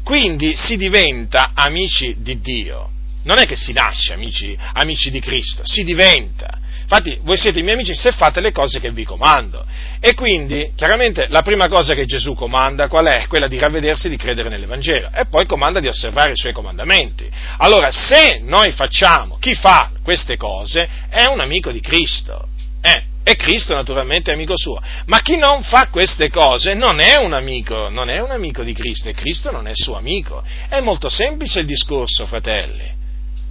Quindi 0.03 0.55
si 0.55 0.77
diventa 0.77 1.51
amici 1.53 2.15
di 2.19 2.39
Dio 2.39 2.91
non 3.23 3.37
è 3.37 3.45
che 3.45 3.55
si 3.55 3.73
nasce 3.73 4.13
amici, 4.13 4.57
amici 4.73 5.11
di 5.11 5.19
Cristo, 5.19 5.61
si 5.65 5.83
diventa. 5.83 6.57
Infatti 6.91 7.19
voi 7.21 7.37
siete 7.37 7.59
i 7.59 7.61
miei 7.61 7.75
amici 7.75 7.93
se 7.93 8.11
fate 8.11 8.39
le 8.39 8.51
cose 8.51 8.79
che 8.79 8.89
vi 8.89 9.03
comando. 9.03 9.63
E 9.99 10.15
quindi, 10.15 10.71
chiaramente, 10.75 11.27
la 11.29 11.43
prima 11.43 11.67
cosa 11.67 11.93
che 11.93 12.05
Gesù 12.05 12.33
comanda 12.33 12.87
qual 12.87 13.05
è? 13.05 13.27
Quella 13.27 13.47
di 13.47 13.59
ravvedersi 13.59 14.07
e 14.07 14.09
di 14.09 14.17
credere 14.17 14.49
nell'Evangelo. 14.49 15.11
E 15.13 15.25
poi 15.27 15.45
comanda 15.45 15.79
di 15.79 15.87
osservare 15.87 16.31
i 16.31 16.35
suoi 16.35 16.51
comandamenti. 16.51 17.29
Allora, 17.57 17.91
se 17.91 18.41
noi 18.43 18.71
facciamo, 18.71 19.37
chi 19.39 19.53
fa 19.53 19.91
queste 20.01 20.35
cose 20.35 20.89
è 21.09 21.25
un 21.25 21.39
amico 21.39 21.71
di 21.71 21.79
Cristo. 21.79 22.47
Eh, 22.81 23.03
e 23.21 23.35
Cristo 23.35 23.75
naturalmente 23.75 24.31
è 24.31 24.33
amico 24.33 24.57
suo. 24.57 24.81
Ma 25.05 25.19
chi 25.19 25.37
non 25.37 25.61
fa 25.61 25.89
queste 25.91 26.31
cose 26.31 26.73
non 26.73 26.99
è 26.99 27.17
un 27.17 27.33
amico, 27.33 27.89
non 27.89 28.09
è 28.09 28.19
un 28.19 28.31
amico 28.31 28.63
di 28.63 28.73
Cristo 28.73 29.09
e 29.09 29.13
Cristo 29.13 29.51
non 29.51 29.67
è 29.67 29.71
suo 29.75 29.95
amico. 29.95 30.43
È 30.67 30.79
molto 30.79 31.07
semplice 31.07 31.59
il 31.59 31.67
discorso, 31.67 32.25
fratelli. 32.25 32.97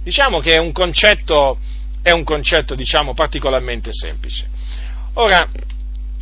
Diciamo 0.03 0.41
che 0.41 0.55
è 0.55 0.57
un 0.57 0.73
concetto, 0.73 1.59
è 2.01 2.11
un 2.11 2.23
concetto 2.23 2.75
diciamo, 2.75 3.13
particolarmente 3.13 3.91
semplice. 3.91 4.47
Ora, 5.13 5.47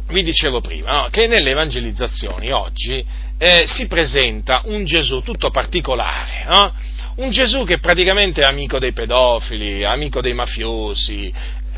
vi 0.10 0.24
dicevo 0.24 0.62
prima 0.62 1.02
no, 1.02 1.08
che 1.10 1.28
nelle 1.28 1.52
evangelizzazioni 1.52 2.52
oggi 2.52 3.06
eh, 3.38 3.64
si 3.66 3.88
presenta 3.88 4.62
un 4.66 4.86
Gesù 4.86 5.22
tutto 5.22 5.50
particolare, 5.50 6.46
no? 6.48 6.74
un 7.18 7.30
Gesù 7.32 7.64
che 7.64 7.80
praticamente 7.80 8.42
è 8.42 8.46
amico 8.46 8.80
dei 8.80 8.94
pedofili, 8.94 9.84
amico 9.84 10.22
dei 10.22 10.34
mafiosi, 10.34 11.34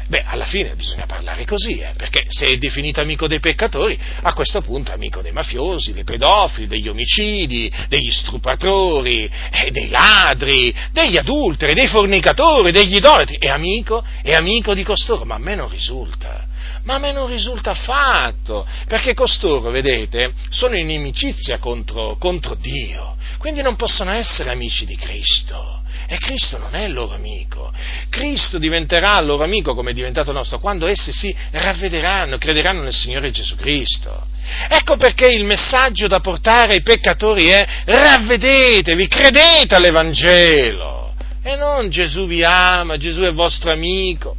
Beh, 0.10 0.24
alla 0.26 0.46
fine 0.46 0.74
bisogna 0.74 1.06
parlare 1.06 1.46
così, 1.46 1.78
eh, 1.78 1.94
perché 1.96 2.24
se 2.30 2.48
è 2.48 2.58
definito 2.58 3.00
amico 3.00 3.28
dei 3.28 3.40
peccatori, 3.40 3.96
a 4.24 4.34
questo 4.34 4.60
punto 4.60 4.90
è 4.90 4.96
amico 4.96 5.22
dei 5.22 5.32
mafiosi, 5.32 5.94
dei 5.94 6.04
pedofili, 6.04 6.66
degli 6.66 6.88
omicidi, 6.88 7.72
degli 7.88 8.10
strupatori, 8.10 9.30
eh, 9.52 9.70
dei 9.70 9.88
ladri, 9.90 10.74
degli 10.92 11.16
adulteri, 11.16 11.76
dei 11.76 11.86
fornicatori, 11.86 12.72
degli 12.72 12.96
idolatri, 12.96 13.38
è 13.38 13.50
amico, 13.50 14.04
è 14.24 14.34
amico 14.34 14.74
di 14.74 14.82
costoro, 14.84 15.26
ma 15.26 15.36
a 15.36 15.40
me 15.40 15.54
non 15.54 15.70
risulta. 15.70 16.48
Ma 16.84 16.96
a 16.96 17.00
me 17.00 17.12
non 17.12 17.28
risulta 17.28 17.72
affatto, 17.72 18.66
perché 18.88 19.14
costoro, 19.14 19.70
vedete, 19.70 20.34
sono 20.50 20.76
in 20.76 20.90
inimicizia 20.90 21.58
contro, 21.58 22.18
contro 22.18 22.56
Dio, 22.56 23.18
quindi 23.38 23.62
non 23.62 23.76
possono 23.76 24.12
essere 24.12 24.50
amici 24.50 24.86
di 24.86 24.96
Cristo. 24.96 25.78
E 26.12 26.18
Cristo 26.18 26.58
non 26.58 26.74
è 26.74 26.86
il 26.86 26.94
loro 26.94 27.14
amico. 27.14 27.72
Cristo 28.10 28.58
diventerà 28.58 29.20
il 29.20 29.28
loro 29.28 29.44
amico 29.44 29.76
come 29.76 29.92
è 29.92 29.94
diventato 29.94 30.32
nostro 30.32 30.60
quando 30.60 30.88
essi 30.88 31.12
si 31.12 31.36
ravvederanno, 31.52 32.40
crederanno 32.40 32.82
nel 32.82 32.94
Signore 32.94 33.30
Gesù 33.30 33.56
Cristo. 33.56 34.26
Ecco 34.70 34.98
perché 34.98 35.28
il 35.28 35.44
messaggio 35.44 36.08
da 36.08 36.20
portare 36.20 36.74
ai 36.74 36.82
peccatori 36.82 37.50
è 37.50 37.68
ravvedetevi, 37.86 39.08
credete 39.08 39.76
all'Evangelo. 39.76 41.14
E 41.44 41.56
non 41.56 41.90
Gesù 41.90 42.26
vi 42.26 42.44
ama, 42.44 42.98
Gesù 42.98 43.22
è 43.22 43.32
vostro 43.32 43.72
amico. 43.72 44.36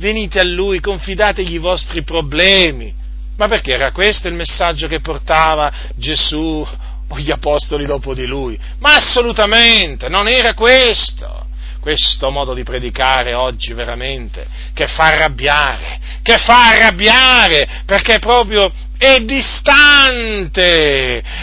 Venite 0.00 0.40
a 0.40 0.44
Lui, 0.44 0.80
confidategli 0.80 1.54
i 1.54 1.58
vostri 1.58 2.02
problemi. 2.02 2.90
Ma 3.36 3.48
perché 3.48 3.74
era 3.74 3.92
questo 3.92 4.28
il 4.28 4.34
messaggio 4.34 4.88
che 4.88 5.00
portava 5.00 5.70
Gesù 5.94 6.66
o 7.08 7.18
gli 7.18 7.30
apostoli 7.30 7.84
dopo 7.84 8.14
di 8.14 8.24
lui. 8.26 8.58
Ma 8.78 8.94
assolutamente, 8.94 10.08
non 10.08 10.26
era 10.26 10.54
questo. 10.54 11.46
Questo 11.80 12.30
modo 12.30 12.54
di 12.54 12.62
predicare 12.62 13.34
oggi 13.34 13.72
veramente 13.72 14.46
che 14.74 14.86
fa 14.86 15.04
arrabbiare, 15.04 15.98
che 16.22 16.36
fa 16.36 16.68
arrabbiare 16.68 17.82
perché 17.86 18.18
proprio 18.18 18.70
è 18.98 19.20
distante, 19.20 20.62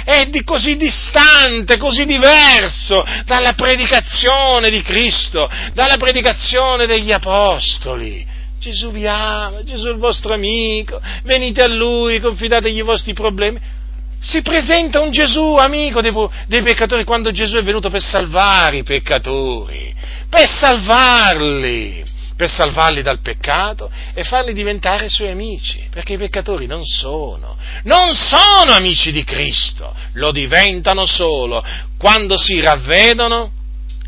è 0.03 0.27
di 0.29 0.43
così 0.43 0.75
distante, 0.75 1.77
così 1.77 2.05
diverso 2.05 3.03
dalla 3.25 3.53
predicazione 3.53 4.69
di 4.69 4.83
Cristo, 4.83 5.49
dalla 5.73 5.97
predicazione 5.97 6.85
degli 6.85 7.11
apostoli. 7.11 8.36
Gesù 8.67 8.91
vi 8.91 9.07
ama, 9.07 9.63
Gesù 9.63 9.87
è 9.87 9.91
il 9.91 9.97
vostro 9.97 10.33
amico, 10.33 10.99
venite 11.23 11.61
a 11.61 11.67
Lui, 11.67 12.19
confidategli 12.19 12.79
i 12.79 12.81
vostri 12.81 13.13
problemi. 13.13 13.57
Si 14.19 14.41
presenta 14.41 14.99
un 14.99 15.09
Gesù 15.09 15.55
amico 15.55 16.01
dei, 16.01 16.11
dei, 16.47 16.61
peccatori 16.61 17.05
quando 17.05 17.31
Gesù 17.31 17.55
è 17.55 17.63
venuto 17.63 17.89
per 17.89 18.01
salvare 18.01 18.77
i 18.77 18.83
peccatori, 18.83 19.95
per 20.27 20.49
salvarli, 20.49 22.03
per 22.35 22.49
salvarli 22.49 23.01
dal 23.01 23.21
peccato 23.21 23.89
e 24.13 24.23
farli 24.23 24.51
diventare 24.51 25.07
suoi 25.07 25.29
amici, 25.29 25.87
perché 25.89 26.13
i 26.13 26.17
peccatori 26.17 26.65
non 26.65 26.83
sono, 26.83 27.55
non 27.83 28.13
sono 28.15 28.73
amici 28.73 29.13
di 29.13 29.23
Cristo, 29.23 29.95
lo 30.13 30.33
diventano 30.33 31.05
solo 31.05 31.63
quando 31.97 32.37
si 32.37 32.59
ravvedono 32.59 33.51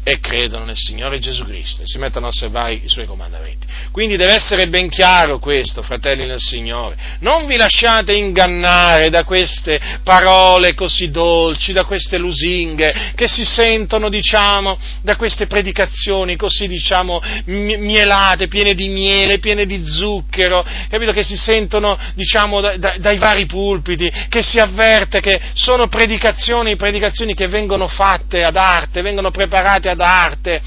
e 0.09 0.19
credono 0.19 0.65
nel 0.65 0.77
Signore 0.77 1.19
Gesù 1.19 1.45
Cristo 1.45 1.83
e 1.83 1.85
si 1.85 1.99
mettono 1.99 2.25
a 2.25 2.29
osservare 2.29 2.73
i 2.73 2.87
suoi 2.87 3.05
comandamenti. 3.05 3.67
Quindi 3.91 4.17
deve 4.17 4.33
essere 4.33 4.67
ben 4.67 4.89
chiaro 4.89 5.39
questo, 5.39 5.81
fratelli 5.81 6.25
nel 6.25 6.39
Signore. 6.39 6.95
Non 7.19 7.45
vi 7.45 7.57
lasciate 7.57 8.13
ingannare 8.13 9.09
da 9.09 9.23
queste 9.23 9.79
parole 10.03 10.73
così 10.73 11.11
dolci, 11.11 11.73
da 11.73 11.83
queste 11.83 12.17
lusinghe 12.17 13.11
che 13.15 13.27
si 13.27 13.45
sentono, 13.45 14.09
diciamo, 14.09 14.77
da 15.01 15.15
queste 15.15 15.45
predicazioni 15.45 16.35
così, 16.35 16.67
diciamo, 16.67 17.21
mielate, 17.45 18.47
piene 18.47 18.73
di 18.73 18.87
miele, 18.87 19.39
piene 19.39 19.65
di 19.65 19.85
zucchero, 19.85 20.65
capito? 20.89 21.11
Che 21.11 21.23
si 21.23 21.37
sentono, 21.37 21.97
diciamo, 22.15 22.61
da, 22.61 22.77
da, 22.77 22.95
dai 22.97 23.17
vari 23.17 23.45
pulpiti, 23.45 24.11
che 24.27 24.41
si 24.41 24.57
avverte 24.57 25.19
che 25.19 25.39
sono 25.53 25.87
predicazioni, 25.87 26.75
predicazioni 26.75 27.33
che 27.33 27.47
vengono 27.47 27.87
fatte 27.87 28.43
ad 28.43 28.55
arte, 28.55 29.01
vengono 29.01 29.31
preparate 29.31 29.89
ad 29.89 29.98
arte. 30.01 30.61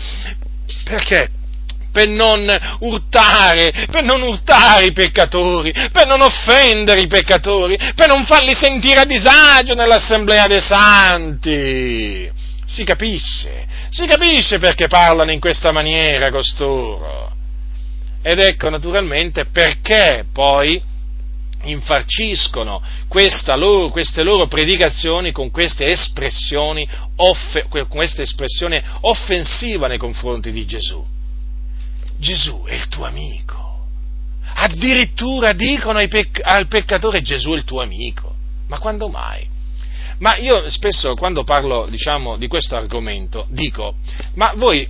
Perché? 0.85 1.29
per 1.93 2.09
non 2.09 2.49
urtare, 2.81 3.87
per 3.91 4.03
non 4.03 4.23
urtare 4.23 4.87
i 4.87 4.93
peccatori, 4.93 5.73
per 5.93 6.07
non 6.07 6.23
offendere 6.23 7.03
i 7.03 7.07
peccatori, 7.07 7.77
per 7.95 8.09
non 8.09 8.25
farli 8.25 8.55
sentire 8.55 9.01
a 9.01 9.05
disagio 9.05 9.75
nell'assemblea 9.75 10.47
dei 10.47 10.63
santi. 10.63 12.31
Si 12.65 12.83
capisce, 12.85 13.67
si 13.91 14.07
capisce 14.07 14.59
perché 14.59 14.87
parlano 14.87 15.31
in 15.31 15.39
questa 15.39 15.71
maniera 15.71 16.31
costoro. 16.31 17.31
Ed 18.23 18.39
ecco 18.39 18.71
naturalmente 18.71 19.45
perché 19.47 20.25
poi 20.33 20.81
infarciscono 21.65 22.83
loro, 23.57 23.91
queste 23.91 24.23
loro 24.23 24.47
predicazioni 24.47 25.33
con 25.33 25.51
queste 25.51 25.85
espressioni, 25.85 26.89
con 27.17 27.89
questa 27.89 28.23
espressione 28.23 28.83
offensiva 29.01 29.87
nei 29.87 29.99
confronti 29.99 30.51
di 30.51 30.65
Gesù. 30.67 31.05
Gesù 32.19 32.65
è 32.65 32.75
il 32.75 32.89
tuo 32.89 33.05
amico. 33.05 33.87
Addirittura 34.55 35.53
dicono 35.53 36.07
pec- 36.09 36.41
al 36.43 36.67
peccatore 36.67 37.21
Gesù 37.21 37.53
è 37.53 37.57
il 37.57 37.65
tuo 37.65 37.81
amico. 37.81 38.35
Ma 38.69 38.79
quando 38.79 39.09
mai? 39.09 39.49
Ma 40.19 40.37
io 40.37 40.71
spesso 40.71 41.15
quando 41.15 41.43
parlo 41.43 41.87
diciamo, 41.91 42.37
di 42.37 42.47
questo 42.47 42.77
argomento 42.77 43.47
dico, 43.51 43.97
ma 44.35 44.53
voi 44.57 44.89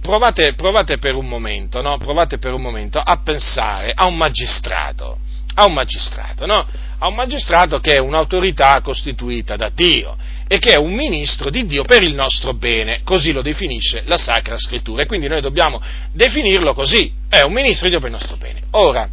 provate, 0.00 0.54
provate, 0.54 0.98
per 0.98 1.14
un 1.14 1.26
momento, 1.26 1.80
no? 1.80 1.96
provate 1.96 2.38
per 2.38 2.52
un 2.52 2.60
momento 2.60 2.98
a 2.98 3.20
pensare 3.22 3.92
a 3.94 4.06
un 4.06 4.16
magistrato, 4.16 5.18
a 5.58 5.66
un 5.66 5.72
magistrato, 5.72 6.46
no? 6.46 6.64
a 6.98 7.08
un 7.08 7.14
magistrato 7.14 7.80
che 7.80 7.94
è 7.94 7.98
un'autorità 7.98 8.80
costituita 8.80 9.56
da 9.56 9.70
Dio 9.74 10.16
e 10.46 10.58
che 10.58 10.72
è 10.72 10.76
un 10.76 10.94
ministro 10.94 11.50
di 11.50 11.66
Dio 11.66 11.82
per 11.82 12.02
il 12.02 12.14
nostro 12.14 12.54
bene, 12.54 13.00
così 13.02 13.32
lo 13.32 13.42
definisce 13.42 14.02
la 14.06 14.16
Sacra 14.16 14.56
Scrittura 14.56 15.02
e 15.02 15.06
quindi 15.06 15.26
noi 15.26 15.40
dobbiamo 15.40 15.80
definirlo 16.12 16.74
così, 16.74 17.12
è 17.28 17.42
un 17.42 17.52
ministro 17.52 17.84
di 17.84 17.90
Dio 17.90 18.00
per 18.00 18.10
il 18.10 18.16
nostro 18.16 18.36
bene. 18.36 18.62
Ora, 18.70 19.08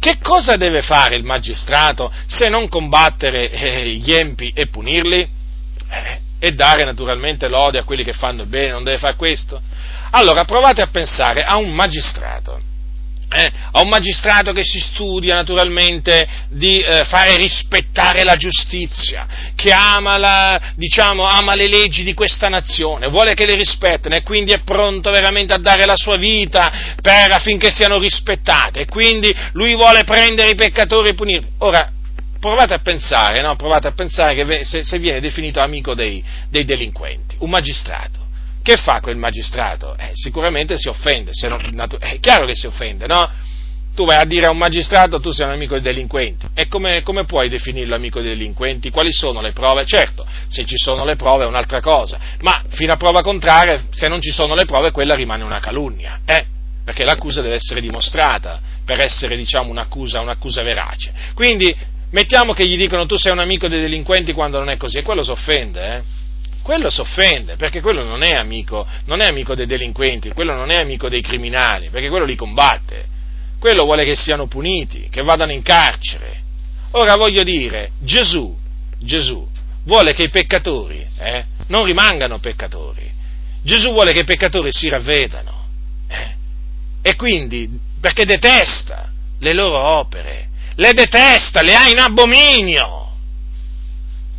che 0.00 0.18
cosa 0.20 0.56
deve 0.56 0.82
fare 0.82 1.14
il 1.14 1.24
magistrato 1.24 2.12
se 2.26 2.48
non 2.48 2.68
combattere 2.68 3.50
eh, 3.50 3.88
gli 3.94 4.12
empi 4.12 4.52
e 4.54 4.66
punirli? 4.66 5.28
Eh, 5.88 6.18
e 6.40 6.52
dare 6.52 6.84
naturalmente 6.84 7.48
lode 7.48 7.78
a 7.78 7.84
quelli 7.84 8.04
che 8.04 8.12
fanno 8.12 8.42
il 8.42 8.48
bene, 8.48 8.72
non 8.72 8.84
deve 8.84 8.98
fare 8.98 9.14
questo? 9.14 9.62
Allora 10.10 10.44
provate 10.44 10.82
a 10.82 10.88
pensare 10.88 11.44
a 11.44 11.56
un 11.56 11.72
magistrato 11.72 12.72
eh, 13.30 13.52
a 13.72 13.80
un 13.80 13.88
magistrato 13.88 14.52
che 14.52 14.64
si 14.64 14.78
studia 14.78 15.34
naturalmente 15.34 16.26
di 16.48 16.80
eh, 16.80 17.04
fare 17.04 17.36
rispettare 17.36 18.24
la 18.24 18.36
giustizia, 18.36 19.26
che 19.54 19.72
ama, 19.72 20.16
la, 20.16 20.72
diciamo, 20.76 21.24
ama, 21.24 21.54
le 21.54 21.68
leggi 21.68 22.04
di 22.04 22.14
questa 22.14 22.48
nazione, 22.48 23.08
vuole 23.08 23.34
che 23.34 23.46
le 23.46 23.56
rispettino 23.56 24.14
e 24.14 24.22
quindi 24.22 24.52
è 24.52 24.62
pronto 24.62 25.10
veramente 25.10 25.52
a 25.52 25.58
dare 25.58 25.84
la 25.84 25.96
sua 25.96 26.16
vita 26.16 26.94
per, 27.00 27.30
affinché 27.32 27.70
siano 27.70 27.98
rispettate 27.98 28.80
e 28.80 28.86
quindi 28.86 29.34
lui 29.52 29.74
vuole 29.74 30.04
prendere 30.04 30.50
i 30.50 30.54
peccatori 30.54 31.10
e 31.10 31.14
punirli. 31.14 31.48
Ora, 31.58 31.90
provate 32.38 32.74
a 32.74 32.78
pensare, 32.78 33.40
no? 33.40 33.56
provate 33.56 33.88
a 33.88 33.92
pensare 33.92 34.34
che 34.34 34.64
se, 34.64 34.84
se 34.84 34.98
viene 34.98 35.20
definito 35.20 35.60
amico 35.60 35.94
dei, 35.94 36.22
dei 36.50 36.64
delinquenti, 36.64 37.36
un 37.38 37.50
magistrato 37.50 38.23
che 38.64 38.78
fa 38.78 39.00
quel 39.00 39.18
magistrato? 39.18 39.94
Eh, 39.98 40.12
sicuramente 40.14 40.78
si 40.78 40.88
offende, 40.88 41.32
non, 41.42 41.86
è 42.00 42.18
chiaro 42.18 42.46
che 42.46 42.54
si 42.54 42.66
offende, 42.66 43.06
no? 43.06 43.30
Tu 43.94 44.06
vai 44.06 44.16
a 44.16 44.24
dire 44.24 44.46
a 44.46 44.50
un 44.50 44.56
magistrato 44.56 45.20
tu 45.20 45.32
sei 45.32 45.46
un 45.46 45.52
amico 45.52 45.74
dei 45.74 45.82
delinquenti. 45.82 46.46
E 46.54 46.66
come, 46.66 47.02
come, 47.02 47.26
puoi 47.26 47.50
definirlo 47.50 47.94
amico 47.94 48.22
dei 48.22 48.30
delinquenti? 48.30 48.88
Quali 48.88 49.12
sono 49.12 49.42
le 49.42 49.52
prove? 49.52 49.84
Certo, 49.84 50.26
se 50.48 50.64
ci 50.64 50.78
sono 50.78 51.04
le 51.04 51.14
prove 51.14 51.44
è 51.44 51.46
un'altra 51.46 51.80
cosa, 51.80 52.18
ma 52.40 52.62
fino 52.70 52.94
a 52.94 52.96
prova 52.96 53.20
contraria, 53.20 53.84
se 53.90 54.08
non 54.08 54.22
ci 54.22 54.30
sono 54.30 54.54
le 54.54 54.64
prove, 54.64 54.92
quella 54.92 55.14
rimane 55.14 55.44
una 55.44 55.60
calunnia, 55.60 56.20
eh? 56.24 56.46
Perché 56.82 57.04
l'accusa 57.04 57.42
deve 57.42 57.56
essere 57.56 57.82
dimostrata 57.82 58.60
per 58.82 58.98
essere, 58.98 59.36
diciamo, 59.36 59.68
un'accusa, 59.68 60.20
un'accusa 60.20 60.62
verace. 60.62 61.12
Quindi, 61.34 61.74
mettiamo 62.12 62.54
che 62.54 62.66
gli 62.66 62.78
dicono 62.78 63.04
tu 63.04 63.16
sei 63.16 63.32
un 63.32 63.40
amico 63.40 63.68
dei 63.68 63.80
delinquenti 63.80 64.32
quando 64.32 64.58
non 64.58 64.70
è 64.70 64.78
così, 64.78 64.96
e 64.96 65.02
quello 65.02 65.22
si 65.22 65.30
offende, 65.30 65.94
eh? 65.96 66.22
Quello 66.64 66.88
si 66.88 67.02
offende, 67.02 67.56
perché 67.56 67.82
quello 67.82 68.02
non 68.02 68.22
è, 68.22 68.34
amico, 68.34 68.86
non 69.04 69.20
è 69.20 69.26
amico 69.26 69.54
dei 69.54 69.66
delinquenti, 69.66 70.30
quello 70.30 70.54
non 70.54 70.70
è 70.70 70.76
amico 70.76 71.10
dei 71.10 71.20
criminali, 71.20 71.90
perché 71.90 72.08
quello 72.08 72.24
li 72.24 72.36
combatte, 72.36 73.04
quello 73.58 73.84
vuole 73.84 74.02
che 74.06 74.16
siano 74.16 74.46
puniti, 74.46 75.08
che 75.10 75.20
vadano 75.20 75.52
in 75.52 75.60
carcere. 75.60 76.40
Ora 76.92 77.16
voglio 77.16 77.42
dire, 77.42 77.90
Gesù, 78.00 78.56
Gesù 78.98 79.46
vuole 79.84 80.14
che 80.14 80.22
i 80.22 80.30
peccatori 80.30 81.06
eh, 81.18 81.44
non 81.66 81.84
rimangano 81.84 82.38
peccatori, 82.38 83.12
Gesù 83.62 83.92
vuole 83.92 84.14
che 84.14 84.20
i 84.20 84.24
peccatori 84.24 84.72
si 84.72 84.88
ravvedano, 84.88 85.66
eh, 86.08 86.34
e 87.02 87.14
quindi, 87.14 87.68
perché 88.00 88.24
detesta 88.24 89.10
le 89.38 89.52
loro 89.52 89.78
opere, 89.78 90.48
le 90.76 90.94
detesta, 90.94 91.60
le 91.60 91.74
ha 91.74 91.88
in 91.90 91.98
abominio 91.98 93.13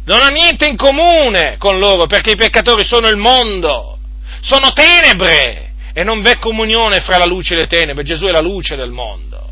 non 0.06 0.22
ha 0.22 0.30
niente 0.30 0.68
in 0.68 0.76
comune 0.76 1.56
con 1.58 1.80
loro 1.80 2.06
perché 2.06 2.32
i 2.32 2.36
peccatori 2.36 2.84
sono 2.86 3.08
il 3.08 3.18
mondo, 3.18 3.98
sono 4.42 4.72
tenebre 4.72 5.74
e 5.94 6.04
non 6.04 6.22
v'è 6.22 6.38
comunione 6.38 7.00
fra 7.00 7.18
la 7.18 7.26
luce 7.26 7.54
e 7.54 7.58
le 7.58 7.68
tenebre, 7.68 8.04
Gesù 8.04 8.26
è 8.26 8.32
la 8.32 8.42
luce 8.42 8.76
del 8.76 8.92
mondo. 8.92 9.44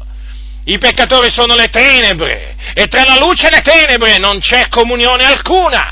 I 0.66 0.78
peccatori 0.78 1.30
sono 1.30 1.56
le 1.56 1.70
tenebre 1.70 2.56
e 2.74 2.88
tra 2.88 3.04
la 3.04 3.18
luce 3.18 3.48
e 3.48 3.52
le 3.52 3.62
tenebre 3.62 4.18
non 4.18 4.40
c'è 4.40 4.68
comunione 4.70 5.26
alcuna. 5.26 5.92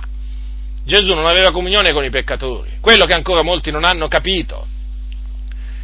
Gesù 0.83 1.13
non 1.13 1.25
aveva 1.25 1.51
comunione 1.51 1.91
con 1.91 2.03
i 2.03 2.09
peccatori, 2.09 2.77
quello 2.79 3.05
che 3.05 3.13
ancora 3.13 3.43
molti 3.43 3.71
non 3.71 3.83
hanno 3.83 4.07
capito. 4.07 4.67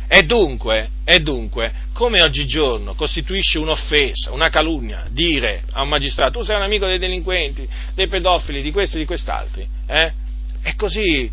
E 0.10 0.24
dunque, 0.24 0.90
e 1.04 1.20
dunque, 1.20 1.74
come 1.92 2.22
oggigiorno 2.22 2.94
costituisce 2.94 3.60
un'offesa, 3.60 4.32
una 4.32 4.48
calunnia, 4.48 5.06
dire 5.10 5.64
a 5.74 5.82
un 5.82 5.90
magistrato 5.90 6.40
tu 6.40 6.46
sei 6.46 6.56
un 6.56 6.62
amico 6.62 6.88
dei 6.88 6.98
delinquenti, 6.98 7.68
dei 7.94 8.08
pedofili, 8.08 8.62
di 8.62 8.72
questi 8.72 8.96
e 8.96 9.00
di 9.00 9.06
quest'altri, 9.06 9.68
eh? 9.86 10.14
E 10.62 10.76
così, 10.76 11.30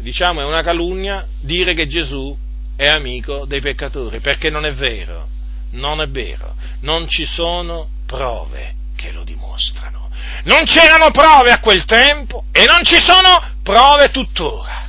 diciamo, 0.00 0.40
è 0.40 0.44
una 0.44 0.62
calunnia 0.62 1.26
dire 1.40 1.74
che 1.74 1.88
Gesù 1.88 2.36
è 2.76 2.86
amico 2.86 3.44
dei 3.44 3.60
peccatori, 3.60 4.20
perché 4.20 4.50
non 4.50 4.66
è 4.66 4.72
vero, 4.72 5.26
non 5.72 6.00
è 6.00 6.08
vero, 6.08 6.54
non 6.82 7.08
ci 7.08 7.26
sono 7.26 7.88
prove 8.06 8.74
che 8.94 9.10
lo 9.10 9.24
dimostrano. 9.24 10.10
Non 10.44 10.64
c'erano 10.64 11.10
prove 11.10 11.50
a 11.50 11.58
quel 11.58 11.84
tempo 11.84 12.44
e 12.52 12.66
non 12.66 12.84
ci 12.84 13.00
sono 13.00 13.42
prove 13.62 14.10
tuttora 14.10 14.85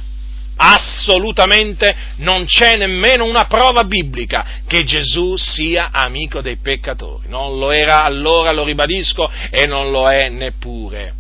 assolutamente 0.58 1.96
non 2.18 2.46
c'è 2.46 2.76
nemmeno 2.78 3.26
una 3.26 3.46
prova 3.46 3.84
biblica 3.84 4.46
che 4.68 4.84
Gesù 4.84 5.36
sia 5.38 5.90
amico 5.92 6.42
dei 6.42 6.58
peccatori. 6.58 7.28
Non 7.30 7.58
lo 7.58 7.72
era 7.72 8.04
allora, 8.04 8.52
lo 8.52 8.64
ribadisco, 8.64 9.30
e 9.50 9.66
non 9.66 9.92
lo 9.92 10.10
è 10.10 10.30
neppure 10.30 11.14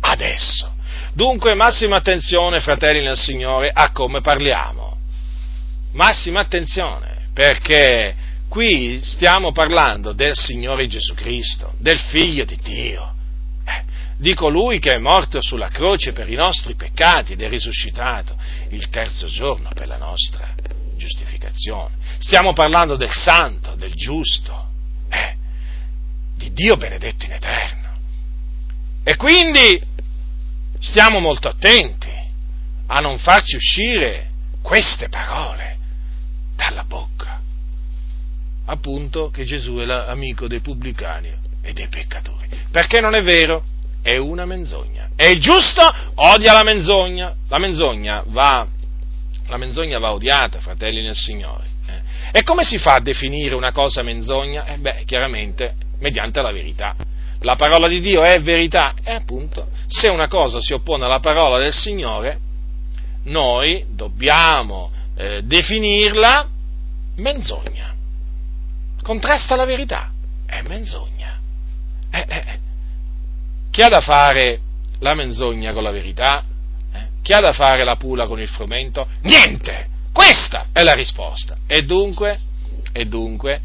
adesso. 0.00 0.74
Dunque 1.12 1.54
massima 1.54 1.96
attenzione, 1.96 2.60
fratelli 2.60 3.02
nel 3.02 3.16
Signore, 3.18 3.70
a 3.72 3.90
come 3.90 4.20
parliamo. 4.20 4.96
Massima 5.92 6.40
attenzione, 6.40 7.28
perché 7.34 8.14
qui 8.48 9.00
stiamo 9.02 9.50
parlando 9.52 10.12
del 10.12 10.36
Signore 10.36 10.86
Gesù 10.86 11.14
Cristo, 11.14 11.72
del 11.78 11.98
Figlio 11.98 12.44
di 12.44 12.58
Dio 12.62 13.14
di 14.20 14.34
colui 14.34 14.78
che 14.78 14.92
è 14.92 14.98
morto 14.98 15.40
sulla 15.40 15.68
croce 15.68 16.12
per 16.12 16.28
i 16.28 16.34
nostri 16.34 16.74
peccati 16.74 17.32
ed 17.32 17.40
è 17.40 17.48
risuscitato 17.48 18.36
il 18.68 18.90
terzo 18.90 19.26
giorno 19.28 19.70
per 19.74 19.86
la 19.86 19.96
nostra 19.96 20.54
giustificazione. 20.94 21.94
Stiamo 22.18 22.52
parlando 22.52 22.96
del 22.96 23.10
santo, 23.10 23.74
del 23.76 23.94
giusto, 23.94 24.68
eh, 25.08 25.36
di 26.36 26.52
Dio 26.52 26.76
benedetto 26.76 27.24
in 27.24 27.32
eterno. 27.32 27.88
E 29.02 29.16
quindi 29.16 29.82
stiamo 30.78 31.18
molto 31.18 31.48
attenti 31.48 32.12
a 32.88 33.00
non 33.00 33.16
farci 33.16 33.56
uscire 33.56 34.32
queste 34.60 35.08
parole 35.08 35.78
dalla 36.56 36.84
bocca. 36.84 37.40
Appunto 38.66 39.30
che 39.30 39.44
Gesù 39.44 39.76
è 39.76 39.86
l'amico 39.86 40.46
dei 40.46 40.60
pubblicani 40.60 41.32
e 41.62 41.72
dei 41.72 41.88
peccatori. 41.88 42.48
Perché 42.70 43.00
non 43.00 43.14
è 43.14 43.22
vero? 43.22 43.78
È 44.02 44.16
una 44.16 44.44
menzogna. 44.46 45.10
E 45.16 45.30
il 45.30 45.40
giusto 45.40 45.82
odia 46.14 46.52
la 46.52 46.62
menzogna. 46.62 47.34
La 47.48 47.58
menzogna 47.58 48.22
va, 48.26 48.66
la 49.46 49.56
menzogna 49.56 49.98
va 49.98 50.12
odiata, 50.12 50.60
fratelli 50.60 51.02
nel 51.02 51.14
Signore. 51.14 51.64
Eh. 51.86 52.38
E 52.38 52.42
come 52.42 52.64
si 52.64 52.78
fa 52.78 52.94
a 52.94 53.00
definire 53.00 53.54
una 53.54 53.72
cosa 53.72 54.02
menzogna? 54.02 54.64
Eh 54.64 54.78
beh, 54.78 55.02
chiaramente 55.04 55.74
mediante 55.98 56.40
la 56.40 56.52
verità. 56.52 56.96
La 57.42 57.56
parola 57.56 57.88
di 57.88 58.00
Dio 58.00 58.22
è 58.22 58.40
verità 58.40 58.94
e 59.02 59.12
appunto 59.12 59.68
se 59.86 60.10
una 60.10 60.28
cosa 60.28 60.60
si 60.60 60.74
oppone 60.74 61.06
alla 61.06 61.20
parola 61.20 61.58
del 61.58 61.72
Signore, 61.72 62.38
noi 63.24 63.84
dobbiamo 63.88 64.90
eh, 65.16 65.42
definirla 65.44 66.48
menzogna. 67.16 67.94
Contrasta 69.02 69.56
la 69.56 69.64
verità, 69.64 70.10
è 70.46 70.62
menzogna. 70.62 71.38
Eh, 72.10 72.24
eh, 72.28 72.36
eh. 72.36 72.59
Chi 73.80 73.86
ha 73.86 73.88
da 73.88 74.02
fare 74.02 74.60
la 74.98 75.14
menzogna 75.14 75.72
con 75.72 75.82
la 75.82 75.90
verità? 75.90 76.44
Eh? 76.92 77.06
Chi 77.22 77.32
ha 77.32 77.40
da 77.40 77.54
fare 77.54 77.82
la 77.82 77.96
pula 77.96 78.26
con 78.26 78.38
il 78.38 78.46
frumento? 78.46 79.08
Niente! 79.22 79.88
Questa 80.12 80.66
è 80.70 80.82
la 80.82 80.92
risposta. 80.92 81.56
E 81.66 81.82
dunque, 81.84 82.38
e 82.92 83.06
dunque, 83.06 83.58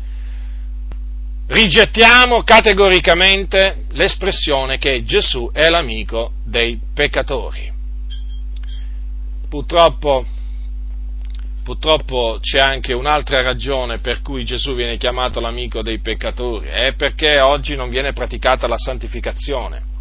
rigettiamo 1.48 2.44
categoricamente 2.44 3.88
l'espressione 3.92 4.78
che 4.78 5.04
Gesù 5.04 5.50
è 5.52 5.68
l'amico 5.68 6.32
dei 6.46 6.80
peccatori. 6.94 7.70
Purtroppo 9.50 10.26
purtroppo 11.62 12.38
c'è 12.40 12.62
anche 12.62 12.94
un'altra 12.94 13.42
ragione 13.42 13.98
per 13.98 14.22
cui 14.22 14.46
Gesù 14.46 14.76
viene 14.76 14.96
chiamato 14.96 15.42
l'amico 15.42 15.82
dei 15.82 16.00
peccatori, 16.00 16.70
è 16.70 16.94
perché 16.94 17.42
oggi 17.42 17.76
non 17.76 17.90
viene 17.90 18.14
praticata 18.14 18.66
la 18.66 18.78
santificazione. 18.78 19.95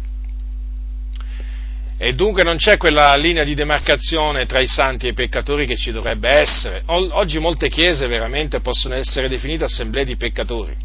E 1.97 2.13
dunque 2.13 2.43
non 2.43 2.57
c'è 2.57 2.75
quella 2.75 3.15
linea 3.15 3.45
di 3.45 3.53
demarcazione 3.53 4.45
tra 4.45 4.59
i 4.59 4.67
santi 4.67 5.05
e 5.05 5.11
i 5.11 5.13
peccatori 5.13 5.65
che 5.65 5.77
ci 5.77 5.91
dovrebbe 5.91 6.29
essere. 6.29 6.83
Oggi 6.87 7.39
molte 7.39 7.69
chiese 7.69 8.07
veramente 8.07 8.59
possono 8.59 8.95
essere 8.95 9.29
definite 9.29 9.63
assemblee 9.63 10.03
di 10.03 10.17
peccatori. 10.17 10.75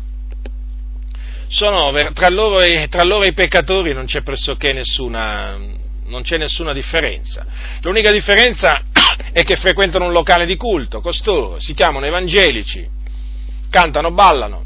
Sono, 1.49 1.93
tra, 2.13 2.29
loro 2.29 2.61
e, 2.61 2.87
tra 2.89 3.03
loro 3.03 3.25
e 3.25 3.29
i 3.29 3.33
peccatori 3.33 3.93
non 3.93 4.05
c'è 4.05 4.23
pressoché 4.23 4.73
nessuna, 4.73 5.59
non 6.05 6.23
c'è 6.23 6.37
nessuna 6.37 6.73
differenza. 6.73 7.45
L'unica 7.83 8.13
differenza 8.13 8.81
è 9.33 9.43
che 9.43 9.57
frequentano 9.57 10.05
un 10.05 10.13
locale 10.13 10.47
di 10.47 10.55
culto, 10.57 11.01
costoro 11.01 11.59
si 11.59 11.75
chiamano 11.75 12.07
evangelici, 12.07 12.89
cantano, 13.69 14.13
ballano, 14.13 14.63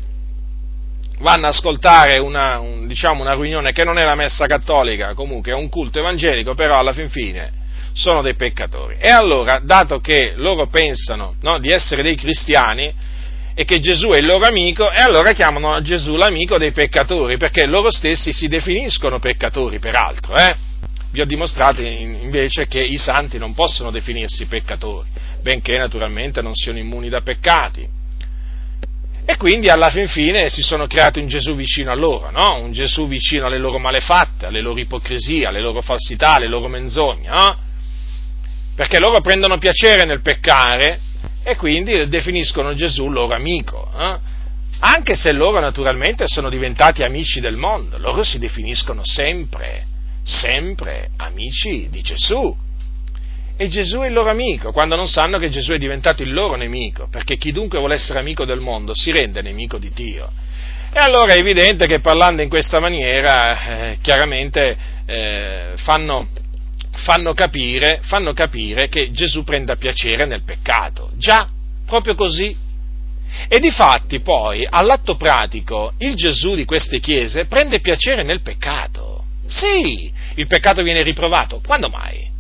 vanno 1.20 1.46
ad 1.46 1.52
ascoltare 1.52 2.18
una, 2.18 2.58
un, 2.58 2.86
diciamo, 2.86 3.22
una 3.22 3.34
riunione 3.34 3.72
che 3.72 3.84
non 3.84 3.98
è 3.98 4.04
la 4.04 4.14
messa 4.14 4.46
cattolica, 4.46 5.14
comunque 5.14 5.52
è 5.52 5.54
un 5.54 5.68
culto 5.68 5.98
evangelico, 5.98 6.54
però 6.54 6.78
alla 6.78 6.92
fin 6.92 7.08
fine 7.08 7.62
sono 7.92 8.22
dei 8.22 8.34
peccatori. 8.34 8.96
E 8.98 9.10
allora, 9.10 9.60
dato 9.60 10.00
che 10.00 10.34
loro 10.36 10.66
pensano 10.66 11.36
no, 11.42 11.58
di 11.58 11.70
essere 11.70 12.02
dei 12.02 12.16
cristiani 12.16 12.92
e 13.54 13.64
che 13.64 13.78
Gesù 13.78 14.08
è 14.08 14.18
il 14.18 14.26
loro 14.26 14.46
amico, 14.46 14.90
e 14.90 15.00
allora 15.00 15.32
chiamano 15.32 15.80
Gesù 15.80 16.16
l'amico 16.16 16.58
dei 16.58 16.72
peccatori, 16.72 17.38
perché 17.38 17.66
loro 17.66 17.90
stessi 17.90 18.32
si 18.32 18.48
definiscono 18.48 19.20
peccatori, 19.20 19.78
peraltro. 19.78 20.34
Eh? 20.34 20.56
Vi 21.12 21.20
ho 21.20 21.24
dimostrato 21.24 21.80
invece 21.80 22.66
che 22.66 22.82
i 22.82 22.98
santi 22.98 23.38
non 23.38 23.54
possono 23.54 23.92
definirsi 23.92 24.46
peccatori, 24.46 25.08
benché 25.40 25.78
naturalmente 25.78 26.42
non 26.42 26.54
siano 26.54 26.78
immuni 26.78 27.08
da 27.08 27.20
peccati. 27.20 27.93
E 29.26 29.36
quindi 29.38 29.70
alla 29.70 29.88
fin 29.88 30.06
fine 30.06 30.50
si 30.50 30.62
sono 30.62 30.86
creati 30.86 31.18
un 31.18 31.28
Gesù 31.28 31.54
vicino 31.54 31.90
a 31.90 31.94
loro, 31.94 32.30
no? 32.30 32.60
un 32.60 32.72
Gesù 32.72 33.08
vicino 33.08 33.46
alle 33.46 33.56
loro 33.56 33.78
malefatte, 33.78 34.46
alle 34.46 34.60
loro 34.60 34.78
ipocrisie, 34.78 35.46
alle 35.46 35.60
loro 35.60 35.80
falsità, 35.80 36.34
alle 36.34 36.46
loro 36.46 36.68
menzogne, 36.68 37.28
no? 37.28 37.56
perché 38.74 38.98
loro 38.98 39.22
prendono 39.22 39.56
piacere 39.56 40.04
nel 40.04 40.20
peccare 40.20 41.00
e 41.42 41.56
quindi 41.56 42.06
definiscono 42.08 42.74
Gesù 42.74 43.08
loro 43.08 43.34
amico, 43.34 43.90
eh? 43.98 44.18
anche 44.80 45.14
se 45.14 45.32
loro 45.32 45.58
naturalmente 45.58 46.26
sono 46.26 46.50
diventati 46.50 47.02
amici 47.02 47.40
del 47.40 47.56
mondo, 47.56 47.96
loro 47.96 48.24
si 48.24 48.38
definiscono 48.38 49.00
sempre, 49.04 49.86
sempre 50.22 51.08
amici 51.16 51.88
di 51.88 52.02
Gesù 52.02 52.54
e 53.56 53.68
Gesù 53.68 54.00
è 54.00 54.06
il 54.06 54.12
loro 54.12 54.30
amico, 54.30 54.72
quando 54.72 54.96
non 54.96 55.08
sanno 55.08 55.38
che 55.38 55.48
Gesù 55.48 55.72
è 55.72 55.78
diventato 55.78 56.22
il 56.22 56.32
loro 56.32 56.56
nemico, 56.56 57.08
perché 57.08 57.36
chiunque 57.36 57.78
vuole 57.78 57.94
essere 57.94 58.18
amico 58.18 58.44
del 58.44 58.60
mondo 58.60 58.92
si 58.94 59.12
rende 59.12 59.42
nemico 59.42 59.78
di 59.78 59.90
Dio. 59.92 60.30
E 60.92 60.98
allora 60.98 61.34
è 61.34 61.38
evidente 61.38 61.86
che 61.86 62.00
parlando 62.00 62.42
in 62.42 62.48
questa 62.48 62.80
maniera, 62.80 63.90
eh, 63.90 63.98
chiaramente 64.00 64.76
eh, 65.06 65.72
fanno, 65.76 66.28
fanno, 66.92 67.32
capire, 67.32 68.00
fanno 68.02 68.32
capire 68.32 68.88
che 68.88 69.10
Gesù 69.12 69.44
prenda 69.44 69.76
piacere 69.76 70.24
nel 70.24 70.42
peccato. 70.42 71.10
Già, 71.16 71.48
proprio 71.86 72.14
così. 72.14 72.56
E 73.48 73.58
di 73.58 73.70
fatti 73.70 74.20
poi, 74.20 74.64
all'atto 74.68 75.16
pratico, 75.16 75.94
il 75.98 76.14
Gesù 76.14 76.54
di 76.54 76.64
queste 76.64 77.00
chiese 77.00 77.46
prende 77.46 77.80
piacere 77.80 78.22
nel 78.22 78.42
peccato. 78.42 79.24
Sì, 79.46 80.12
il 80.36 80.46
peccato 80.46 80.82
viene 80.82 81.02
riprovato. 81.02 81.60
Quando 81.64 81.88
mai? 81.88 82.33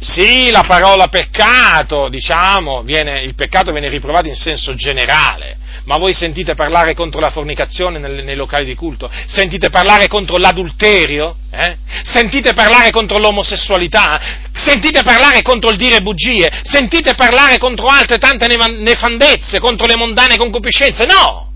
Sì, 0.00 0.50
la 0.50 0.64
parola 0.66 1.08
peccato, 1.08 2.08
diciamo, 2.08 2.82
viene, 2.82 3.22
il 3.22 3.34
peccato 3.34 3.72
viene 3.72 3.88
riprovato 3.88 4.28
in 4.28 4.34
senso 4.34 4.74
generale, 4.74 5.56
ma 5.84 5.96
voi 5.96 6.12
sentite 6.12 6.54
parlare 6.54 6.94
contro 6.94 7.20
la 7.20 7.30
fornicazione 7.30 7.98
nei, 7.98 8.22
nei 8.22 8.36
locali 8.36 8.64
di 8.64 8.74
culto? 8.74 9.10
Sentite 9.26 9.70
parlare 9.70 10.08
contro 10.08 10.36
l'adulterio? 10.36 11.36
Eh? 11.50 11.76
Sentite 12.04 12.52
parlare 12.52 12.90
contro 12.90 13.18
l'omosessualità? 13.18 14.20
Sentite 14.52 15.02
parlare 15.02 15.42
contro 15.42 15.70
il 15.70 15.76
dire 15.76 16.00
bugie? 16.00 16.50
Sentite 16.62 17.14
parlare 17.14 17.58
contro 17.58 17.86
altre 17.86 18.18
tante 18.18 18.46
nefandezze, 18.46 19.58
contro 19.58 19.86
le 19.86 19.96
mondane 19.96 20.36
concupiscenze? 20.36 21.06
No! 21.06 21.52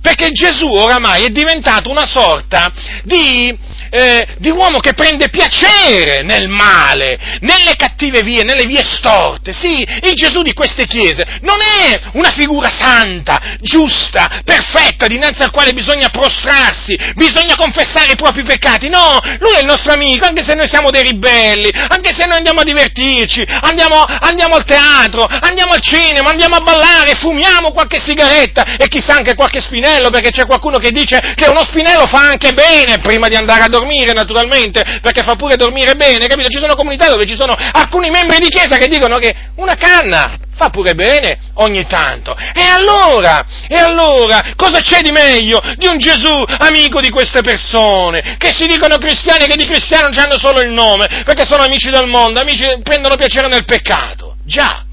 Perché 0.00 0.30
Gesù 0.30 0.68
oramai 0.68 1.24
è 1.24 1.30
diventato 1.30 1.90
una 1.90 2.04
sorta 2.04 2.72
di 3.04 3.56
eh, 3.96 4.26
di 4.38 4.50
uomo 4.50 4.78
che 4.78 4.92
prende 4.92 5.30
piacere 5.30 6.22
nel 6.22 6.48
male, 6.48 7.18
nelle 7.40 7.76
cattive 7.76 8.20
vie, 8.22 8.44
nelle 8.44 8.66
vie 8.66 8.82
storte. 8.82 9.52
Sì, 9.52 9.80
il 9.80 10.14
Gesù 10.14 10.42
di 10.42 10.52
queste 10.52 10.86
chiese 10.86 11.24
non 11.40 11.58
è 11.60 11.98
una 12.12 12.30
figura 12.30 12.68
santa, 12.68 13.56
giusta, 13.60 14.42
perfetta, 14.44 15.06
dinanzi 15.06 15.42
al 15.42 15.50
quale 15.50 15.72
bisogna 15.72 16.10
prostrarsi, 16.10 16.94
bisogna 17.14 17.54
confessare 17.56 18.12
i 18.12 18.16
propri 18.16 18.42
peccati. 18.42 18.88
No, 18.88 19.18
lui 19.38 19.54
è 19.54 19.60
il 19.60 19.66
nostro 19.66 19.92
amico, 19.92 20.26
anche 20.26 20.44
se 20.44 20.54
noi 20.54 20.68
siamo 20.68 20.90
dei 20.90 21.02
ribelli, 21.02 21.70
anche 21.88 22.12
se 22.12 22.26
noi 22.26 22.36
andiamo 22.36 22.60
a 22.60 22.64
divertirci, 22.64 23.46
andiamo, 23.62 24.04
andiamo 24.04 24.56
al 24.56 24.64
teatro, 24.64 25.24
andiamo 25.24 25.72
al 25.72 25.80
cinema, 25.80 26.30
andiamo 26.30 26.56
a 26.56 26.60
ballare, 26.60 27.14
fumiamo 27.14 27.72
qualche 27.72 28.00
sigaretta 28.00 28.76
e 28.76 28.88
chissà 28.88 29.14
anche 29.14 29.34
qualche 29.34 29.60
spinello, 29.60 30.10
perché 30.10 30.28
c'è 30.28 30.44
qualcuno 30.44 30.78
che 30.78 30.90
dice 30.90 31.18
che 31.34 31.48
uno 31.48 31.64
spinello 31.64 32.06
fa 32.06 32.20
anche 32.20 32.52
bene 32.52 32.98
prima 32.98 33.28
di 33.28 33.36
andare 33.36 33.62
a 33.62 33.68
dormire 33.68 33.85
naturalmente, 34.12 35.00
perché 35.00 35.22
fa 35.22 35.36
pure 35.36 35.56
dormire 35.56 35.94
bene, 35.94 36.26
capito? 36.26 36.48
Ci 36.48 36.58
sono 36.58 36.74
comunità 36.74 37.08
dove 37.08 37.26
ci 37.26 37.36
sono 37.36 37.54
alcuni 37.54 38.10
membri 38.10 38.38
di 38.38 38.48
chiesa 38.48 38.76
che 38.76 38.88
dicono 38.88 39.18
che 39.18 39.34
una 39.56 39.74
canna 39.74 40.38
fa 40.56 40.70
pure 40.70 40.94
bene 40.94 41.38
ogni 41.54 41.86
tanto. 41.86 42.34
E 42.36 42.62
allora, 42.62 43.44
e 43.68 43.76
allora, 43.76 44.52
cosa 44.56 44.80
c'è 44.80 45.02
di 45.02 45.10
meglio 45.10 45.60
di 45.76 45.86
un 45.86 45.98
Gesù 45.98 46.44
amico 46.58 47.00
di 47.00 47.10
queste 47.10 47.42
persone, 47.42 48.36
che 48.38 48.52
si 48.52 48.66
dicono 48.66 48.96
cristiani 48.96 49.44
e 49.44 49.48
che 49.48 49.56
di 49.56 49.66
cristiano 49.66 50.08
hanno 50.16 50.38
solo 50.38 50.60
il 50.60 50.70
nome, 50.70 51.22
perché 51.24 51.44
sono 51.44 51.62
amici 51.62 51.90
del 51.90 52.06
mondo, 52.06 52.40
amici 52.40 52.64
prendono 52.82 53.16
piacere 53.16 53.48
nel 53.48 53.64
peccato. 53.64 54.36
Già, 54.44 54.85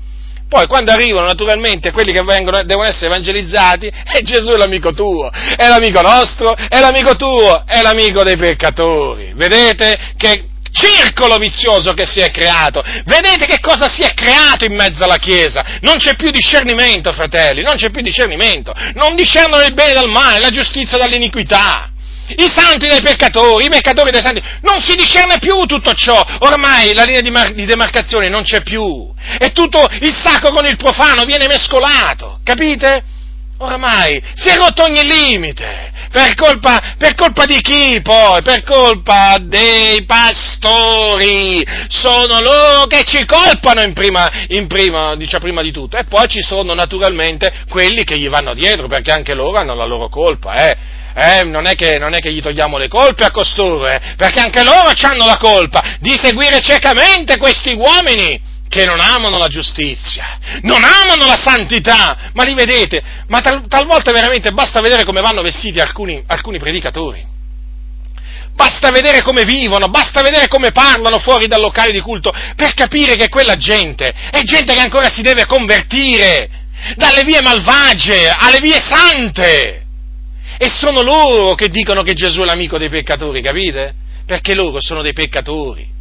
poi 0.54 0.68
quando 0.68 0.92
arrivano 0.92 1.26
naturalmente 1.26 1.92
quelli 1.92 2.12
che 2.12 2.22
vengono, 2.22 2.62
devono 2.62 2.88
essere 2.88 3.08
evangelizzati, 3.08 3.88
e 3.88 4.22
Gesù 4.22 4.52
è 4.52 4.58
l'amico 4.58 4.94
tuo, 4.94 5.32
è 5.32 5.68
l'amico 5.68 6.02
nostro, 6.02 6.54
è 6.56 6.80
l'amico 6.80 7.16
tuo, 7.16 7.64
è 7.66 7.82
l'amico 7.82 8.22
dei 8.22 8.38
peccatori. 8.38 9.34
Vedete 9.36 10.14
che 10.16 10.50
circolo 10.72 11.38
vizioso 11.38 11.94
che 11.94 12.06
si 12.06 12.20
è 12.20 12.30
creato. 12.30 12.84
Vedete 13.06 13.48
che 13.48 13.60
cosa 13.60 13.88
si 13.88 14.04
è 14.04 14.14
creato 14.14 14.66
in 14.66 14.76
mezzo 14.76 15.04
alla 15.04 15.18
Chiesa? 15.18 15.80
Non 15.82 15.96
c'è 15.98 16.16
più 16.16 16.30
discernimento, 16.30 17.12
fratelli, 17.14 17.64
non 17.64 17.76
c'è 17.76 17.90
più 17.90 18.04
discernimento. 18.04 18.74
Non 18.94 19.16
discernono 19.16 19.64
il 19.64 19.74
bene 19.74 19.94
dal 19.94 20.10
male, 20.10 20.38
la 20.38 20.50
giustizia 20.50 21.00
dall'iniquità 21.00 21.93
i 22.28 22.50
santi 22.50 22.88
dai 22.88 23.02
peccatori, 23.02 23.66
i 23.66 23.70
peccatori 23.70 24.12
dai 24.12 24.24
santi, 24.24 24.42
non 24.62 24.82
si 24.82 24.96
discerne 24.96 25.40
più 25.40 25.66
tutto 25.66 25.94
ciò, 25.94 26.22
ormai 26.40 26.94
la 26.94 27.04
linea 27.04 27.22
di, 27.22 27.30
mar- 27.30 27.54
di, 27.54 27.66
demarcazione 27.66 28.30
non 28.30 28.44
c'è 28.44 28.62
più, 28.62 29.12
e 29.38 29.52
tutto 29.52 29.86
il 30.00 30.14
sacro 30.14 30.52
con 30.52 30.66
il 30.66 30.78
profano 30.78 31.26
viene 31.26 31.48
mescolato, 31.48 32.40
capite? 32.44 33.04
Ormai 33.58 34.22
si 34.34 34.50
è 34.50 34.56
rotto 34.56 34.84
ogni 34.84 35.04
limite, 35.04 35.92
per 36.12 36.36
colpa, 36.36 36.96
per 36.98 37.16
colpa 37.16 37.46
di 37.46 37.62
chi 37.62 38.02
poi? 38.02 38.42
Per 38.42 38.64
colpa 38.64 39.38
dei 39.40 40.04
pastori, 40.06 41.66
sono 41.88 42.42
loro 42.42 42.88
che 42.88 43.04
ci 43.06 43.26
colpano 43.26 43.82
in 43.82 43.94
prima, 43.94 44.30
in 44.50 44.68
prima, 44.68 45.16
diciamo, 45.16 45.44
prima 45.44 45.62
di 45.62 45.72
tutto, 45.72 45.98
e 45.98 46.04
poi 46.06 46.28
ci 46.28 46.42
sono 46.42 46.74
naturalmente 46.74 47.54
quelli 47.70 48.04
che 48.04 48.18
gli 48.18 48.28
vanno 48.28 48.54
dietro, 48.54 48.88
perché 48.88 49.12
anche 49.12 49.34
loro 49.34 49.58
hanno 49.58 49.76
la 49.76 49.86
loro 49.86 50.10
colpa, 50.10 50.56
eh? 50.56 51.02
Eh, 51.16 51.44
non, 51.44 51.68
è 51.68 51.76
che, 51.76 51.98
non, 51.98 52.14
è 52.14 52.20
che, 52.20 52.32
gli 52.32 52.42
togliamo 52.42 52.78
le 52.78 52.88
colpe 52.88 53.24
a 53.24 53.32
costoro, 53.32 53.88
eh, 53.88 54.00
perché 54.18 54.40
anche 54.40 54.64
loro 54.64 54.92
hanno 55.04 55.26
la 55.26 55.38
colpa 55.38 55.98
di 56.00 56.18
seguire 56.18 56.60
ciecamente 56.62 57.38
questi 57.38 57.74
uomini 57.74 58.52
che 58.68 58.86
non 58.86 59.00
amano 59.00 59.38
la 59.38 59.48
giustizia, 59.48 60.40
non 60.62 60.84
amano 60.84 61.26
la 61.26 61.38
santità, 61.38 62.32
ma 62.34 62.44
li 62.44 62.56
vedete, 62.56 63.04
ma 63.28 63.40
tal, 63.40 63.68
talvolta 63.68 64.12
veramente 64.12 64.52
basta 64.52 64.82
vedere 64.82 65.04
come 65.04 65.22
vanno 65.22 65.44
vestiti 65.44 65.80
alcuni, 65.80 66.24
alcuni 66.26 66.58
predicatori. 66.58 67.24
Basta 68.56 68.92
vedere 68.92 69.22
come 69.22 69.46
vivono, 69.46 69.90
basta 69.90 70.22
vedere 70.22 70.48
come 70.48 70.72
parlano 70.72 71.20
fuori 71.20 71.48
dal 71.48 71.62
locale 71.62 71.92
di 71.92 72.00
culto 72.02 72.32
per 72.56 72.74
capire 72.74 73.16
che 73.16 73.30
quella 73.30 73.56
gente 73.56 74.14
è 74.32 74.42
gente 74.44 74.74
che 74.74 74.82
ancora 74.82 75.10
si 75.10 75.22
deve 75.22 75.46
convertire 75.46 76.50
dalle 76.96 77.24
vie 77.24 77.42
malvagie 77.42 78.30
alle 78.30 78.60
vie 78.60 78.80
sante. 78.80 79.83
E 80.58 80.70
sono 80.70 81.02
loro 81.02 81.56
che 81.56 81.70
dicono 81.70 82.02
che 82.02 82.14
Gesù 82.14 82.42
è 82.42 82.46
l'amico 82.46 82.78
dei 82.78 82.90
peccatori, 82.90 83.42
capite? 83.42 83.94
Perché 84.26 84.54
loro 84.54 84.80
sono 84.80 85.02
dei 85.02 85.14
peccatori. 85.14 85.92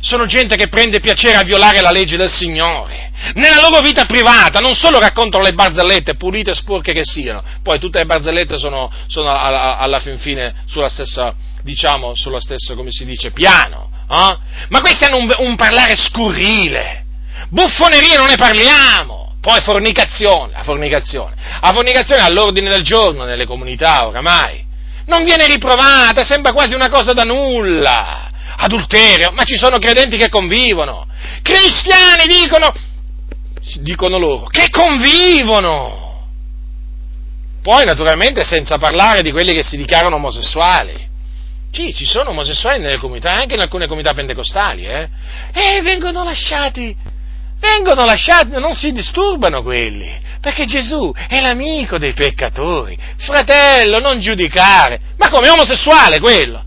Sono 0.00 0.26
gente 0.26 0.56
che 0.56 0.68
prende 0.68 1.00
piacere 1.00 1.36
a 1.36 1.42
violare 1.42 1.80
la 1.80 1.90
legge 1.90 2.16
del 2.16 2.30
Signore. 2.30 3.10
Nella 3.34 3.60
loro 3.60 3.80
vita 3.80 4.04
privata 4.04 4.60
non 4.60 4.74
solo 4.74 4.98
raccontano 5.00 5.42
le 5.42 5.52
barzellette, 5.52 6.14
pulite 6.14 6.50
e 6.52 6.54
sporche 6.54 6.92
che 6.92 7.04
siano, 7.04 7.42
poi 7.62 7.80
tutte 7.80 7.98
le 7.98 8.04
barzellette 8.04 8.58
sono, 8.58 8.90
sono 9.08 9.28
alla, 9.28 9.76
alla 9.78 9.98
fin 9.98 10.18
fine 10.18 10.54
sulla 10.66 10.88
stessa, 10.88 11.34
diciamo, 11.62 12.14
sulla 12.14 12.40
stessa, 12.40 12.74
come 12.74 12.90
si 12.90 13.04
dice, 13.04 13.32
piano. 13.32 13.90
Eh? 14.08 14.38
Ma 14.68 14.80
questi 14.80 15.04
hanno 15.04 15.16
un, 15.16 15.34
un 15.38 15.56
parlare 15.56 15.96
scurrile, 15.96 17.06
Buffonerie 17.48 18.16
non 18.16 18.26
ne 18.26 18.36
parliamo. 18.36 19.27
Poi 19.40 19.60
fornicazione, 19.62 20.52
la 20.52 20.62
fornicazione. 20.62 21.34
La 21.60 21.72
fornicazione 21.72 22.22
è 22.22 22.24
all'ordine 22.24 22.70
del 22.70 22.82
giorno 22.82 23.24
nelle 23.24 23.46
comunità 23.46 24.06
oramai. 24.06 24.64
Non 25.06 25.24
viene 25.24 25.46
riprovata, 25.46 26.24
sembra 26.24 26.52
quasi 26.52 26.74
una 26.74 26.88
cosa 26.88 27.12
da 27.12 27.22
nulla. 27.22 28.30
Adulterio, 28.56 29.30
ma 29.32 29.44
ci 29.44 29.56
sono 29.56 29.78
credenti 29.78 30.16
che 30.16 30.28
convivono. 30.28 31.06
Cristiani 31.42 32.24
dicono, 32.26 32.72
dicono 33.80 34.18
loro, 34.18 34.46
che 34.46 34.68
convivono. 34.70 36.26
Poi 37.62 37.84
naturalmente 37.84 38.44
senza 38.44 38.78
parlare 38.78 39.22
di 39.22 39.30
quelli 39.30 39.54
che 39.54 39.62
si 39.62 39.76
dichiarano 39.76 40.16
omosessuali. 40.16 41.06
Sì, 41.70 41.94
ci 41.94 42.06
sono 42.06 42.30
omosessuali 42.30 42.80
nelle 42.80 42.98
comunità, 42.98 43.32
anche 43.32 43.54
in 43.54 43.60
alcune 43.60 43.86
comunità 43.86 44.14
pentecostali, 44.14 44.84
eh? 44.84 45.08
E 45.52 45.80
vengono 45.82 46.24
lasciati, 46.24 46.96
vengono 47.58 48.04
lasciati, 48.04 48.50
non 48.58 48.74
si 48.74 48.92
disturbano 48.92 49.62
quelli, 49.62 50.10
perché 50.40 50.66
Gesù 50.66 51.12
è 51.28 51.40
l'amico 51.40 51.98
dei 51.98 52.12
peccatori. 52.12 52.98
Fratello, 53.18 53.98
non 53.98 54.20
giudicare. 54.20 55.00
Ma 55.16 55.28
come 55.28 55.48
omosessuale 55.48 56.20
quello? 56.20 56.62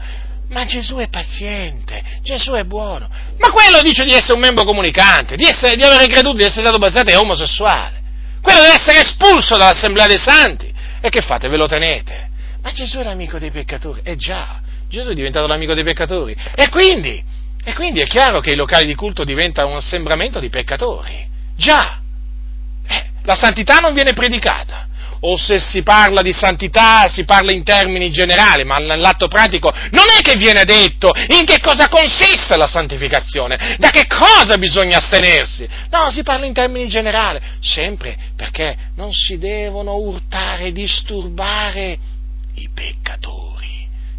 Ma 0.49 0.65
Gesù 0.65 0.97
è 0.97 1.07
paziente, 1.07 2.03
Gesù 2.21 2.51
è 2.51 2.63
buono. 2.63 3.09
Ma 3.37 3.51
quello 3.51 3.81
dice 3.81 4.03
di 4.03 4.13
essere 4.13 4.33
un 4.33 4.41
membro 4.41 4.65
comunicante, 4.65 5.37
di, 5.37 5.45
essere, 5.45 5.75
di 5.75 5.83
avere 5.83 6.07
creduto, 6.07 6.37
di 6.37 6.43
essere 6.43 6.63
stato 6.63 6.77
battezzato 6.77 7.09
è 7.09 7.17
omosessuale. 7.17 8.01
Quello 8.41 8.59
deve 8.59 8.73
essere 8.73 8.99
espulso 8.99 9.55
dall'assemblea 9.55 10.07
dei 10.07 10.17
santi. 10.17 10.73
E 10.99 11.09
che 11.09 11.21
fate? 11.21 11.47
Ve 11.47 11.57
lo 11.57 11.67
tenete? 11.67 12.29
Ma 12.61 12.71
Gesù 12.73 12.99
è 12.99 13.03
l'amico 13.03 13.39
dei 13.39 13.49
peccatori. 13.49 14.01
Eh 14.03 14.17
già, 14.17 14.59
Gesù 14.89 15.09
è 15.09 15.13
diventato 15.13 15.47
l'amico 15.47 15.73
dei 15.73 15.85
peccatori. 15.85 16.35
E 16.53 16.67
quindi, 16.69 17.23
e 17.63 17.73
quindi 17.73 17.99
è 17.99 18.05
chiaro 18.05 18.39
che 18.39 18.51
i 18.51 18.55
locali 18.55 18.85
di 18.85 18.95
culto 18.95 19.23
diventano 19.23 19.69
un 19.69 19.75
assembramento 19.75 20.39
di 20.39 20.49
peccatori. 20.49 21.27
Già, 21.55 22.01
eh, 22.87 23.05
la 23.23 23.35
santità 23.35 23.77
non 23.77 23.93
viene 23.93 24.13
predicata. 24.13 24.87
O 25.23 25.37
se 25.37 25.59
si 25.59 25.83
parla 25.83 26.23
di 26.23 26.33
santità 26.33 27.07
si 27.07 27.25
parla 27.25 27.51
in 27.51 27.63
termini 27.63 28.09
generali, 28.09 28.63
ma 28.63 28.77
nell'atto 28.77 29.27
pratico 29.27 29.71
non 29.91 30.05
è 30.17 30.21
che 30.23 30.35
viene 30.35 30.63
detto 30.63 31.11
in 31.27 31.45
che 31.45 31.59
cosa 31.59 31.87
consiste 31.87 32.57
la 32.57 32.65
santificazione, 32.65 33.75
da 33.77 33.91
che 33.91 34.07
cosa 34.07 34.57
bisogna 34.57 34.97
astenersi. 34.97 35.69
No, 35.91 36.09
si 36.09 36.23
parla 36.23 36.47
in 36.47 36.53
termini 36.53 36.87
generali, 36.87 37.39
sempre 37.61 38.17
perché 38.35 38.75
non 38.95 39.13
si 39.13 39.37
devono 39.37 39.93
urtare 39.93 40.71
disturbare 40.71 41.99
i 42.55 42.67
peccatori. 42.73 43.60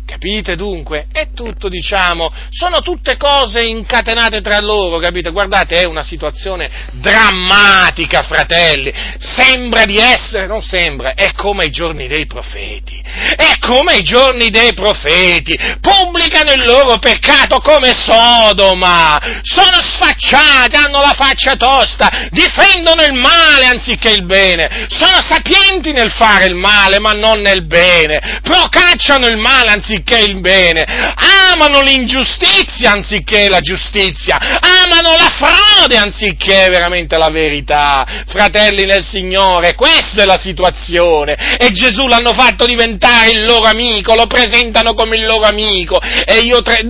Capite 0.05 0.57
dunque? 0.57 1.07
È 1.11 1.29
tutto, 1.35 1.69
diciamo, 1.69 2.31
sono 2.51 2.81
tutte 2.81 3.17
cose 3.17 3.63
incatenate 3.63 4.41
tra 4.41 4.61
loro, 4.61 4.99
capite? 4.99 5.31
Guardate, 5.31 5.81
è 5.81 5.85
una 5.85 6.03
situazione 6.03 6.71
drammatica, 6.93 8.23
fratelli. 8.23 8.93
Sembra 9.19 9.85
di 9.85 9.97
essere, 9.97 10.47
non 10.47 10.61
sembra, 10.61 11.15
è 11.15 11.33
come 11.33 11.65
ai 11.65 11.71
giorni 11.71 12.09
dei 12.09 12.27
profeti. 12.27 13.03
È 13.37 13.59
come 13.61 13.95
ai 13.95 14.03
giorni 14.03 14.51
dei 14.51 14.75
profeti. 14.75 15.57
Pubblicano 15.81 16.53
il 16.53 16.65
loro 16.65 16.99
peccato 16.99 17.61
come 17.61 17.95
Sodoma. 17.95 19.19
Sono 19.43 19.81
sfacciati, 19.81 20.77
hanno 20.77 21.01
la 21.01 21.15
faccia 21.17 21.57
tosta, 21.57 22.29
difendono 22.31 23.03
il 23.03 23.15
male 23.15 23.65
anziché 23.67 24.11
il 24.11 24.25
bene. 24.25 24.87
Sono 24.89 25.23
sapienti 25.23 25.93
nel 25.93 26.11
fare 26.11 26.45
il 26.47 26.55
male, 26.55 26.99
ma 26.99 27.13
non 27.13 27.41
nel 27.41 27.65
bene. 27.67 28.41
Procacciano 28.43 29.27
il 29.27 29.37
male 29.37 29.71
anziché 29.71 30.01
anziché 30.03 30.19
il 30.19 30.41
bene, 30.41 30.85
amano 30.85 31.81
l'ingiustizia 31.81 32.93
anziché 32.93 33.49
la 33.49 33.61
giustizia, 33.61 34.37
amano 34.37 35.17
la 35.17 35.31
frode 35.31 35.97
anziché 35.97 36.69
veramente 36.69 37.17
la 37.17 37.29
verità. 37.29 38.05
Fratelli 38.27 38.85
nel 38.85 39.05
Signore, 39.05 39.75
questa 39.75 40.23
è 40.23 40.25
la 40.25 40.39
situazione. 40.39 41.57
E 41.59 41.71
Gesù 41.71 42.07
l'hanno 42.07 42.33
fatto 42.33 42.67
diventare 42.67 43.31
il 43.31 43.45
loro 43.45 43.67
amico, 43.67 44.15
lo 44.15 44.27
presentano 44.27 44.95
come 44.95 45.17
il 45.17 45.25
loro 45.25 45.45
amico. 45.45 46.01
E 46.01 46.41
io 46.41 46.63
tre, 46.63 46.81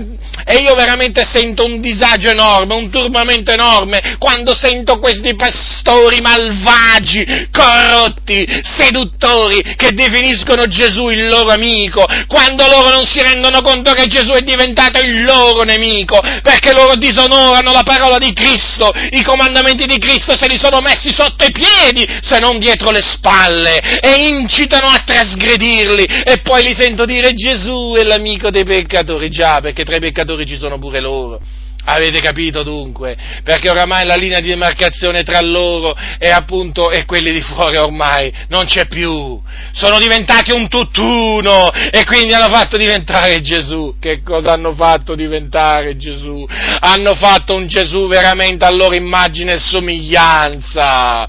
e 0.45 0.57
io 0.57 0.75
veramente 0.75 1.25
sento 1.31 1.65
un 1.65 1.81
disagio 1.81 2.31
enorme, 2.31 2.75
un 2.75 2.91
turbamento 2.91 3.51
enorme 3.51 4.17
quando 4.19 4.55
sento 4.55 4.99
questi 4.99 5.35
pastori 5.35 6.21
malvagi, 6.21 7.49
corrotti, 7.51 8.47
seduttori 8.63 9.75
che 9.77 9.93
definiscono 9.93 10.67
Gesù 10.67 11.09
il 11.09 11.27
loro 11.27 11.51
amico, 11.51 12.07
quando 12.27 12.67
loro 12.67 12.91
non 12.91 13.05
si 13.05 13.21
rendono 13.23 13.63
conto 13.63 13.93
che 13.93 14.07
Gesù 14.07 14.33
è 14.33 14.43
diventato 14.43 15.01
il 15.01 15.23
loro 15.23 15.63
nemico, 15.63 16.21
perché 16.43 16.73
loro 16.73 16.97
disonorano 16.97 17.73
la 17.73 17.83
parola 17.83 18.19
di 18.19 18.33
Cristo, 18.33 18.93
i 19.11 19.23
comandamenti 19.23 19.87
di 19.87 19.99
Cristo 19.99 20.37
se 20.37 20.47
li 20.47 20.59
sono 20.59 20.81
messi 20.81 21.11
sotto 21.13 21.45
i 21.45 21.53
piedi, 21.53 22.09
se 22.23 22.39
non 22.39 22.59
dietro 22.59 22.91
le 22.91 23.03
spalle, 23.03 24.01
e 24.01 24.29
incitano 24.29 24.87
a 24.87 25.03
trasgredirli, 25.05 26.05
e 26.25 26.41
poi 26.43 26.63
li 26.63 26.75
sento 26.75 27.05
dire 27.05 27.33
Gesù 27.35 27.95
è 27.97 28.03
l'amico 28.03 28.51
dei 28.51 28.65
peccatori, 28.65 29.29
già, 29.29 29.61
perché 29.61 29.85
tra 29.85 29.97
i 29.97 30.01
peccatori 30.01 30.32
peccatori 30.33 30.47
ci 30.47 30.57
sono 30.57 30.79
pure 30.79 31.01
loro. 31.01 31.41
Avete 31.85 32.21
capito 32.21 32.63
dunque? 32.63 33.17
Perché 33.43 33.69
oramai 33.69 34.07
la 34.07 34.15
linea 34.15 34.39
di 34.39 34.47
demarcazione 34.49 35.25
tra 35.25 35.41
loro 35.41 35.97
e 36.19 36.31
appunto 36.31 36.93
e 36.93 37.05
quelli 37.05 37.33
di 37.33 37.41
fuori 37.41 37.77
ormai 37.77 38.33
non 38.49 38.67
c'è 38.67 38.87
più. 38.87 39.41
Sono 39.73 39.99
diventati 39.99 40.53
un 40.53 40.69
tutt'uno 40.69 41.71
e 41.73 42.05
quindi 42.05 42.35
hanno 42.35 42.55
fatto 42.55 42.77
diventare 42.77 43.41
Gesù. 43.41 43.97
Che 43.99 44.23
cosa 44.23 44.53
hanno 44.53 44.75
fatto 44.75 45.17
diventare 45.17 45.97
Gesù? 45.97 46.47
Hanno 46.81 47.17
fatto 47.17 47.57
un 47.57 47.67
Gesù 47.67 48.07
veramente 48.07 48.65
a 48.65 48.71
loro 48.71 48.95
immagine 48.95 49.55
e 49.55 49.59
somiglianza. 49.59 51.29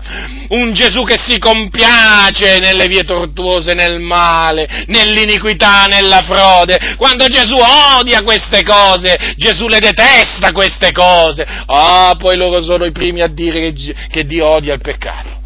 Un 0.49 0.71
Gesù 0.73 1.03
che 1.03 1.17
si 1.17 1.39
compiace 1.39 2.59
nelle 2.59 2.87
vie 2.87 3.03
tortuose, 3.03 3.73
nel 3.73 3.99
male, 3.99 4.85
nell'iniquità, 4.85 5.85
nella 5.85 6.21
frode. 6.21 6.95
Quando 6.97 7.25
Gesù 7.25 7.57
odia 7.97 8.21
queste 8.21 8.61
cose, 8.61 9.33
Gesù 9.35 9.67
le 9.67 9.79
detesta 9.79 10.42
basta 10.43 10.51
queste 10.51 10.91
cose. 10.91 11.45
Ah, 11.65 12.15
poi 12.17 12.35
loro 12.35 12.61
sono 12.61 12.83
i 12.83 12.91
primi 12.91 13.21
a 13.21 13.27
dire 13.27 13.71
che, 13.71 13.95
che 14.09 14.25
Dio 14.25 14.47
odia 14.47 14.73
il 14.73 14.81
peccato. 14.81 15.41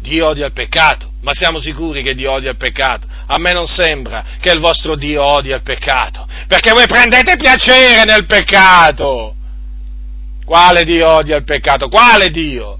Dio 0.00 0.26
odia 0.26 0.46
il 0.46 0.52
peccato, 0.52 1.10
ma 1.22 1.32
siamo 1.32 1.58
sicuri 1.58 2.02
che 2.02 2.14
Dio 2.14 2.30
odia 2.30 2.50
il 2.50 2.56
peccato? 2.56 3.08
A 3.26 3.38
me 3.38 3.52
non 3.52 3.66
sembra 3.66 4.24
che 4.40 4.50
il 4.50 4.60
vostro 4.60 4.94
Dio 4.94 5.24
odia 5.24 5.56
il 5.56 5.62
peccato, 5.62 6.26
perché 6.46 6.70
voi 6.70 6.86
prendete 6.86 7.36
piacere 7.36 8.04
nel 8.04 8.24
peccato. 8.26 9.34
Quale 10.44 10.84
Dio 10.84 11.08
odia 11.10 11.36
il 11.36 11.44
peccato? 11.44 11.88
Quale 11.88 12.30
Dio? 12.30 12.78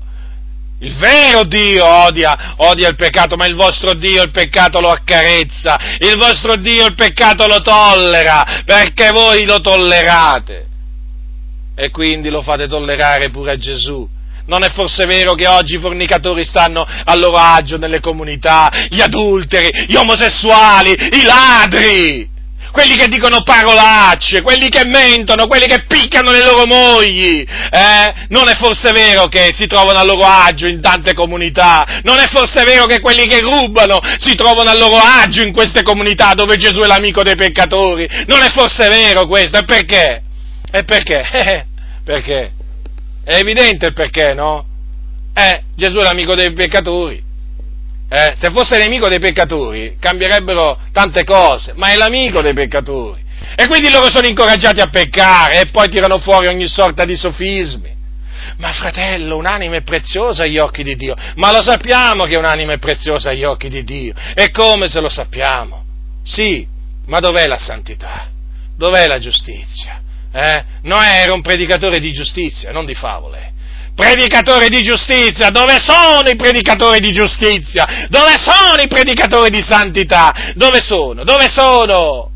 Il 0.78 0.94
vero 0.98 1.42
Dio 1.44 1.84
odia, 1.84 2.54
odia, 2.58 2.88
il 2.88 2.96
peccato, 2.96 3.34
ma 3.34 3.46
il 3.46 3.56
vostro 3.56 3.94
Dio 3.94 4.22
il 4.22 4.30
peccato 4.30 4.78
lo 4.78 4.90
accarezza, 4.90 5.96
il 5.98 6.16
vostro 6.16 6.54
Dio 6.56 6.86
il 6.86 6.94
peccato 6.94 7.48
lo 7.48 7.60
tollera, 7.60 8.62
perché 8.64 9.10
voi 9.10 9.46
lo 9.46 9.60
tollerate 9.60 10.66
e 11.76 11.90
quindi 11.90 12.30
lo 12.30 12.40
fate 12.40 12.66
tollerare 12.66 13.30
pure 13.30 13.52
a 13.52 13.58
Gesù. 13.58 14.08
Non 14.46 14.62
è 14.62 14.70
forse 14.70 15.04
vero 15.04 15.34
che 15.34 15.46
oggi 15.46 15.74
i 15.74 15.80
fornicatori 15.80 16.44
stanno 16.44 16.86
a 16.86 17.14
loro 17.16 17.36
agio 17.36 17.76
nelle 17.76 18.00
comunità, 18.00 18.70
gli 18.88 19.00
adulteri, 19.00 19.86
gli 19.88 19.96
omosessuali, 19.96 20.90
i 20.90 21.22
ladri, 21.24 22.30
quelli 22.70 22.94
che 22.94 23.08
dicono 23.08 23.42
parolacce, 23.42 24.42
quelli 24.42 24.68
che 24.68 24.84
mentono, 24.84 25.46
quelli 25.46 25.66
che 25.66 25.84
piccano 25.88 26.30
le 26.30 26.44
loro 26.44 26.64
mogli, 26.64 27.40
eh? 27.40 28.14
Non 28.28 28.48
è 28.48 28.54
forse 28.54 28.92
vero 28.92 29.26
che 29.26 29.50
si 29.52 29.66
trovano 29.66 29.98
a 29.98 30.04
loro 30.04 30.24
agio 30.24 30.68
in 30.68 30.80
tante 30.80 31.12
comunità? 31.12 32.00
Non 32.04 32.18
è 32.18 32.26
forse 32.28 32.62
vero 32.64 32.86
che 32.86 33.00
quelli 33.00 33.26
che 33.26 33.40
rubano 33.40 33.98
si 34.18 34.34
trovano 34.34 34.70
a 34.70 34.74
loro 34.76 34.96
agio 34.96 35.42
in 35.42 35.52
queste 35.52 35.82
comunità 35.82 36.34
dove 36.34 36.56
Gesù 36.56 36.80
è 36.80 36.86
l'amico 36.86 37.22
dei 37.22 37.34
peccatori? 37.34 38.08
Non 38.26 38.42
è 38.42 38.50
forse 38.50 38.88
vero 38.88 39.26
questo? 39.26 39.58
E 39.58 39.64
perché? 39.64 40.20
E 40.70 40.84
perché? 40.84 41.20
Eh, 41.30 41.64
perché? 42.04 42.52
È 43.24 43.34
evidente 43.36 43.86
il 43.86 43.92
perché, 43.92 44.34
no? 44.34 44.64
Eh, 45.34 45.62
Gesù 45.74 45.98
è 45.98 46.02
l'amico 46.02 46.34
dei 46.34 46.52
peccatori. 46.52 47.22
Eh, 48.08 48.32
se 48.36 48.50
fosse 48.50 48.78
nemico 48.78 49.08
dei 49.08 49.18
peccatori 49.18 49.96
cambierebbero 49.98 50.78
tante 50.92 51.24
cose, 51.24 51.72
ma 51.74 51.88
è 51.88 51.96
l'amico 51.96 52.40
dei 52.40 52.54
peccatori. 52.54 53.24
E 53.56 53.66
quindi 53.66 53.90
loro 53.90 54.10
sono 54.10 54.26
incoraggiati 54.26 54.80
a 54.80 54.88
peccare 54.88 55.60
e 55.60 55.66
poi 55.70 55.88
tirano 55.88 56.18
fuori 56.18 56.46
ogni 56.46 56.68
sorta 56.68 57.04
di 57.04 57.16
sofismi. 57.16 57.94
Ma 58.58 58.72
fratello, 58.72 59.36
un'anima 59.36 59.76
è 59.76 59.82
preziosa 59.82 60.44
agli 60.44 60.56
occhi 60.56 60.84
di 60.84 60.94
Dio, 60.94 61.16
ma 61.34 61.50
lo 61.50 61.62
sappiamo 61.62 62.24
che 62.24 62.36
un'anima 62.36 62.74
è 62.74 62.78
preziosa 62.78 63.30
agli 63.30 63.44
occhi 63.44 63.68
di 63.68 63.82
Dio. 63.82 64.14
E 64.34 64.50
come 64.50 64.86
se 64.86 65.00
lo 65.00 65.08
sappiamo? 65.08 65.84
Sì, 66.22 66.66
ma 67.06 67.18
dov'è 67.18 67.46
la 67.46 67.58
santità? 67.58 68.30
Dov'è 68.76 69.06
la 69.06 69.18
giustizia? 69.18 70.00
Eh? 70.36 70.64
Noè 70.82 71.22
era 71.22 71.32
un 71.32 71.40
predicatore 71.40 72.00
di 72.00 72.12
giustizia, 72.12 72.72
non 72.72 72.84
di 72.84 72.94
favole. 72.94 73.54
Predicatore 73.94 74.68
di 74.68 74.82
giustizia, 74.82 75.48
dove 75.48 75.78
sono 75.78 76.28
i 76.28 76.36
predicatori 76.36 77.00
di 77.00 77.12
giustizia? 77.12 78.06
Dove 78.10 78.34
sono 78.38 78.82
i 78.82 78.88
predicatori 78.88 79.48
di 79.48 79.62
santità? 79.62 80.52
Dove 80.54 80.80
sono? 80.80 81.24
Dove 81.24 81.48
sono? 81.48 82.30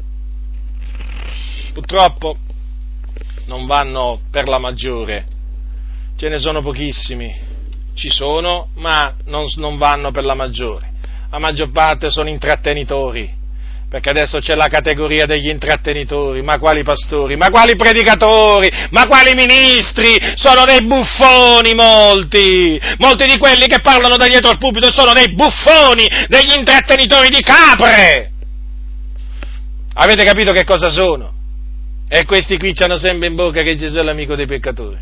Purtroppo 1.74 2.36
non 3.46 3.66
vanno 3.66 4.20
per 4.30 4.48
la 4.48 4.58
maggiore 4.58 5.38
ce 6.20 6.28
ne 6.28 6.38
sono 6.38 6.60
pochissimi, 6.60 7.34
ci 7.94 8.10
sono, 8.10 8.68
ma 8.74 9.14
non, 9.24 9.46
non 9.56 9.78
vanno 9.78 10.10
per 10.10 10.22
la 10.22 10.34
maggiore. 10.34 10.92
La 11.30 11.38
maggior 11.38 11.70
parte 11.70 12.10
sono 12.10 12.28
intrattenitori, 12.28 13.26
perché 13.90 14.08
adesso 14.08 14.38
c'è 14.38 14.54
la 14.54 14.68
categoria 14.68 15.26
degli 15.26 15.48
intrattenitori, 15.48 16.42
ma 16.42 16.60
quali 16.60 16.84
pastori, 16.84 17.34
ma 17.34 17.50
quali 17.50 17.74
predicatori, 17.74 18.70
ma 18.90 19.08
quali 19.08 19.34
ministri, 19.34 20.16
sono 20.36 20.64
dei 20.64 20.84
buffoni 20.84 21.74
molti, 21.74 22.80
molti 22.98 23.26
di 23.26 23.36
quelli 23.36 23.66
che 23.66 23.80
parlano 23.80 24.16
da 24.16 24.28
dietro 24.28 24.48
al 24.48 24.58
pubblico 24.58 24.92
sono 24.92 25.12
dei 25.12 25.34
buffoni, 25.34 26.08
degli 26.28 26.56
intrattenitori 26.56 27.30
di 27.30 27.42
capre. 27.42 28.30
Avete 29.94 30.22
capito 30.22 30.52
che 30.52 30.62
cosa 30.62 30.88
sono? 30.88 31.32
E 32.08 32.24
questi 32.26 32.58
qui 32.58 32.72
ci 32.72 32.84
hanno 32.84 32.96
sempre 32.96 33.26
in 33.26 33.34
bocca 33.34 33.62
che 33.62 33.76
Gesù 33.76 33.96
è 33.96 34.02
l'amico 34.02 34.36
dei 34.36 34.46
peccatori. 34.46 34.98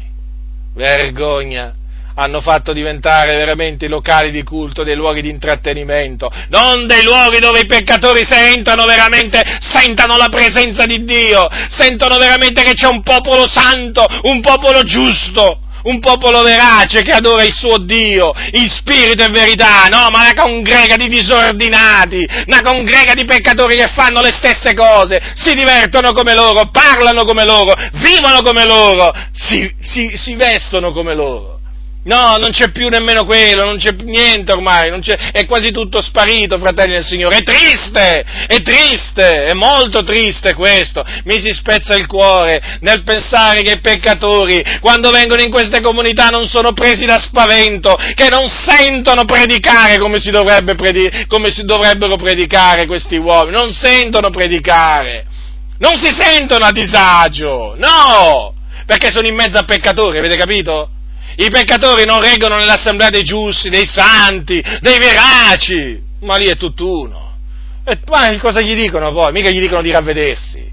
Vergogna! 0.75 1.75
Hanno 2.19 2.41
fatto 2.41 2.73
diventare 2.73 3.37
veramente 3.37 3.85
i 3.85 3.89
locali 3.89 4.33
di 4.33 4.43
culto 4.43 4.83
dei 4.83 4.97
luoghi 4.97 5.23
di 5.23 5.31
intrattenimento, 5.31 6.29
non 6.49 6.87
dei 6.87 7.05
luoghi 7.05 7.39
dove 7.39 7.61
i 7.61 7.67
peccatori 7.67 8.25
sentono 8.25 8.87
veramente, 8.87 9.41
sentano 9.61 10.17
la 10.17 10.29
presenza 10.29 10.85
di 10.85 11.05
Dio, 11.05 11.47
sentono 11.69 12.19
veramente 12.19 12.65
che 12.65 12.73
c'è 12.73 12.89
un 12.89 13.03
popolo 13.03 13.47
santo, 13.47 14.05
un 14.23 14.41
popolo 14.41 14.83
giusto, 14.83 15.61
un 15.85 16.01
popolo 16.01 16.43
verace 16.43 17.03
che 17.03 17.13
adora 17.13 17.45
il 17.45 17.55
suo 17.55 17.79
Dio, 17.79 18.33
in 18.51 18.69
spirito 18.69 19.23
e 19.23 19.29
verità, 19.29 19.87
no, 19.89 20.11
ma 20.11 20.23
una 20.23 20.35
congrega 20.35 20.97
di 20.97 21.07
disordinati, 21.07 22.27
una 22.47 22.63
congrega 22.63 23.15
di 23.15 23.25
peccatori 23.27 23.77
che 23.77 23.87
fanno 23.95 24.21
le 24.21 24.33
stesse 24.33 24.75
cose, 24.75 25.21
si 25.37 25.55
divertono 25.55 26.11
come 26.11 26.35
loro, 26.35 26.69
parlano 26.73 27.25
come 27.25 27.45
loro, 27.45 27.75
vivono 27.93 28.43
come 28.43 28.65
loro, 28.65 29.13
si, 29.31 29.73
si, 29.81 30.13
si 30.17 30.35
vestono 30.35 30.91
come 30.91 31.15
loro. 31.15 31.58
No, 32.09 32.39
non 32.39 32.53
c'è 32.53 32.71
più 32.71 32.89
nemmeno 32.89 33.27
quello, 33.27 33.67
non 33.67 33.77
c'è 33.77 33.93
niente 33.93 34.53
ormai, 34.53 34.91
è 35.31 35.45
quasi 35.45 35.71
tutto 35.71 36.01
sparito, 36.01 36.57
fratelli 36.57 36.95
del 36.95 37.05
Signore. 37.05 37.37
È 37.37 37.43
triste, 37.43 38.25
è 38.47 38.63
triste, 38.63 39.45
è 39.45 39.53
molto 39.53 40.03
triste 40.03 40.55
questo. 40.55 41.05
Mi 41.25 41.39
si 41.39 41.53
spezza 41.53 41.97
il 41.97 42.07
cuore 42.07 42.79
nel 42.81 43.03
pensare 43.03 43.61
che 43.61 43.73
i 43.73 43.81
peccatori, 43.81 44.65
quando 44.81 45.11
vengono 45.11 45.43
in 45.43 45.51
queste 45.51 45.83
comunità, 45.83 46.29
non 46.29 46.49
sono 46.49 46.73
presi 46.73 47.05
da 47.05 47.19
spavento, 47.19 47.95
che 48.15 48.29
non 48.31 48.49
sentono 48.49 49.27
predicare 49.27 49.99
come 49.99 50.19
si, 50.19 50.31
predi- 50.31 51.27
come 51.27 51.53
si 51.53 51.63
dovrebbero 51.67 52.17
predicare 52.17 52.87
questi 52.87 53.17
uomini, 53.17 53.55
non 53.55 53.75
sentono 53.75 54.31
predicare, 54.31 55.27
non 55.81 56.01
si 56.03 56.11
sentono 56.19 56.65
a 56.65 56.73
disagio, 56.73 57.75
no, 57.77 58.55
perché 58.87 59.11
sono 59.11 59.27
in 59.27 59.35
mezzo 59.35 59.59
a 59.59 59.65
peccatori, 59.65 60.17
avete 60.17 60.39
capito? 60.39 60.93
I 61.41 61.51
peccatori 61.51 62.05
non 62.05 62.21
reggono 62.21 62.57
nell'assemblea 62.57 63.11
dei 63.11 63.23
giusti, 63.23 63.71
dei 63.71 63.87
santi, 63.87 64.61
dei 64.81 64.99
veraci, 64.99 66.03
ma 66.23 66.37
lì 66.37 66.47
è 66.47 66.57
tutt'uno. 66.57 67.37
E 67.85 67.99
poi 67.99 68.39
cosa 68.39 68.61
gli 68.61 68.75
dicono 68.75 69.13
poi? 69.13 69.31
Mica 69.31 69.49
gli 69.49 69.61
dicono 69.61 69.81
di 69.81 69.93
ravvedersi. 69.93 70.69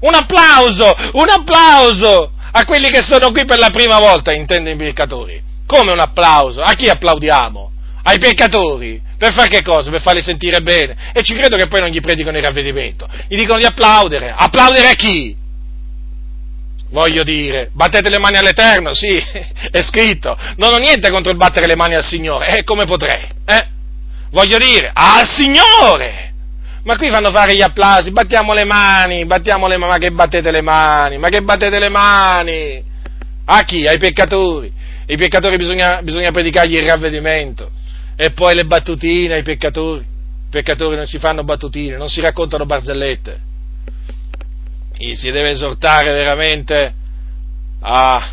Un 0.00 0.14
applauso, 0.14 0.96
un 1.12 1.28
applauso 1.28 2.32
a 2.50 2.64
quelli 2.64 2.88
che 2.88 3.02
sono 3.02 3.30
qui 3.32 3.44
per 3.44 3.58
la 3.58 3.68
prima 3.68 3.98
volta, 3.98 4.32
intendo 4.32 4.70
i 4.70 4.76
peccatori. 4.76 5.42
Come 5.66 5.92
un 5.92 6.00
applauso? 6.00 6.62
A 6.62 6.72
chi 6.72 6.88
applaudiamo? 6.88 7.70
Ai 8.04 8.18
peccatori. 8.18 9.02
Per 9.18 9.34
fare 9.34 9.48
che 9.48 9.62
cosa? 9.62 9.90
Per 9.90 10.00
farli 10.00 10.22
sentire 10.22 10.62
bene. 10.62 11.12
E 11.12 11.22
ci 11.22 11.34
credo 11.34 11.56
che 11.56 11.66
poi 11.66 11.80
non 11.80 11.90
gli 11.90 12.00
predicano 12.00 12.38
il 12.38 12.42
ravvedimento. 12.42 13.06
Gli 13.28 13.36
dicono 13.36 13.58
di 13.58 13.66
applaudere. 13.66 14.32
Applaudere 14.34 14.88
a 14.88 14.94
chi? 14.94 15.36
Voglio 16.90 17.22
dire, 17.22 17.70
battete 17.72 18.08
le 18.08 18.18
mani 18.18 18.36
all'Eterno, 18.36 18.94
sì, 18.94 19.16
è 19.70 19.82
scritto, 19.82 20.36
non 20.56 20.72
ho 20.72 20.78
niente 20.78 21.10
contro 21.10 21.30
il 21.30 21.38
battere 21.38 21.66
le 21.66 21.76
mani 21.76 21.94
al 21.94 22.04
Signore, 22.04 22.58
eh, 22.58 22.64
come 22.64 22.84
potrei, 22.84 23.28
eh? 23.44 23.66
Voglio 24.30 24.58
dire, 24.58 24.90
al 24.92 25.26
Signore! 25.26 26.26
Ma 26.84 26.96
qui 26.96 27.10
fanno 27.10 27.30
fare 27.30 27.54
gli 27.54 27.60
applausi, 27.60 28.10
battiamo 28.10 28.54
le 28.54 28.64
mani, 28.64 29.26
battiamo 29.26 29.66
le 29.66 29.76
mani, 29.76 29.92
ma 29.92 29.98
che 29.98 30.10
battete 30.10 30.50
le 30.50 30.62
mani, 30.62 31.18
ma 31.18 31.28
che 31.28 31.42
battete 31.42 31.78
le 31.78 31.88
mani? 31.90 32.82
A 33.44 33.62
chi? 33.64 33.86
Ai 33.86 33.98
peccatori. 33.98 34.72
I 35.06 35.16
peccatori 35.16 35.56
bisogna, 35.56 36.00
bisogna 36.02 36.30
predicargli 36.30 36.76
il 36.76 36.86
ravvedimento. 36.86 37.70
E 38.16 38.30
poi 38.30 38.54
le 38.54 38.64
battutine 38.64 39.34
ai 39.34 39.42
peccatori. 39.42 40.00
I 40.00 40.50
peccatori 40.50 40.96
non 40.96 41.06
si 41.06 41.18
fanno 41.18 41.44
battutine, 41.44 41.96
non 41.96 42.08
si 42.08 42.20
raccontano 42.20 42.64
barzellette 42.64 43.47
gli 44.98 45.14
si 45.14 45.30
deve 45.30 45.50
esortare 45.50 46.12
veramente 46.12 46.92
a, 47.80 48.32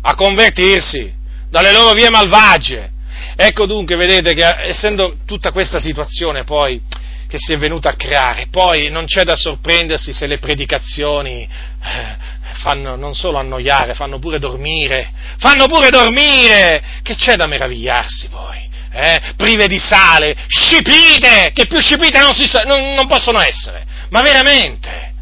a 0.00 0.14
convertirsi 0.14 1.12
dalle 1.50 1.72
loro 1.72 1.92
vie 1.92 2.10
malvagie. 2.10 2.90
Ecco 3.36 3.66
dunque, 3.66 3.96
vedete 3.96 4.32
che 4.32 4.44
essendo 4.68 5.18
tutta 5.26 5.52
questa 5.52 5.78
situazione 5.78 6.44
poi 6.44 6.80
che 7.28 7.36
si 7.38 7.52
è 7.52 7.58
venuta 7.58 7.90
a 7.90 7.96
creare, 7.96 8.46
poi 8.50 8.88
non 8.88 9.04
c'è 9.04 9.24
da 9.24 9.36
sorprendersi 9.36 10.12
se 10.12 10.26
le 10.26 10.38
predicazioni 10.38 11.42
eh, 11.42 12.16
fanno 12.60 12.96
non 12.96 13.14
solo 13.14 13.38
annoiare, 13.38 13.94
fanno 13.94 14.18
pure 14.18 14.38
dormire, 14.38 15.10
fanno 15.38 15.66
pure 15.66 15.90
dormire, 15.90 16.82
che 17.02 17.14
c'è 17.14 17.36
da 17.36 17.46
meravigliarsi 17.46 18.28
poi? 18.28 18.64
Eh? 18.92 19.20
Prive 19.36 19.66
di 19.66 19.78
sale, 19.78 20.34
scipite, 20.46 21.50
che 21.52 21.66
più 21.66 21.80
scipite 21.80 22.18
non, 22.20 22.32
si, 22.32 22.48
non, 22.64 22.94
non 22.94 23.06
possono 23.06 23.40
essere, 23.40 23.84
ma 24.08 24.22
veramente. 24.22 25.14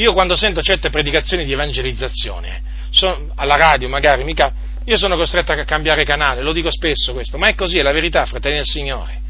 Io 0.00 0.14
quando 0.14 0.34
sento 0.34 0.62
certe 0.62 0.88
predicazioni 0.88 1.44
di 1.44 1.52
evangelizzazione, 1.52 2.62
sono, 2.88 3.30
alla 3.36 3.56
radio 3.56 3.86
magari, 3.86 4.24
mica, 4.24 4.50
io 4.86 4.96
sono 4.96 5.14
costretto 5.14 5.52
a 5.52 5.62
cambiare 5.64 6.04
canale, 6.04 6.40
lo 6.40 6.54
dico 6.54 6.70
spesso 6.70 7.12
questo, 7.12 7.36
ma 7.36 7.48
è 7.48 7.54
così, 7.54 7.78
è 7.78 7.82
la 7.82 7.92
verità, 7.92 8.24
fratelli 8.24 8.56
del 8.56 8.64
Signore. 8.64 9.20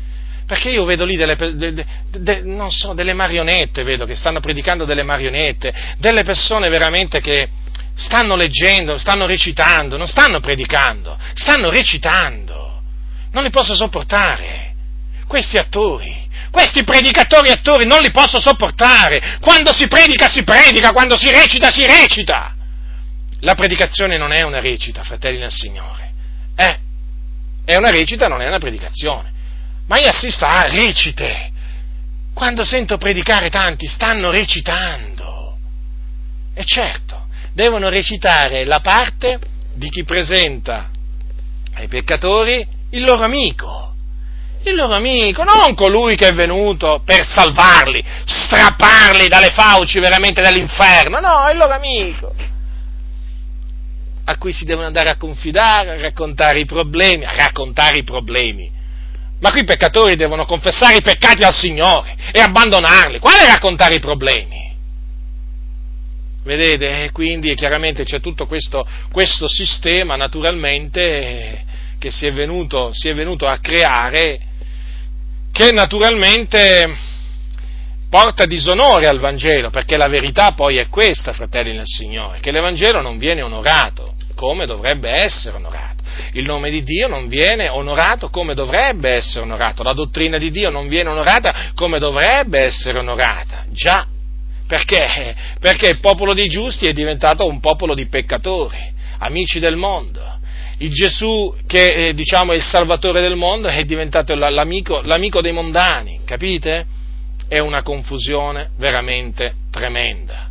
Perché 0.46 0.70
io 0.70 0.84
vedo 0.84 1.04
lì 1.04 1.16
delle, 1.16 1.34
de, 1.34 1.72
de, 1.72 1.84
de, 2.20 2.66
so, 2.68 2.92
delle 2.92 3.14
marionette, 3.14 3.82
vedo 3.82 4.06
che 4.06 4.14
stanno 4.14 4.38
predicando 4.38 4.84
delle 4.84 5.02
marionette, 5.02 5.74
delle 5.98 6.22
persone 6.22 6.68
veramente 6.68 7.20
che 7.20 7.48
stanno 7.96 8.36
leggendo, 8.36 8.96
stanno 8.96 9.26
recitando, 9.26 9.96
non 9.96 10.06
stanno 10.06 10.38
predicando, 10.38 11.18
stanno 11.34 11.68
recitando. 11.68 12.80
Non 13.32 13.42
li 13.42 13.50
posso 13.50 13.74
sopportare. 13.74 14.72
Questi 15.26 15.56
attori, 15.56 16.19
questi 16.50 16.82
predicatori 16.82 17.48
e 17.48 17.52
attori 17.52 17.86
non 17.86 18.00
li 18.00 18.10
posso 18.10 18.40
sopportare. 18.40 19.38
Quando 19.40 19.72
si 19.72 19.86
predica, 19.86 20.28
si 20.28 20.42
predica, 20.42 20.92
quando 20.92 21.16
si 21.16 21.30
recita, 21.30 21.70
si 21.70 21.86
recita. 21.86 22.54
La 23.40 23.54
predicazione 23.54 24.18
non 24.18 24.32
è 24.32 24.42
una 24.42 24.60
recita, 24.60 25.04
fratelli 25.04 25.38
del 25.38 25.50
Signore. 25.50 26.12
Eh, 26.56 26.78
è 27.64 27.76
una 27.76 27.90
recita, 27.90 28.28
non 28.28 28.42
è 28.42 28.46
una 28.46 28.58
predicazione. 28.58 29.32
Ma 29.86 29.98
io 29.98 30.08
assisto 30.08 30.44
a 30.44 30.62
recite. 30.62 31.50
Quando 32.34 32.64
sento 32.64 32.96
predicare 32.96 33.48
tanti, 33.48 33.86
stanno 33.86 34.30
recitando. 34.30 35.56
E 36.52 36.64
certo, 36.64 37.28
devono 37.52 37.88
recitare 37.88 38.64
la 38.64 38.80
parte 38.80 39.38
di 39.74 39.88
chi 39.88 40.04
presenta 40.04 40.90
ai 41.74 41.88
peccatori 41.88 42.66
il 42.90 43.04
loro 43.04 43.22
amico 43.22 43.89
il 44.62 44.74
loro 44.74 44.94
amico, 44.94 45.42
non 45.42 45.74
colui 45.74 46.16
che 46.16 46.28
è 46.28 46.34
venuto 46.34 47.02
per 47.04 47.26
salvarli, 47.26 48.04
strapparli 48.24 49.28
dalle 49.28 49.50
fauci 49.50 49.98
veramente 50.00 50.42
dell'inferno, 50.42 51.18
no, 51.18 51.48
il 51.50 51.56
loro 51.56 51.72
amico, 51.72 52.34
a 54.24 54.36
cui 54.36 54.52
si 54.52 54.64
devono 54.64 54.86
andare 54.86 55.08
a 55.08 55.16
confidare, 55.16 55.92
a 55.92 56.00
raccontare 56.00 56.60
i 56.60 56.66
problemi, 56.66 57.24
a 57.24 57.34
raccontare 57.34 57.98
i 57.98 58.04
problemi. 58.04 58.78
Ma 59.40 59.50
qui 59.50 59.60
i 59.62 59.64
peccatori 59.64 60.16
devono 60.16 60.44
confessare 60.44 60.98
i 60.98 61.02
peccati 61.02 61.42
al 61.42 61.54
Signore 61.54 62.14
e 62.30 62.40
abbandonarli. 62.40 63.18
Quale 63.18 63.46
raccontare 63.46 63.94
i 63.94 63.98
problemi? 63.98 64.76
Vedete? 66.44 67.04
E 67.04 67.10
quindi 67.10 67.54
chiaramente 67.54 68.04
c'è 68.04 68.20
tutto 68.20 68.46
questo, 68.46 68.86
questo 69.10 69.48
sistema, 69.48 70.16
naturalmente, 70.16 71.64
che 71.98 72.10
si 72.10 72.26
è, 72.26 72.32
venuto, 72.32 72.90
si 72.92 73.08
è 73.08 73.14
venuto 73.14 73.46
a 73.46 73.58
creare 73.58 74.48
che 75.60 75.72
naturalmente 75.72 76.96
porta 78.08 78.46
disonore 78.46 79.06
al 79.06 79.18
Vangelo, 79.18 79.68
perché 79.68 79.98
la 79.98 80.08
verità 80.08 80.52
poi 80.52 80.76
è 80.76 80.88
questa, 80.88 81.34
fratelli 81.34 81.74
nel 81.74 81.84
Signore, 81.84 82.40
che 82.40 82.50
l'Evangelo 82.50 83.02
non 83.02 83.18
viene 83.18 83.42
onorato 83.42 84.14
come 84.34 84.64
dovrebbe 84.64 85.10
essere 85.10 85.56
onorato. 85.56 86.02
Il 86.32 86.46
nome 86.46 86.70
di 86.70 86.82
Dio 86.82 87.08
non 87.08 87.28
viene 87.28 87.68
onorato 87.68 88.30
come 88.30 88.54
dovrebbe 88.54 89.12
essere 89.12 89.44
onorato, 89.44 89.82
la 89.82 89.92
dottrina 89.92 90.38
di 90.38 90.50
Dio 90.50 90.70
non 90.70 90.88
viene 90.88 91.10
onorata 91.10 91.72
come 91.74 91.98
dovrebbe 91.98 92.60
essere 92.60 92.98
onorata. 92.98 93.66
Già, 93.68 94.06
perché? 94.66 95.36
Perché 95.60 95.90
il 95.90 96.00
popolo 96.00 96.32
dei 96.32 96.48
giusti 96.48 96.86
è 96.86 96.94
diventato 96.94 97.46
un 97.46 97.60
popolo 97.60 97.94
di 97.94 98.06
peccatori, 98.06 98.78
amici 99.18 99.58
del 99.58 99.76
mondo 99.76 100.38
il 100.82 100.90
Gesù 100.90 101.54
che 101.66 102.08
eh, 102.08 102.14
diciamo 102.14 102.52
è 102.52 102.56
il 102.56 102.62
Salvatore 102.62 103.20
del 103.20 103.36
mondo 103.36 103.68
è 103.68 103.84
diventato 103.84 104.34
l'amico, 104.34 105.02
l'amico 105.02 105.42
dei 105.42 105.52
mondani, 105.52 106.20
capite? 106.24 106.86
È 107.46 107.58
una 107.58 107.82
confusione 107.82 108.70
veramente 108.78 109.54
tremenda. 109.70 110.48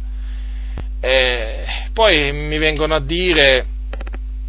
Eh, 1.02 1.64
poi 1.94 2.32
mi 2.32 2.58
vengono 2.58 2.94
a 2.94 3.00
dire 3.00 3.66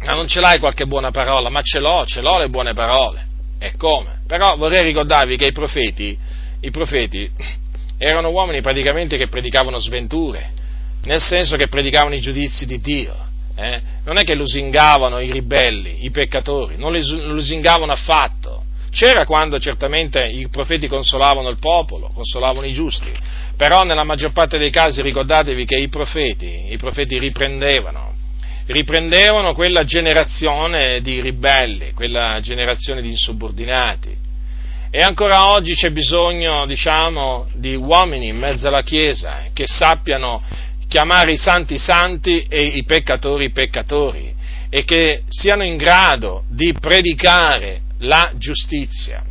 Ma 0.05 0.13
non 0.13 0.27
ce 0.27 0.39
l'hai 0.39 0.59
qualche 0.59 0.85
buona 0.85 1.09
parola? 1.11 1.49
Ma 1.49 1.61
ce 1.61 1.79
l'ho, 1.79 2.03
ce 2.05 2.21
l'ho 2.21 2.37
le 2.39 2.49
buone 2.49 2.73
parole. 2.73 3.25
E 3.57 3.73
come? 3.77 4.21
Però 4.27 4.57
vorrei 4.57 4.83
ricordarvi 4.83 5.37
che 5.37 5.47
i 5.47 5.51
profeti, 5.51 6.17
i 6.59 6.71
profeti 6.71 7.29
erano 7.97 8.29
uomini 8.29 8.61
praticamente 8.61 9.17
che 9.17 9.29
predicavano 9.29 9.79
sventure, 9.79 10.51
nel 11.03 11.21
senso 11.21 11.55
che 11.55 11.67
predicavano 11.67 12.15
i 12.15 12.19
giudizi 12.19 12.65
di 12.65 12.79
Dio. 12.79 13.29
Eh? 13.61 13.81
Non 14.05 14.17
è 14.17 14.23
che 14.23 14.33
lusingavano 14.33 15.19
i 15.19 15.31
ribelli, 15.31 16.03
i 16.03 16.09
peccatori, 16.09 16.77
non 16.77 16.91
lusingavano 16.91 17.91
affatto. 17.91 18.63
C'era 18.89 19.23
quando 19.23 19.59
certamente 19.59 20.25
i 20.25 20.49
profeti 20.49 20.87
consolavano 20.87 21.47
il 21.49 21.59
popolo, 21.59 22.09
consolavano 22.13 22.65
i 22.65 22.73
giusti, 22.73 23.11
però 23.55 23.83
nella 23.83 24.03
maggior 24.03 24.33
parte 24.33 24.57
dei 24.57 24.71
casi 24.71 25.01
ricordatevi 25.01 25.63
che 25.65 25.75
i 25.75 25.87
profeti, 25.87 26.71
i 26.71 26.77
profeti 26.77 27.19
riprendevano, 27.19 28.15
riprendevano 28.65 29.53
quella 29.53 29.83
generazione 29.83 30.99
di 31.01 31.21
ribelli, 31.21 31.91
quella 31.93 32.39
generazione 32.41 33.01
di 33.01 33.09
insubordinati. 33.09 34.17
E 34.89 34.99
ancora 34.99 35.51
oggi 35.51 35.73
c'è 35.73 35.91
bisogno, 35.91 36.65
diciamo, 36.65 37.47
di 37.53 37.75
uomini 37.75 38.27
in 38.27 38.37
mezzo 38.37 38.67
alla 38.67 38.83
Chiesa 38.83 39.45
che 39.53 39.65
sappiano 39.65 40.41
chiamare 40.91 41.31
i 41.31 41.37
santi 41.37 41.77
santi 41.77 42.43
e 42.49 42.63
i 42.63 42.83
peccatori 42.83 43.49
peccatori 43.51 44.35
e 44.69 44.83
che 44.83 45.23
siano 45.29 45.63
in 45.63 45.77
grado 45.77 46.43
di 46.49 46.73
predicare 46.73 47.79
la 47.99 48.33
giustizia, 48.35 49.23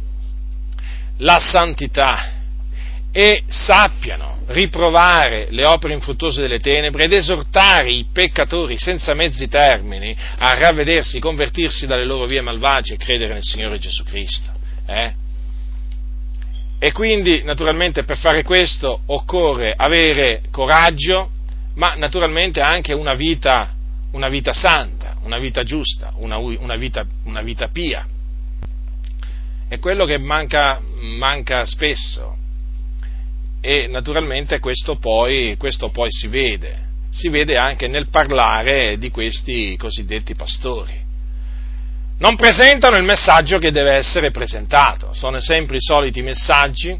la 1.19 1.39
santità 1.39 2.33
e 3.13 3.43
sappiano 3.47 4.39
riprovare 4.47 5.49
le 5.51 5.67
opere 5.67 5.93
infruttuose 5.93 6.41
delle 6.41 6.61
tenebre 6.61 7.05
ed 7.05 7.13
esortare 7.13 7.91
i 7.91 8.07
peccatori 8.11 8.79
senza 8.79 9.13
mezzi 9.13 9.47
termini 9.47 10.17
a 10.39 10.55
ravvedersi, 10.55 11.21
convertirsi 11.21 11.87
dalle 11.87 12.07
loro 12.07 12.25
vie 12.25 12.41
malvagie 12.41 12.95
e 12.95 12.97
credere 12.97 13.35
nel 13.35 13.45
Signore 13.45 13.79
Gesù 13.79 14.03
Cristo. 14.05 14.51
Eh? 14.87 15.13
E 16.79 16.93
quindi, 16.93 17.43
naturalmente, 17.45 18.05
per 18.05 18.17
fare 18.17 18.43
questo 18.45 19.03
occorre 19.05 19.75
avere 19.77 20.45
coraggio, 20.51 21.33
ma 21.75 21.95
naturalmente 21.97 22.61
anche 22.61 22.93
una 22.93 23.15
vita, 23.15 23.75
una 24.13 24.29
vita 24.29 24.53
santa, 24.53 25.17
una 25.23 25.39
vita 25.39 25.63
giusta, 25.63 26.13
una, 26.17 26.39
una, 26.39 26.77
vita, 26.77 27.05
una 27.25 27.43
vita, 27.43 27.69
pia. 27.69 28.07
È 29.69 29.79
quello 29.79 30.05
che 30.05 30.19
manca, 30.19 30.81
manca 31.01 31.65
spesso 31.65 32.37
e 33.61 33.87
naturalmente 33.89 34.59
questo 34.59 34.97
poi, 34.97 35.57
questo 35.59 35.91
poi 35.91 36.11
si 36.11 36.29
vede, 36.29 36.89
si 37.11 37.29
vede 37.29 37.57
anche 37.57 37.87
nel 37.87 38.09
parlare 38.09 38.99
di 38.99 39.11
questi 39.11 39.77
cosiddetti 39.77 40.35
pastori. 40.35 41.09
Non 42.19 42.37
presentano 42.37 42.97
il 42.97 43.05
messaggio 43.05 43.59
che 43.59 43.71
deve 43.71 43.93
essere 43.93 44.31
presentato, 44.31 45.13
sono 45.13 45.41
sempre 45.41 45.77
i 45.77 45.81
soliti 45.81 46.21
messaggi, 46.21 46.99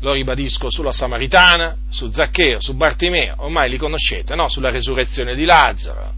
lo 0.00 0.12
ribadisco, 0.12 0.70
sulla 0.70 0.92
Samaritana, 0.92 1.76
su 1.88 2.10
Zaccheo, 2.10 2.60
su 2.60 2.74
Bartimeo, 2.74 3.34
ormai 3.38 3.68
li 3.68 3.76
conoscete, 3.76 4.34
no? 4.34 4.48
sulla 4.48 4.70
resurrezione 4.70 5.34
di 5.34 5.44
Lazzaro, 5.44 6.14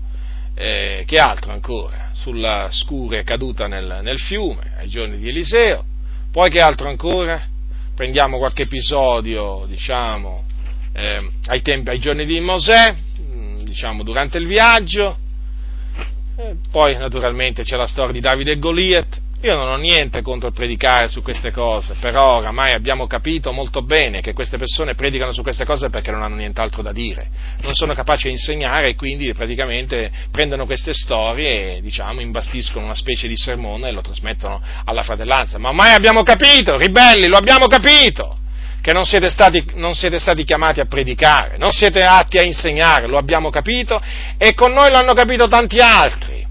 eh, 0.55 1.05
che 1.07 1.19
altro 1.19 1.53
ancora? 1.53 2.11
Sulla 2.13 2.69
scure 2.71 3.25
caduta 3.25 3.67
nel, 3.67 4.01
nel 4.03 4.19
fiume, 4.19 4.73
ai 4.79 4.89
giorni 4.89 5.19
di 5.19 5.29
Eliseo, 5.29 5.85
poi 6.31 6.51
che 6.51 6.61
altro 6.61 6.89
ancora? 6.89 7.51
prendiamo 7.95 8.39
qualche 8.39 8.63
episodio, 8.63 9.65
diciamo, 9.69 10.45
eh, 10.93 11.31
ai, 11.47 11.63
tempi, 11.63 11.91
ai, 11.91 11.99
giorni 11.99 12.25
di 12.25 12.41
Mosè, 12.41 12.95
mm, 13.21 13.61
diciamo, 13.63 14.03
durante 14.03 14.39
il 14.39 14.47
viaggio, 14.47 15.17
eh, 16.37 16.57
poi 16.71 16.97
naturalmente 16.97 17.63
c'è 17.63 17.77
la 17.77 17.87
storia 17.87 18.13
di 18.13 18.21
Davide 18.21 18.53
e 18.53 18.59
Goliath, 18.59 19.21
io 19.43 19.57
non 19.57 19.69
ho 19.69 19.77
niente 19.77 20.23
contro 20.23 20.53
predicare 20.53 21.09
su 21.09 21.21
queste 21.21 21.51
cose, 21.51 21.97
però 21.99 22.37
oramai 22.37 22.75
abbiamo 22.75 23.09
capito 23.09 23.51
molto 23.51 23.83
bene 23.83 24.21
che 24.21 24.33
queste 24.33 24.57
persone 24.57 24.95
predicano 24.95 25.33
su 25.33 25.43
queste 25.43 25.65
cose 25.65 25.91
perché 25.91 26.13
non 26.13 26.23
hanno 26.23 26.37
nient'altro 26.37 26.81
da 26.81 26.93
dire, 26.93 27.29
non 27.63 27.75
sono 27.75 27.93
capaci 27.93 28.29
di 28.29 28.35
insegnare 28.35 28.91
e 28.91 28.95
quindi 28.95 29.33
praticamente 29.35 30.13
prendono 30.31 30.65
queste 30.65 30.93
storie 30.93 31.79
e 31.79 31.81
diciamo 31.83 32.21
imbastiscono 32.21 32.85
una 32.85 32.95
specie 32.95 33.27
di 33.27 33.37
sermone 33.37 33.89
e 33.89 33.93
lo 33.93 34.01
trasmettono 34.01 34.61
alla 34.85 35.03
fratellanza. 35.03 35.59
Ma 35.59 35.71
ormai 35.71 35.93
abbiamo 35.93 36.23
capito, 36.23 36.77
ribelli, 36.77 37.27
lo 37.27 37.37
abbiamo 37.37 37.67
capito! 37.67 38.37
che 38.81 38.93
non 38.93 39.05
siete, 39.05 39.31
stati, 39.31 39.65
non 39.75 39.95
siete, 39.95 40.19
stati, 40.19 40.43
chiamati 40.43 40.81
a 40.81 40.87
predicare, 40.87 41.57
non 41.57 41.71
siete 41.71 42.03
atti 42.03 42.39
a 42.39 42.43
insegnare, 42.43 43.07
lo 43.07 43.17
abbiamo 43.17 43.49
capito 43.49 43.97
e 44.37 44.55
con 44.55 44.73
noi 44.73 44.91
lo 44.91 44.97
hanno 44.97 45.15
capito 45.15 45.47
tanti 45.47 45.79
altri 45.79 46.42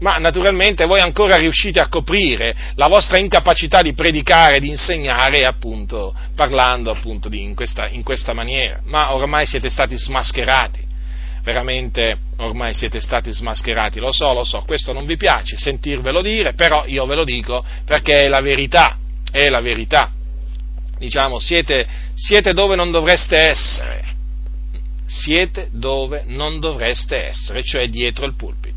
ma 0.00 0.16
naturalmente 0.18 0.84
voi 0.84 1.00
ancora 1.00 1.36
riuscite 1.36 1.80
a 1.80 1.88
coprire 1.88 2.54
la 2.74 2.86
vostra 2.88 3.18
incapacità 3.18 3.82
di 3.82 3.94
predicare, 3.94 4.60
di 4.60 4.68
insegnare, 4.68 5.44
appunto, 5.44 6.14
parlando 6.34 6.90
appunto 6.90 7.28
di, 7.28 7.42
in, 7.42 7.54
questa, 7.54 7.88
in 7.88 8.02
questa 8.02 8.32
maniera, 8.32 8.80
ma 8.84 9.14
ormai 9.14 9.46
siete 9.46 9.68
stati 9.68 9.96
smascherati, 9.96 10.86
veramente 11.42 12.18
ormai 12.38 12.74
siete 12.74 13.00
stati 13.00 13.30
smascherati, 13.32 13.98
lo 13.98 14.12
so, 14.12 14.32
lo 14.32 14.44
so, 14.44 14.62
questo 14.66 14.92
non 14.92 15.06
vi 15.06 15.16
piace 15.16 15.56
sentirvelo 15.56 16.22
dire, 16.22 16.54
però 16.54 16.84
io 16.86 17.06
ve 17.06 17.14
lo 17.14 17.24
dico 17.24 17.64
perché 17.84 18.22
è 18.22 18.28
la 18.28 18.40
verità, 18.40 18.96
è 19.30 19.48
la 19.48 19.60
verità. 19.60 20.12
Diciamo, 20.98 21.38
siete, 21.38 21.86
siete 22.14 22.52
dove 22.52 22.74
non 22.74 22.90
dovreste 22.90 23.36
essere, 23.38 24.04
siete 25.06 25.68
dove 25.72 26.24
non 26.26 26.58
dovreste 26.60 27.28
essere, 27.28 27.62
cioè 27.62 27.88
dietro 27.88 28.26
il 28.26 28.34
pulpito. 28.34 28.67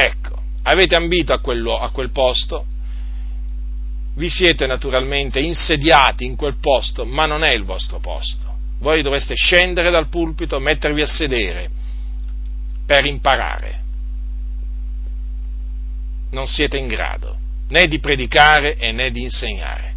Ecco, 0.00 0.40
avete 0.62 0.94
ambito 0.94 1.32
a, 1.32 1.40
quello, 1.40 1.76
a 1.76 1.90
quel 1.90 2.12
posto, 2.12 2.66
vi 4.14 4.28
siete 4.28 4.64
naturalmente 4.64 5.40
insediati 5.40 6.24
in 6.24 6.36
quel 6.36 6.54
posto, 6.60 7.04
ma 7.04 7.24
non 7.24 7.42
è 7.42 7.52
il 7.52 7.64
vostro 7.64 7.98
posto. 7.98 8.46
Voi 8.78 9.02
dovreste 9.02 9.34
scendere 9.34 9.90
dal 9.90 10.08
pulpito, 10.08 10.60
mettervi 10.60 11.02
a 11.02 11.06
sedere 11.06 11.68
per 12.86 13.06
imparare. 13.06 13.82
Non 16.30 16.46
siete 16.46 16.78
in 16.78 16.86
grado 16.86 17.36
né 17.70 17.88
di 17.88 17.98
predicare 17.98 18.92
né 18.92 19.10
di 19.10 19.22
insegnare. 19.22 19.94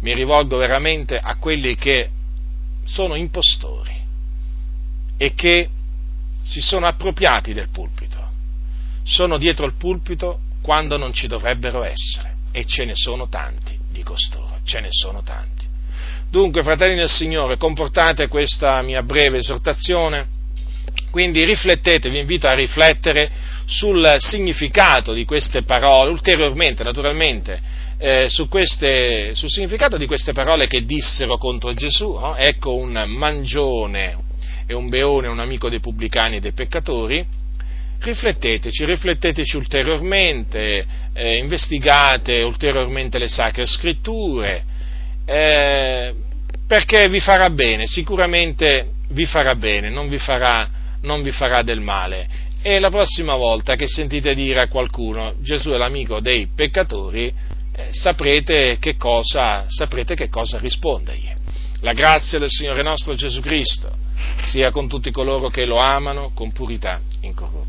Mi 0.00 0.12
rivolgo 0.12 0.56
veramente 0.56 1.16
a 1.16 1.36
quelli 1.36 1.76
che 1.76 2.10
sono 2.82 3.14
impostori 3.14 3.94
e 5.16 5.34
che 5.34 5.68
si 6.42 6.60
sono 6.60 6.86
appropriati 6.86 7.54
del 7.54 7.68
pulpito 7.68 8.03
sono 9.04 9.38
dietro 9.38 9.66
il 9.66 9.74
pulpito 9.74 10.40
quando 10.62 10.96
non 10.96 11.12
ci 11.12 11.26
dovrebbero 11.26 11.84
essere. 11.84 12.32
E 12.52 12.64
ce 12.64 12.84
ne 12.84 12.94
sono 12.94 13.28
tanti 13.28 13.76
di 13.90 14.02
costoro, 14.02 14.60
ce 14.64 14.80
ne 14.80 14.88
sono 14.90 15.22
tanti. 15.22 15.66
Dunque, 16.30 16.62
fratelli 16.62 16.96
del 16.96 17.08
Signore, 17.08 17.56
comportate 17.56 18.28
questa 18.28 18.80
mia 18.82 19.02
breve 19.02 19.38
esortazione, 19.38 20.26
quindi 21.10 21.44
riflettete, 21.44 22.10
vi 22.10 22.18
invito 22.18 22.46
a 22.46 22.54
riflettere 22.54 23.30
sul 23.66 24.16
significato 24.18 25.12
di 25.12 25.24
queste 25.24 25.62
parole, 25.62 26.10
ulteriormente 26.10 26.82
naturalmente, 26.82 27.60
eh, 27.98 28.28
su 28.28 28.48
queste, 28.48 29.34
sul 29.34 29.50
significato 29.50 29.96
di 29.96 30.06
queste 30.06 30.32
parole 30.32 30.66
che 30.66 30.84
dissero 30.84 31.38
contro 31.38 31.72
Gesù. 31.72 32.14
No? 32.14 32.34
Ecco 32.36 32.74
un 32.74 33.04
mangione 33.06 34.16
e 34.66 34.74
un 34.74 34.88
beone, 34.88 35.28
un 35.28 35.38
amico 35.38 35.68
dei 35.68 35.80
pubblicani 35.80 36.36
e 36.36 36.40
dei 36.40 36.52
peccatori, 36.52 37.24
rifletteteci, 38.04 38.84
rifletteteci 38.84 39.56
ulteriormente, 39.56 40.86
eh, 41.12 41.36
investigate 41.38 42.42
ulteriormente 42.42 43.18
le 43.18 43.28
sacre 43.28 43.66
scritture, 43.66 44.64
eh, 45.24 46.14
perché 46.66 47.08
vi 47.08 47.20
farà 47.20 47.50
bene, 47.50 47.86
sicuramente 47.86 48.90
vi 49.08 49.26
farà 49.26 49.54
bene, 49.54 49.90
non 49.90 50.08
vi 50.08 50.18
farà, 50.18 50.68
non 51.02 51.22
vi 51.22 51.32
farà 51.32 51.62
del 51.62 51.80
male. 51.80 52.42
E 52.62 52.78
la 52.80 52.90
prossima 52.90 53.34
volta 53.34 53.74
che 53.74 53.86
sentite 53.86 54.34
dire 54.34 54.60
a 54.60 54.68
qualcuno 54.68 55.34
Gesù 55.40 55.70
è 55.70 55.76
l'amico 55.76 56.20
dei 56.20 56.48
peccatori, 56.54 57.26
eh, 57.76 57.88
saprete, 57.90 58.78
che 58.78 58.96
cosa, 58.96 59.64
saprete 59.68 60.14
che 60.14 60.28
cosa 60.28 60.58
rispondergli. 60.58 61.32
La 61.80 61.92
grazia 61.92 62.38
del 62.38 62.48
Signore 62.48 62.82
nostro 62.82 63.14
Gesù 63.14 63.40
Cristo 63.40 64.02
sia 64.40 64.70
con 64.70 64.88
tutti 64.88 65.10
coloro 65.10 65.48
che 65.48 65.66
lo 65.66 65.76
amano 65.76 66.30
con 66.34 66.52
purità 66.52 67.00
incorrotta. 67.20 67.63